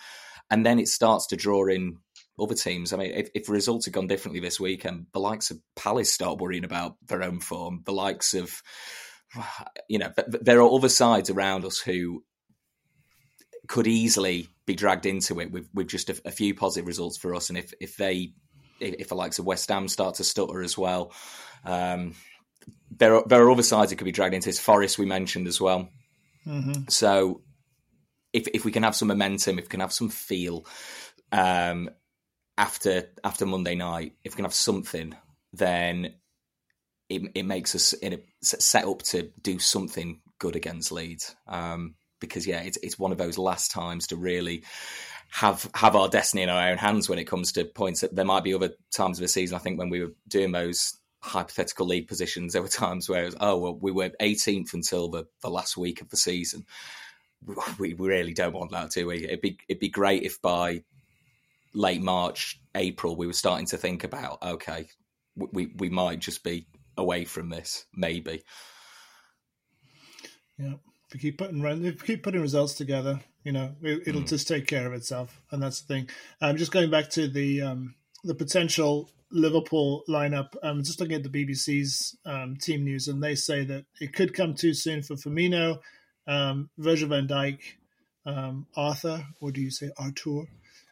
and 0.49 0.65
then 0.65 0.79
it 0.79 0.87
starts 0.87 1.27
to 1.27 1.35
draw 1.35 1.67
in 1.67 1.97
other 2.39 2.55
teams. 2.55 2.93
I 2.93 2.97
mean, 2.97 3.11
if, 3.11 3.29
if 3.33 3.49
results 3.49 3.85
had 3.85 3.93
gone 3.93 4.07
differently 4.07 4.39
this 4.39 4.59
weekend, 4.59 5.07
the 5.13 5.19
likes 5.19 5.51
of 5.51 5.59
Palace 5.75 6.11
start 6.11 6.39
worrying 6.39 6.63
about 6.63 6.95
their 7.07 7.23
own 7.23 7.39
form. 7.39 7.81
The 7.85 7.93
likes 7.93 8.33
of 8.33 8.61
you 9.87 9.99
know, 9.99 10.11
there 10.27 10.59
are 10.59 10.73
other 10.73 10.89
sides 10.89 11.29
around 11.29 11.65
us 11.65 11.79
who 11.79 12.23
could 13.67 13.87
easily 13.87 14.47
be 14.65 14.73
dragged 14.73 15.05
into 15.05 15.39
it 15.39 15.51
with, 15.51 15.69
with 15.73 15.87
just 15.87 16.09
a, 16.09 16.19
a, 16.25 16.31
few 16.31 16.55
positive 16.55 16.87
results 16.87 17.17
for 17.17 17.35
us. 17.35 17.49
And 17.49 17.57
if, 17.57 17.71
if 17.79 17.95
they, 17.97 18.33
if 18.79 19.09
the 19.09 19.15
likes 19.15 19.37
of 19.37 19.45
West 19.45 19.69
Ham 19.69 19.87
start 19.87 20.15
to 20.15 20.23
stutter 20.23 20.63
as 20.63 20.77
well, 20.77 21.13
um, 21.63 22.15
there 22.91 23.15
are 23.15 23.23
there 23.27 23.43
are 23.43 23.51
other 23.51 23.63
sides 23.63 23.91
that 23.91 23.97
could 23.97 24.05
be 24.05 24.11
dragged 24.11 24.33
into 24.33 24.49
this. 24.49 24.59
Forest 24.59 24.97
we 24.97 25.05
mentioned 25.05 25.47
as 25.47 25.61
well. 25.61 25.89
Mm-hmm. 26.45 26.83
So 26.89 27.41
if 28.33 28.47
if 28.53 28.65
we 28.65 28.71
can 28.71 28.83
have 28.83 28.95
some 28.95 29.07
momentum, 29.09 29.59
if 29.59 29.65
we 29.65 29.69
can 29.69 29.79
have 29.79 29.93
some 29.93 30.09
feel 30.09 30.65
um, 31.31 31.89
after 32.59 33.05
after 33.23 33.45
Monday 33.45 33.73
night, 33.73 34.13
if 34.23 34.33
we 34.33 34.35
can 34.35 34.45
have 34.45 34.53
something, 34.53 35.15
then 35.53 36.13
it, 37.07 37.21
it 37.33 37.43
makes 37.43 37.73
us 37.73 37.93
in 37.93 38.13
a, 38.13 38.19
set 38.41 38.85
up 38.85 39.01
to 39.01 39.31
do 39.41 39.57
something 39.59 40.19
good 40.39 40.57
against 40.57 40.91
Leeds. 40.91 41.35
Um, 41.47 41.95
because 42.19 42.45
yeah, 42.45 42.59
it's 42.59 42.77
it's 42.83 42.99
one 42.99 43.13
of 43.13 43.17
those 43.17 43.37
last 43.37 43.71
times 43.71 44.07
to 44.07 44.17
really 44.17 44.63
have 45.31 45.69
have 45.73 45.95
our 45.95 46.09
destiny 46.09 46.43
in 46.43 46.49
our 46.49 46.69
own 46.69 46.77
hands 46.77 47.07
when 47.07 47.17
it 47.17 47.27
comes 47.27 47.53
to 47.53 47.63
points. 47.63 48.03
There 48.11 48.25
might 48.25 48.43
be 48.43 48.53
other 48.53 48.71
times 48.93 49.17
of 49.17 49.21
the 49.21 49.29
season. 49.29 49.55
I 49.55 49.59
think 49.59 49.79
when 49.79 49.89
we 49.89 50.01
were 50.01 50.13
doing 50.27 50.51
those 50.51 50.97
hypothetical 51.21 51.85
league 51.85 52.09
positions, 52.09 52.51
there 52.51 52.61
were 52.61 52.67
times 52.67 53.07
where 53.07 53.23
it 53.23 53.27
was, 53.27 53.35
oh 53.39 53.57
well, 53.57 53.77
we 53.79 53.91
were 53.91 54.09
18th 54.21 54.73
until 54.73 55.07
the, 55.07 55.25
the 55.41 55.49
last 55.49 55.77
week 55.77 56.01
of 56.01 56.09
the 56.09 56.17
season. 56.17 56.65
We, 57.79 57.93
we 57.93 58.07
really 58.09 58.33
don't 58.33 58.53
want 58.53 58.71
that, 58.71 58.91
do 58.91 59.07
we? 59.07 59.23
It'd 59.23 59.39
be 59.39 59.57
it'd 59.69 59.79
be 59.79 59.87
great 59.87 60.23
if 60.23 60.41
by 60.41 60.83
late 61.73 62.01
March, 62.01 62.59
April, 62.75 63.15
we 63.15 63.27
were 63.27 63.33
starting 63.33 63.67
to 63.67 63.77
think 63.77 64.03
about 64.03 64.41
okay, 64.43 64.87
we 65.35 65.71
we 65.77 65.89
might 65.89 66.19
just 66.19 66.43
be 66.43 66.67
away 66.97 67.25
from 67.25 67.49
this, 67.49 67.85
maybe. 67.95 68.43
Yeah, 70.57 70.73
if 71.07 71.13
we 71.13 71.19
keep 71.19 71.37
putting 71.37 71.63
if 71.85 72.01
we 72.01 72.07
keep 72.07 72.23
putting 72.23 72.41
results 72.41 72.73
together, 72.73 73.21
you 73.43 73.51
know, 73.51 73.75
it, 73.81 74.13
will 74.13 74.21
mm. 74.21 74.27
just 74.27 74.47
take 74.47 74.67
care 74.67 74.85
of 74.85 74.93
itself, 74.93 75.41
and 75.51 75.63
that's 75.63 75.81
the 75.81 75.93
thing. 75.93 76.09
I'm 76.41 76.51
um, 76.51 76.57
just 76.57 76.71
going 76.71 76.91
back 76.91 77.09
to 77.11 77.27
the 77.27 77.61
um, 77.61 77.95
the 78.23 78.35
potential 78.35 79.09
Liverpool 79.31 80.03
lineup. 80.09 80.55
I'm 80.61 80.83
just 80.83 80.99
looking 80.99 81.15
at 81.15 81.23
the 81.23 81.29
BBC's 81.29 82.17
um, 82.25 82.57
team 82.57 82.83
news, 82.83 83.07
and 83.07 83.23
they 83.23 83.35
say 83.35 83.63
that 83.65 83.85
it 84.01 84.13
could 84.13 84.33
come 84.33 84.53
too 84.53 84.73
soon 84.73 85.01
for 85.01 85.15
Firmino, 85.15 85.79
um, 86.27 86.69
Virgil 86.77 87.09
van 87.09 87.27
Dijk, 87.27 87.59
um, 88.25 88.67
Arthur, 88.75 89.25
or 89.39 89.51
do 89.51 89.61
you 89.61 89.71
say 89.71 89.91
Artur? 89.97 90.47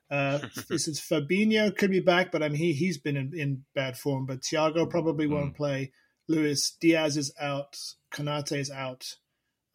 Uh, 0.09 0.39
this 0.69 0.87
is 0.87 0.99
Fabinho 0.99 1.75
could 1.75 1.91
be 1.91 1.99
back, 1.99 2.31
but 2.31 2.43
I 2.43 2.49
mean 2.49 2.57
he 2.57 2.73
he's 2.73 2.97
been 2.97 3.17
in, 3.17 3.31
in 3.37 3.63
bad 3.75 3.97
form. 3.97 4.25
But 4.25 4.41
Thiago 4.41 4.89
probably 4.89 5.27
won't 5.27 5.53
mm. 5.53 5.57
play. 5.57 5.91
Luis 6.27 6.71
Diaz 6.79 7.17
is 7.17 7.33
out. 7.39 7.77
Konate 8.11 8.57
is 8.57 8.71
out. 8.71 9.15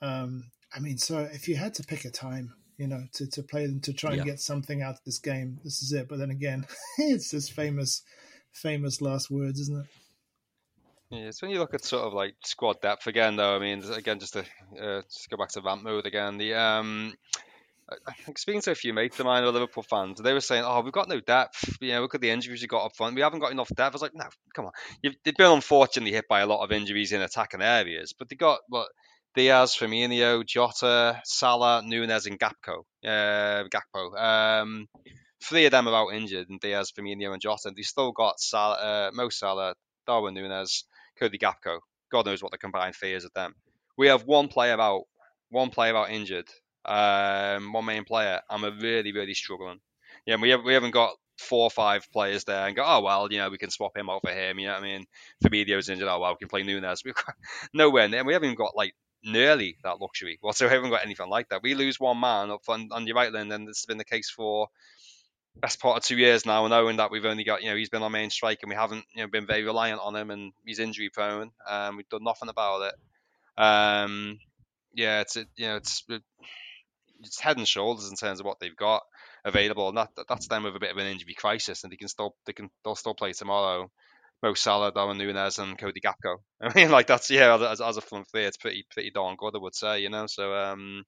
Um, 0.01 0.45
I 0.75 0.81
mean, 0.81 0.99
so 0.99 1.19
if 1.33 1.49
you 1.49 1.57
had 1.57 1.75
to 1.75 1.83
pick 1.83 2.05
a 2.05 2.11
time, 2.11 2.55
you 2.77 2.87
know, 2.87 3.05
to, 3.15 3.27
to 3.31 3.43
play 3.43 3.67
them 3.67 3.81
to 3.81 3.93
try 3.93 4.11
and 4.11 4.19
yeah. 4.19 4.25
get 4.25 4.41
something 4.41 4.83
out 4.83 4.95
of 4.95 5.05
this 5.05 5.19
game, 5.19 5.59
this 5.65 5.83
is 5.83 5.93
it. 5.93 6.09
But 6.09 6.19
then 6.19 6.31
again, 6.31 6.67
it's 6.99 7.31
this 7.31 7.49
famous, 7.49 8.03
famous 8.53 9.01
last 9.01 9.31
words, 9.31 9.61
isn't 9.61 9.85
it? 9.85 9.87
Yeah, 11.11 11.29
it's 11.29 11.43
when 11.43 11.51
you 11.51 11.59
look 11.59 11.75
at 11.75 11.85
sort 11.85 12.05
of 12.05 12.15
like 12.15 12.35
squad 12.43 12.81
depth 12.81 13.07
again, 13.07 13.37
though. 13.37 13.55
I 13.55 13.59
mean, 13.59 13.85
again, 13.93 14.19
just 14.19 14.33
to 14.33 14.41
uh, 14.81 15.03
just 15.03 15.29
go 15.29 15.37
back 15.37 15.51
to 15.51 15.61
vamp 15.61 15.83
mode 15.83 16.07
again. 16.07 16.39
The 16.39 16.55
um, 16.55 17.13
Speaking 18.37 18.61
to 18.63 18.73
a 18.73 18.75
few 18.75 18.93
mates 18.93 19.19
of 19.21 19.27
mine 19.27 19.43
who 19.43 19.49
are 19.49 19.53
Liverpool 19.53 19.83
fans, 19.83 20.21
they 20.21 20.33
were 20.33 20.41
saying, 20.41 20.65
"Oh, 20.65 20.81
we've 20.81 20.93
got 20.93 21.09
no 21.09 21.21
depth. 21.21 21.77
You 21.81 21.93
know, 21.93 22.03
look 22.03 22.15
at 22.15 22.21
the 22.21 22.31
injuries 22.31 22.63
we 22.63 22.69
got 22.69 22.85
up 22.85 22.97
front. 22.97 23.15
We 23.15 23.23
haven't 23.23 23.41
got 23.41 23.53
enough 23.53 23.69
depth." 23.69 23.95
I 23.95 23.97
was 23.97 24.03
like, 24.03 24.15
"No, 24.15 24.27
come 24.55 24.67
on. 24.67 24.73
You've, 25.03 25.15
they've 25.25 25.37
been 25.37 25.53
unfortunately 25.53 26.13
hit 26.13 26.29
by 26.29 26.41
a 26.41 26.47
lot 26.47 26.63
of 26.63 26.73
injuries 26.73 27.13
in 27.13 27.23
attacking 27.23 27.63
areas, 27.63 28.15
but 28.19 28.29
they 28.29 28.37
got 28.37 28.61
what 28.69 28.89
Diaz, 29.35 29.75
Firmino, 29.75 30.45
Jota, 30.45 31.21
Salah, 31.25 31.83
Nunez, 31.83 32.27
and 32.27 32.39
Gakpo. 32.39 32.85
Uh, 33.05 33.65
Gakpo. 33.69 34.19
Um, 34.21 34.89
three 35.43 35.65
of 35.65 35.71
them 35.71 35.89
are 35.89 35.95
out 35.95 36.15
injured, 36.15 36.51
and 36.51 36.61
Diaz, 36.61 36.93
Firmino, 36.93 37.33
and 37.33 37.41
Jota. 37.41 37.69
And 37.69 37.77
they 37.77 37.83
still 37.83 38.13
got 38.13 38.39
Salah, 38.39 38.75
uh, 38.75 39.11
Mo 39.15 39.31
Salah, 39.31 39.75
Darwin 40.07 40.35
Nunez, 40.35 40.85
Cody 41.19 41.39
Gakpo. 41.39 41.79
God 42.11 42.27
knows 42.27 42.43
what 42.43 42.53
the 42.53 42.59
combined 42.59 42.95
fee 42.95 43.15
is 43.15 43.25
of 43.25 43.33
them. 43.33 43.55
We 43.97 44.09
have 44.09 44.25
one 44.27 44.49
player 44.49 44.79
out, 44.79 45.05
one 45.49 45.71
player 45.71 45.97
out 45.97 46.11
injured, 46.11 46.49
um, 46.85 47.73
one 47.73 47.85
main 47.85 48.05
player. 48.05 48.41
I'm 48.49 48.65
really, 48.81 49.13
really 49.13 49.35
struggling. 49.35 49.81
Yeah, 50.27 50.37
we 50.41 50.51
have, 50.51 50.63
we 50.65 50.75
haven't 50.75 50.93
got 50.93 51.15
four 51.39 51.65
or 51.65 51.71
five 51.71 52.07
players 52.13 52.45
there 52.45 52.67
and 52.67 52.77
go, 52.77 52.85
oh 52.87 53.01
well, 53.01 53.31
you 53.31 53.39
know, 53.39 53.51
we 53.51 53.59
can 53.59 53.71
swap 53.71 53.97
him 53.97 54.11
out 54.11 54.21
for 54.25 54.31
him. 54.31 54.59
You 54.59 54.69
know 54.69 54.75
what 54.75 54.83
I 54.83 54.87
mean? 54.87 55.05
Fabinho's 55.45 55.89
injured. 55.89 56.09
Oh 56.09 56.21
well, 56.21 56.33
we 56.33 56.39
can 56.39 56.49
play 56.49 56.63
Nunez. 56.63 57.03
We've 57.05 57.15
got 57.15 57.35
nowhere 57.73 58.09
near. 58.09 58.25
We 58.25 58.33
haven't 58.33 58.47
even 58.47 58.57
got 58.57 58.77
like 58.77 58.95
nearly 59.25 59.77
that 59.85 60.01
luxury. 60.01 60.39
Well, 60.43 60.53
so 60.53 60.67
we 60.67 60.73
haven't 60.73 60.91
got 60.91 61.05
anything 61.05 61.29
like 61.29 61.49
that. 61.49 61.63
We 61.63 61.75
lose 61.75 61.99
one 62.01 62.21
man 62.21 62.51
up 62.51 62.63
on, 62.69 62.89
on 62.93 63.07
your 63.07 63.17
right 63.17 63.33
and 63.33 63.51
this 63.51 63.79
has 63.79 63.87
been 63.87 63.99
the 63.99 64.05
case 64.05 64.31
for 64.31 64.69
best 65.57 65.81
part 65.81 65.99
of 65.99 66.03
two 66.03 66.17
years 66.17 66.47
now, 66.47 66.67
knowing 66.67 66.97
that 66.97 67.11
we've 67.11 67.25
only 67.25 67.45
got, 67.45 67.63
you 67.63 67.71
know, 67.71 67.77
he's 67.77 67.91
been 67.91 68.03
our 68.03 68.11
main 68.11 68.31
strike 68.31 68.61
and 68.63 68.71
we 68.71 68.77
haven't, 68.77 69.05
you 69.15 69.23
know, 69.23 69.29
been 69.29 69.47
very 69.47 69.65
reliant 69.65 70.01
on 70.03 70.17
him 70.17 70.31
and 70.31 70.53
he's 70.65 70.79
injury 70.79 71.11
prone. 71.11 71.51
Um, 71.69 71.97
we've 71.97 72.09
done 72.09 72.25
nothing 72.25 72.49
about 72.49 72.83
it. 72.83 72.95
Um, 73.63 74.39
yeah, 74.95 75.21
it's, 75.21 75.37
you 75.37 75.67
know, 75.67 75.77
it's, 75.77 76.05
it's 77.25 77.41
head 77.41 77.57
and 77.57 77.67
shoulders 77.67 78.09
in 78.09 78.17
terms 78.17 78.41
of 78.41 78.47
what 78.47 78.59
they've 78.61 78.77
got 78.77 79.03
available, 79.45 79.89
and 79.89 79.99
that 79.99 80.11
that's 80.29 80.49
them 80.49 80.65
with 80.65 80.77
a 80.77 80.81
bit 80.81 80.91
of 80.91 80.99
an 80.99 81.07
injury 81.07 81.35
crisis, 81.35 81.85
and 81.85 81.93
they 81.93 81.97
can 81.97 82.09
still 82.09 82.35
they 82.47 82.53
can 82.53 82.71
they'll 82.85 82.95
still 82.95 83.15
play 83.15 83.33
tomorrow. 83.33 83.91
Mo 84.43 84.55
Salah, 84.55 84.93
Darwin 84.93 85.19
Nunez, 85.19 85.59
and 85.59 85.79
Cody 85.79 86.01
Gakpo. 86.01 86.39
I 86.61 86.75
mean, 86.75 86.91
like 86.91 87.07
that's 87.07 87.31
yeah, 87.31 87.71
as, 87.71 87.81
as 87.81 87.97
a 87.97 88.01
front 88.01 88.29
three, 88.29 88.45
it's 88.45 88.57
pretty 88.57 88.85
pretty 88.91 89.11
darn 89.11 89.37
good, 89.37 89.55
I 89.55 89.59
would 89.59 89.75
say, 89.75 90.01
you 90.01 90.11
know. 90.11 90.27
So 90.27 90.53
um, 90.53 91.05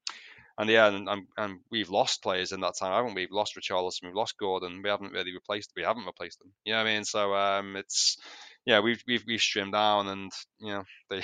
and 0.56 0.70
yeah, 0.70 0.86
and, 0.86 1.08
and, 1.08 1.26
and 1.36 1.60
we've 1.70 1.90
lost 1.90 2.22
players 2.22 2.52
in 2.52 2.60
that 2.60 2.76
time, 2.78 2.92
haven't 2.92 3.14
we? 3.14 3.22
We've 3.22 3.32
lost 3.32 3.56
Richarlison, 3.56 4.04
we've 4.04 4.14
lost 4.14 4.38
Gordon, 4.38 4.82
we 4.82 4.88
haven't 4.90 5.12
really 5.12 5.32
replaced, 5.32 5.72
we 5.76 5.82
haven't 5.82 6.06
replaced 6.06 6.38
them. 6.38 6.52
You 6.64 6.74
know 6.74 6.78
what 6.78 6.86
I 6.86 6.94
mean? 6.94 7.04
So 7.04 7.34
um, 7.34 7.76
it's 7.76 8.18
yeah, 8.66 8.80
we've 8.80 9.02
we've 9.06 9.22
we've 9.26 9.40
trimmed 9.40 9.72
down, 9.72 10.08
and 10.08 10.32
you 10.58 10.72
know 10.72 10.84
they 11.10 11.22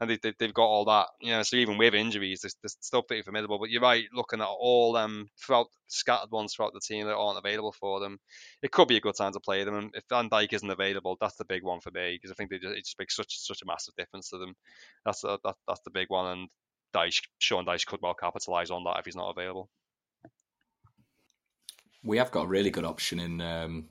and 0.00 0.08
they, 0.08 0.18
they 0.22 0.32
have 0.46 0.54
got 0.54 0.66
all 0.66 0.84
that. 0.84 1.08
You 1.20 1.32
know, 1.32 1.42
so 1.42 1.56
even 1.56 1.78
with 1.78 1.94
injuries, 1.94 2.42
they're, 2.42 2.50
they're, 2.62 2.70
still 2.80 3.02
pretty 3.02 3.22
formidable. 3.22 3.58
But 3.58 3.70
you're 3.70 3.82
right, 3.82 4.04
looking 4.14 4.40
at 4.40 4.46
all 4.46 4.92
them 4.92 5.28
throughout 5.44 5.66
scattered 5.88 6.30
ones 6.30 6.54
throughout 6.54 6.74
the 6.74 6.80
team 6.80 7.06
that 7.06 7.16
aren't 7.16 7.38
available 7.38 7.72
for 7.72 7.98
them, 7.98 8.18
it 8.62 8.70
could 8.70 8.88
be 8.88 8.96
a 8.96 9.00
good 9.00 9.16
time 9.16 9.32
to 9.32 9.40
play 9.40 9.64
them. 9.64 9.76
And 9.76 9.90
if 9.94 10.04
Van 10.08 10.30
Dijk 10.30 10.52
isn't 10.52 10.70
available, 10.70 11.16
that's 11.20 11.36
the 11.36 11.44
big 11.44 11.64
one 11.64 11.80
for 11.80 11.90
me 11.90 12.14
because 12.14 12.30
I 12.30 12.34
think 12.34 12.50
they 12.50 12.58
just, 12.58 12.76
it 12.76 12.84
just 12.84 12.98
makes 12.98 13.16
such 13.16 13.36
such 13.38 13.62
a 13.62 13.66
massive 13.66 13.94
difference 13.96 14.30
to 14.30 14.38
them. 14.38 14.54
That's 15.04 15.24
a, 15.24 15.38
that, 15.44 15.56
that's 15.66 15.82
the 15.84 15.90
big 15.90 16.08
one, 16.08 16.38
and 16.38 16.48
Dyche, 16.94 17.22
Sean 17.38 17.66
Dyche 17.66 17.86
could 17.86 18.00
well 18.00 18.14
capitalise 18.14 18.70
on 18.70 18.84
that 18.84 18.98
if 19.00 19.04
he's 19.04 19.16
not 19.16 19.30
available. 19.36 19.68
We 22.04 22.18
have 22.18 22.30
got 22.30 22.44
a 22.44 22.46
really 22.46 22.70
good 22.70 22.84
option 22.84 23.18
in 23.18 23.40
um, 23.40 23.88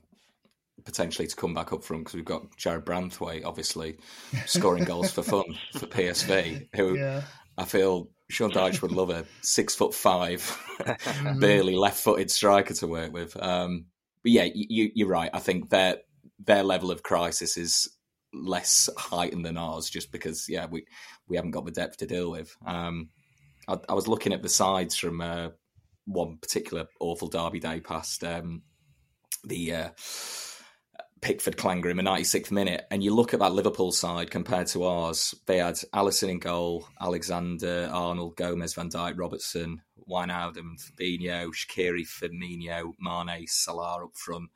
potentially 0.86 1.28
to 1.28 1.36
come 1.36 1.52
back 1.52 1.72
up 1.72 1.84
front 1.84 2.04
because 2.04 2.14
we've 2.14 2.24
got 2.24 2.50
Jarrad 2.56 2.84
Branthwaite, 2.84 3.44
obviously 3.44 3.98
scoring 4.46 4.84
goals 4.84 5.10
for 5.10 5.22
fun 5.22 5.44
for 5.72 5.86
PSV. 5.86 6.68
Who 6.76 6.96
yeah. 6.96 7.22
I 7.58 7.64
feel 7.64 8.08
Sean 8.30 8.50
Dyche 8.50 8.80
would 8.80 8.92
love 8.92 9.10
a 9.10 9.26
six 9.42 9.74
foot 9.74 9.92
5 9.92 10.40
mm-hmm. 10.78 11.40
barely 11.40 11.76
left 11.76 12.02
footed 12.02 12.30
striker 12.30 12.74
to 12.74 12.86
work 12.86 13.12
with. 13.12 13.36
Um, 13.40 13.86
but 14.22 14.32
yeah, 14.32 14.48
you, 14.54 14.90
you're 14.94 15.08
right. 15.08 15.30
I 15.34 15.40
think 15.40 15.68
their 15.68 15.98
their 16.38 16.62
level 16.62 16.90
of 16.90 17.02
crisis 17.02 17.56
is 17.56 17.88
less 18.32 18.88
heightened 18.96 19.44
than 19.44 19.56
ours, 19.56 19.90
just 19.90 20.12
because 20.12 20.46
yeah 20.48 20.66
we 20.66 20.86
we 21.28 21.36
haven't 21.36 21.52
got 21.52 21.64
the 21.64 21.72
depth 21.72 21.98
to 21.98 22.06
deal 22.06 22.30
with. 22.30 22.56
Um, 22.64 23.10
I, 23.68 23.78
I, 23.88 23.94
was 23.94 24.08
looking 24.08 24.32
at 24.32 24.42
the 24.42 24.48
sides 24.48 24.96
from 24.96 25.20
uh, 25.20 25.48
one 26.04 26.38
particular 26.38 26.86
awful 27.00 27.28
derby 27.28 27.60
day 27.60 27.80
past 27.80 28.22
um, 28.22 28.62
the. 29.44 29.72
Uh, 29.72 29.88
Pickford 31.26 31.56
clanger 31.56 31.90
in 31.90 31.96
the 31.96 32.04
96th 32.04 32.52
minute, 32.52 32.86
and 32.88 33.02
you 33.02 33.12
look 33.12 33.34
at 33.34 33.40
that 33.40 33.52
Liverpool 33.52 33.90
side 33.90 34.30
compared 34.30 34.68
to 34.68 34.84
ours, 34.84 35.34
they 35.46 35.56
had 35.56 35.74
Alisson 35.92 36.28
in 36.28 36.38
goal, 36.38 36.86
Alexander, 37.00 37.90
Arnold, 37.92 38.36
Gomez, 38.36 38.74
Van 38.74 38.88
Dijk, 38.88 39.18
Robertson, 39.18 39.82
Wijnaldum, 40.08 40.80
Fabinho, 40.80 41.48
Shaqiri, 41.48 42.06
Firmino, 42.06 42.92
Mane, 43.00 43.44
Salah 43.48 44.04
up 44.04 44.14
front, 44.14 44.50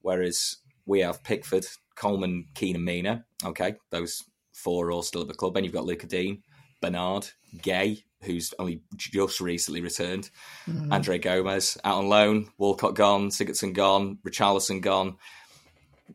whereas 0.00 0.56
we 0.84 0.98
have 0.98 1.22
Pickford, 1.22 1.64
Coleman, 1.94 2.46
Keane, 2.56 2.74
and 2.74 2.84
Mina. 2.84 3.24
Okay, 3.44 3.76
those 3.90 4.24
four 4.52 4.88
are 4.88 4.90
all 4.90 5.04
still 5.04 5.22
at 5.22 5.28
the 5.28 5.34
club. 5.34 5.54
Then 5.54 5.62
you've 5.62 5.72
got 5.72 5.86
Lucas 5.86 6.08
Digne, 6.08 6.42
Bernard, 6.82 7.28
Gueye, 7.58 8.02
who's 8.22 8.52
only 8.58 8.82
just 8.96 9.40
recently 9.40 9.80
returned, 9.80 10.30
mm. 10.66 10.92
Andre 10.92 11.18
Gomes 11.18 11.78
out 11.84 11.98
on 11.98 12.08
loan, 12.08 12.48
Walcott 12.58 12.96
gone, 12.96 13.28
Sigurdsson 13.28 13.74
gone, 13.74 14.18
Richarlison 14.26 14.80
gone 14.80 15.18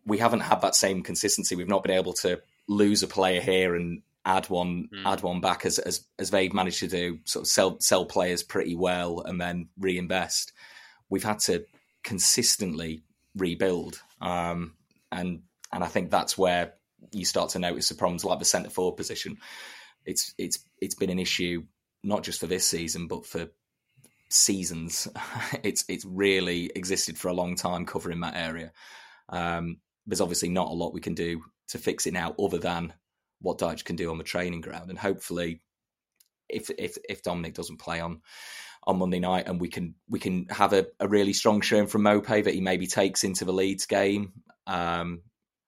we 0.06 0.18
haven't 0.18 0.42
had 0.42 0.62
that 0.62 0.76
same 0.76 1.04
consistency. 1.04 1.56
We've 1.56 1.68
not 1.68 1.84
been 1.84 1.98
able 1.98 2.14
to 2.14 2.42
lose 2.68 3.04
a 3.04 3.08
player 3.08 3.42
here 3.42 3.76
and 3.76 4.02
add 4.24 4.50
one 4.50 4.88
Mm. 4.94 5.06
add 5.06 5.24
one 5.24 5.42
back 5.42 5.66
as 5.66 5.80
as 5.80 6.06
as 6.20 6.30
they've 6.30 6.54
managed 6.54 6.80
to 6.80 6.88
do, 6.88 7.20
sort 7.26 7.44
of 7.44 7.48
sell 7.48 7.80
sell 7.80 8.06
players 8.06 8.44
pretty 8.44 8.76
well 8.76 9.22
and 9.22 9.40
then 9.42 9.70
reinvest. 9.78 10.54
We've 11.10 11.24
had 11.24 11.40
to 11.40 11.66
consistently 12.04 13.04
rebuild, 13.36 14.02
um, 14.22 14.76
and 15.12 15.42
and 15.72 15.84
I 15.84 15.88
think 15.88 16.12
that's 16.12 16.38
where 16.38 16.74
you 17.12 17.26
start 17.26 17.52
to 17.52 17.60
notice 17.60 17.90
the 17.90 17.96
problems, 17.96 18.24
like 18.24 18.40
the 18.40 18.46
centre 18.46 18.70
forward 18.70 18.98
position. 18.98 19.38
It's 20.06 20.34
it's 20.38 20.60
it's 20.80 20.96
been 20.96 21.10
an 21.10 21.20
issue 21.20 21.64
not 22.04 22.24
just 22.24 22.40
for 22.40 22.48
this 22.48 22.66
season, 22.66 23.08
but 23.08 23.26
for 23.26 23.50
seasons. 24.30 25.08
it's 25.64 25.84
it's 25.88 26.06
really 26.06 26.72
existed 26.76 27.18
for 27.18 27.28
a 27.30 27.34
long 27.34 27.56
time 27.56 27.86
covering 27.86 28.22
that 28.22 28.36
area. 28.36 28.72
Um, 29.32 29.78
there's 30.06 30.22
obviously 30.22 30.50
not 30.50 30.70
a 30.70 30.74
lot 30.74 30.94
we 30.94 31.02
can 31.02 31.16
do 31.16 31.44
to 31.70 31.78
fix 31.78 32.06
it 32.06 32.14
now, 32.14 32.36
other 32.40 32.58
than 32.58 32.94
what 33.40 33.58
Dyche 33.58 33.84
can 33.84 33.96
do 33.96 34.12
on 34.12 34.18
the 34.18 34.24
training 34.24 34.62
ground, 34.62 34.90
and 34.90 35.00
hopefully, 35.00 35.62
if 36.50 36.70
if 36.78 36.98
if 37.08 37.24
Dominic 37.24 37.54
doesn't 37.54 37.80
play 37.80 38.00
on 38.00 38.22
on 38.84 38.98
Monday 38.98 39.20
night, 39.20 39.48
and 39.48 39.60
we 39.60 39.70
can 39.70 39.96
we 40.10 40.20
can 40.20 40.48
have 40.50 40.74
a, 40.74 40.88
a 41.00 41.08
really 41.08 41.34
strong 41.34 41.62
showing 41.62 41.88
from 41.88 42.04
Maupay 42.04 42.44
that 42.44 42.54
he 42.54 42.62
maybe 42.62 42.88
takes 42.88 43.24
into 43.24 43.46
the 43.46 43.54
Leeds 43.54 43.86
game, 43.86 44.34
um, 44.68 45.22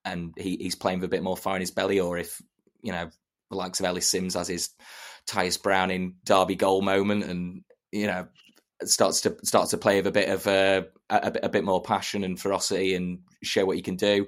and 0.04 0.34
he, 0.36 0.56
he's 0.56 0.74
playing 0.74 1.00
with 1.00 1.06
a 1.06 1.16
bit 1.16 1.22
more 1.22 1.36
fire 1.36 1.56
in 1.56 1.60
his 1.60 1.70
belly, 1.70 2.00
or 2.00 2.18
if 2.18 2.40
you 2.82 2.92
know 2.92 3.08
the 3.50 3.56
likes 3.56 3.80
of 3.80 3.86
Ellis 3.86 4.08
Sims 4.08 4.34
has 4.34 4.48
his 4.48 4.70
Tyus 5.26 5.60
Brown 5.60 5.90
in 5.90 6.14
Derby 6.24 6.56
goal 6.56 6.82
moment, 6.82 7.24
and 7.24 7.62
you 7.92 8.06
know 8.06 8.26
starts 8.82 9.20
to 9.22 9.36
starts 9.44 9.70
to 9.70 9.78
play 9.78 9.96
with 9.96 10.06
a 10.06 10.12
bit 10.12 10.28
of 10.28 10.46
uh, 10.46 10.82
a, 11.10 11.32
a, 11.44 11.48
bit 11.48 11.64
more 11.64 11.82
passion 11.82 12.24
and 12.24 12.40
ferocity 12.40 12.94
and 12.94 13.20
show 13.42 13.64
what 13.64 13.76
he 13.76 13.82
can 13.82 13.96
do. 13.96 14.26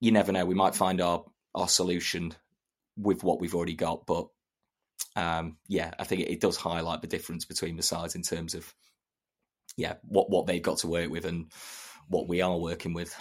You 0.00 0.12
never 0.12 0.32
know; 0.32 0.44
we 0.44 0.54
might 0.54 0.74
find 0.74 1.00
our 1.00 1.24
our 1.54 1.68
solution 1.68 2.34
with 2.96 3.22
what 3.22 3.40
we've 3.40 3.54
already 3.54 3.74
got. 3.74 4.06
But 4.06 4.28
um, 5.16 5.58
yeah, 5.68 5.92
I 5.98 6.04
think 6.04 6.22
it, 6.22 6.32
it 6.32 6.40
does 6.40 6.56
highlight 6.56 7.02
the 7.02 7.06
difference 7.06 7.44
between 7.44 7.76
the 7.76 7.82
sides 7.82 8.14
in 8.14 8.22
terms 8.22 8.54
of 8.54 8.72
yeah 9.76 9.94
what 10.02 10.30
what 10.30 10.46
they've 10.46 10.62
got 10.62 10.78
to 10.78 10.88
work 10.88 11.10
with 11.10 11.24
and 11.24 11.50
what 12.08 12.28
we 12.28 12.40
are 12.40 12.58
working 12.58 12.94
with. 12.94 13.14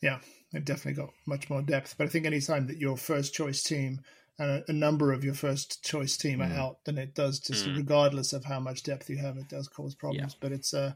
Yeah, 0.00 0.18
they've 0.52 0.64
definitely 0.64 1.02
got 1.02 1.14
much 1.26 1.48
more 1.48 1.62
depth. 1.62 1.96
But 1.96 2.06
I 2.06 2.10
think 2.10 2.26
anytime 2.26 2.66
that 2.66 2.78
your 2.78 2.96
first 2.96 3.34
choice 3.34 3.62
team 3.62 4.00
and 4.38 4.50
a, 4.50 4.64
a 4.68 4.72
number 4.72 5.12
of 5.12 5.24
your 5.24 5.34
first 5.34 5.84
choice 5.84 6.16
team 6.16 6.40
are 6.42 6.48
Mm. 6.48 6.58
out, 6.58 6.84
then 6.84 6.98
it 6.98 7.14
does 7.14 7.38
just 7.38 7.66
Mm. 7.66 7.76
regardless 7.76 8.32
of 8.32 8.44
how 8.44 8.60
much 8.60 8.82
depth 8.82 9.08
you 9.08 9.18
have, 9.18 9.36
it 9.36 9.48
does 9.48 9.68
cause 9.68 9.94
problems. 9.94 10.34
But 10.40 10.52
it's 10.52 10.74
uh 10.74 10.94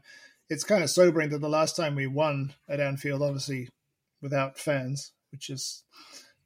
it's 0.49 0.63
kind 0.63 0.83
of 0.83 0.89
sobering 0.89 1.29
that 1.29 1.39
the 1.39 1.49
last 1.49 1.75
time 1.75 1.95
we 1.95 2.07
won 2.07 2.53
at 2.67 2.79
Anfield, 2.79 3.21
obviously 3.21 3.69
without 4.21 4.57
fans, 4.57 5.13
which 5.31 5.49
is 5.49 5.83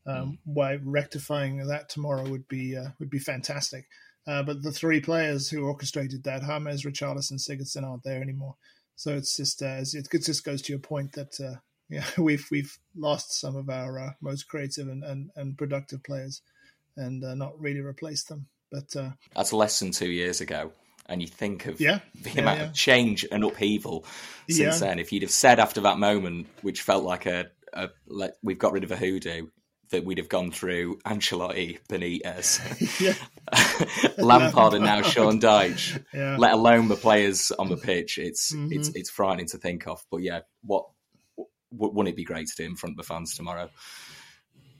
um, 0.05 0.37
why 0.43 0.77
rectifying 0.83 1.65
that 1.65 1.89
tomorrow 1.89 2.29
would 2.29 2.47
be 2.47 2.75
uh, 2.75 2.89
would 2.99 3.09
be 3.09 3.19
fantastic. 3.19 3.85
Uh, 4.27 4.43
but 4.43 4.61
the 4.61 4.71
three 4.71 5.01
players 5.01 5.49
who 5.49 5.65
orchestrated 5.65 6.23
that, 6.23 6.41
James, 6.41 6.83
Richarlison, 6.83 7.31
and 7.31 7.39
Sigurdsson, 7.39 7.83
aren't 7.83 8.03
there 8.03 8.21
anymore. 8.21 8.55
So 8.95 9.15
it's 9.15 9.35
just 9.35 9.61
uh, 9.61 9.81
it 9.81 10.07
just 10.23 10.43
goes 10.43 10.61
to 10.63 10.73
your 10.73 10.79
point 10.79 11.13
that 11.13 11.39
uh, 11.39 11.59
yeah 11.89 12.05
we've 12.17 12.45
we've 12.51 12.77
lost 12.95 13.39
some 13.39 13.55
of 13.55 13.69
our 13.69 13.99
uh, 13.99 14.11
most 14.21 14.47
creative 14.47 14.87
and, 14.87 15.03
and, 15.03 15.29
and 15.35 15.57
productive 15.57 16.03
players 16.03 16.41
and 16.97 17.23
uh, 17.23 17.35
not 17.35 17.59
really 17.59 17.79
replace 17.81 18.23
them. 18.25 18.47
But 18.71 18.95
uh, 18.95 19.11
That's 19.35 19.53
less 19.53 19.79
than 19.79 19.91
two 19.91 20.09
years 20.09 20.41
ago. 20.41 20.71
And 21.07 21.21
you 21.21 21.27
think 21.27 21.65
of 21.65 21.79
Yeah, 21.81 21.99
the 22.21 22.31
yeah, 22.31 22.41
amount 22.41 22.59
yeah. 22.59 22.65
of 22.67 22.73
change 22.73 23.25
and 23.31 23.43
upheaval 23.43 24.05
since 24.49 24.79
then. 24.79 24.99
If 24.99 25.11
you'd 25.11 25.23
have 25.23 25.31
said 25.31 25.59
after 25.59 25.81
that 25.81 25.99
moment, 25.99 26.47
which 26.61 26.81
felt 26.81 27.03
like 27.03 27.25
a, 27.25 27.47
a 27.73 27.89
like 28.07 28.33
we've 28.41 28.57
got 28.57 28.71
rid 28.71 28.83
of 28.85 28.91
a 28.91 28.95
hoodoo, 28.95 29.47
that 29.89 30.05
we'd 30.05 30.17
have 30.17 30.29
gone 30.29 30.49
through 30.51 30.97
Ancelotti, 31.05 31.77
Benitez, 31.87 32.59
Lampard, 34.17 34.73
and 34.73 34.85
now 34.85 35.01
Sean 35.01 35.39
Dyche. 35.39 36.03
Yeah. 36.13 36.37
Let 36.37 36.53
alone 36.53 36.87
the 36.87 36.95
players 36.95 37.51
on 37.51 37.69
the 37.69 37.77
pitch. 37.77 38.17
It's 38.17 38.53
Mhm. 38.53 38.71
it's 38.71 38.87
it's 38.89 39.09
frightening 39.09 39.47
to 39.47 39.57
think 39.57 39.85
of. 39.87 40.03
But 40.09 40.21
yeah, 40.21 40.39
what 40.63 40.85
w- 41.37 41.49
wouldn't 41.93 42.07
it 42.07 42.15
be 42.15 42.23
great 42.23 42.47
to 42.47 42.55
do 42.55 42.63
in 42.63 42.75
front 42.75 42.93
of 42.93 42.97
the 42.97 43.03
fans 43.03 43.35
tomorrow? 43.35 43.69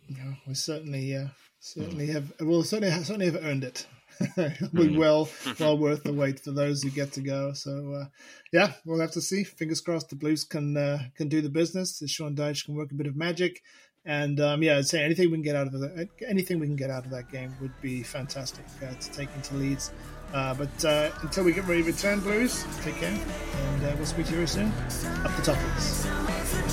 yeah, 0.08 0.34
we 0.48 0.54
certainly 0.54 1.16
uh, 1.16 1.28
certainly 1.64 2.08
have 2.08 2.34
we'll 2.42 2.64
certainly 2.64 2.92
have, 2.92 3.06
certainly 3.06 3.32
have 3.32 3.44
earned 3.44 3.64
it. 3.64 3.86
It'll 4.38 4.70
be 4.70 4.90
Mm. 4.90 4.98
well 4.98 5.30
well 5.60 5.78
worth 5.78 6.04
the 6.04 6.14
wait 6.14 6.40
for 6.40 6.52
those 6.52 6.84
who 6.84 6.90
get 6.92 7.14
to 7.14 7.22
go. 7.22 7.54
So 7.54 7.94
uh, 8.02 8.06
yeah, 8.52 8.74
we'll 8.86 9.00
have 9.02 9.12
to 9.12 9.22
see. 9.22 9.44
Fingers 9.44 9.82
crossed 9.82 10.10
the 10.10 10.16
Blues 10.16 10.44
can 10.44 10.78
uh, 10.78 11.00
can 11.16 11.30
do 11.30 11.42
the 11.42 11.50
business. 11.50 12.00
The 12.00 12.08
Sean 12.08 12.36
Dyche 12.36 12.66
can 12.66 12.76
work 12.76 12.92
a 12.92 12.96
bit 12.96 13.08
of 13.08 13.16
magic. 13.16 13.62
And 14.06 14.40
um, 14.42 14.62
yeah, 14.62 14.78
I'd 14.78 14.88
say 14.88 15.02
anything 15.02 15.28
we 15.32 15.38
can 15.38 15.44
get 15.44 15.56
out 15.56 15.68
of 15.68 15.74
the, 15.74 16.10
anything 16.28 16.60
we 16.60 16.68
can 16.68 16.76
get 16.76 16.90
out 16.90 17.06
of 17.06 17.12
that 17.12 17.32
game 17.32 17.56
would 17.62 17.72
be 17.82 18.04
fantastic 18.04 18.66
uh, 18.86 18.94
to 18.94 19.12
take 19.12 19.30
into 19.34 19.56
Leeds. 19.56 19.92
Uh, 20.34 20.54
but 20.54 20.84
uh, 20.86 21.10
until 21.22 21.46
we 21.46 21.54
get 21.54 21.66
ready 21.68 21.82
to 21.84 21.88
return, 21.88 22.20
Blues, 22.20 22.66
take 22.82 22.96
care, 22.98 23.10
and 23.14 23.86
uh, 23.86 23.94
we'll 23.96 24.06
speak 24.06 24.26
to 24.26 24.32
you 24.32 24.46
very 24.46 24.48
soon. 24.48 24.68
Up 25.24 25.34
the 25.38 25.42
Toffees. 25.54 26.73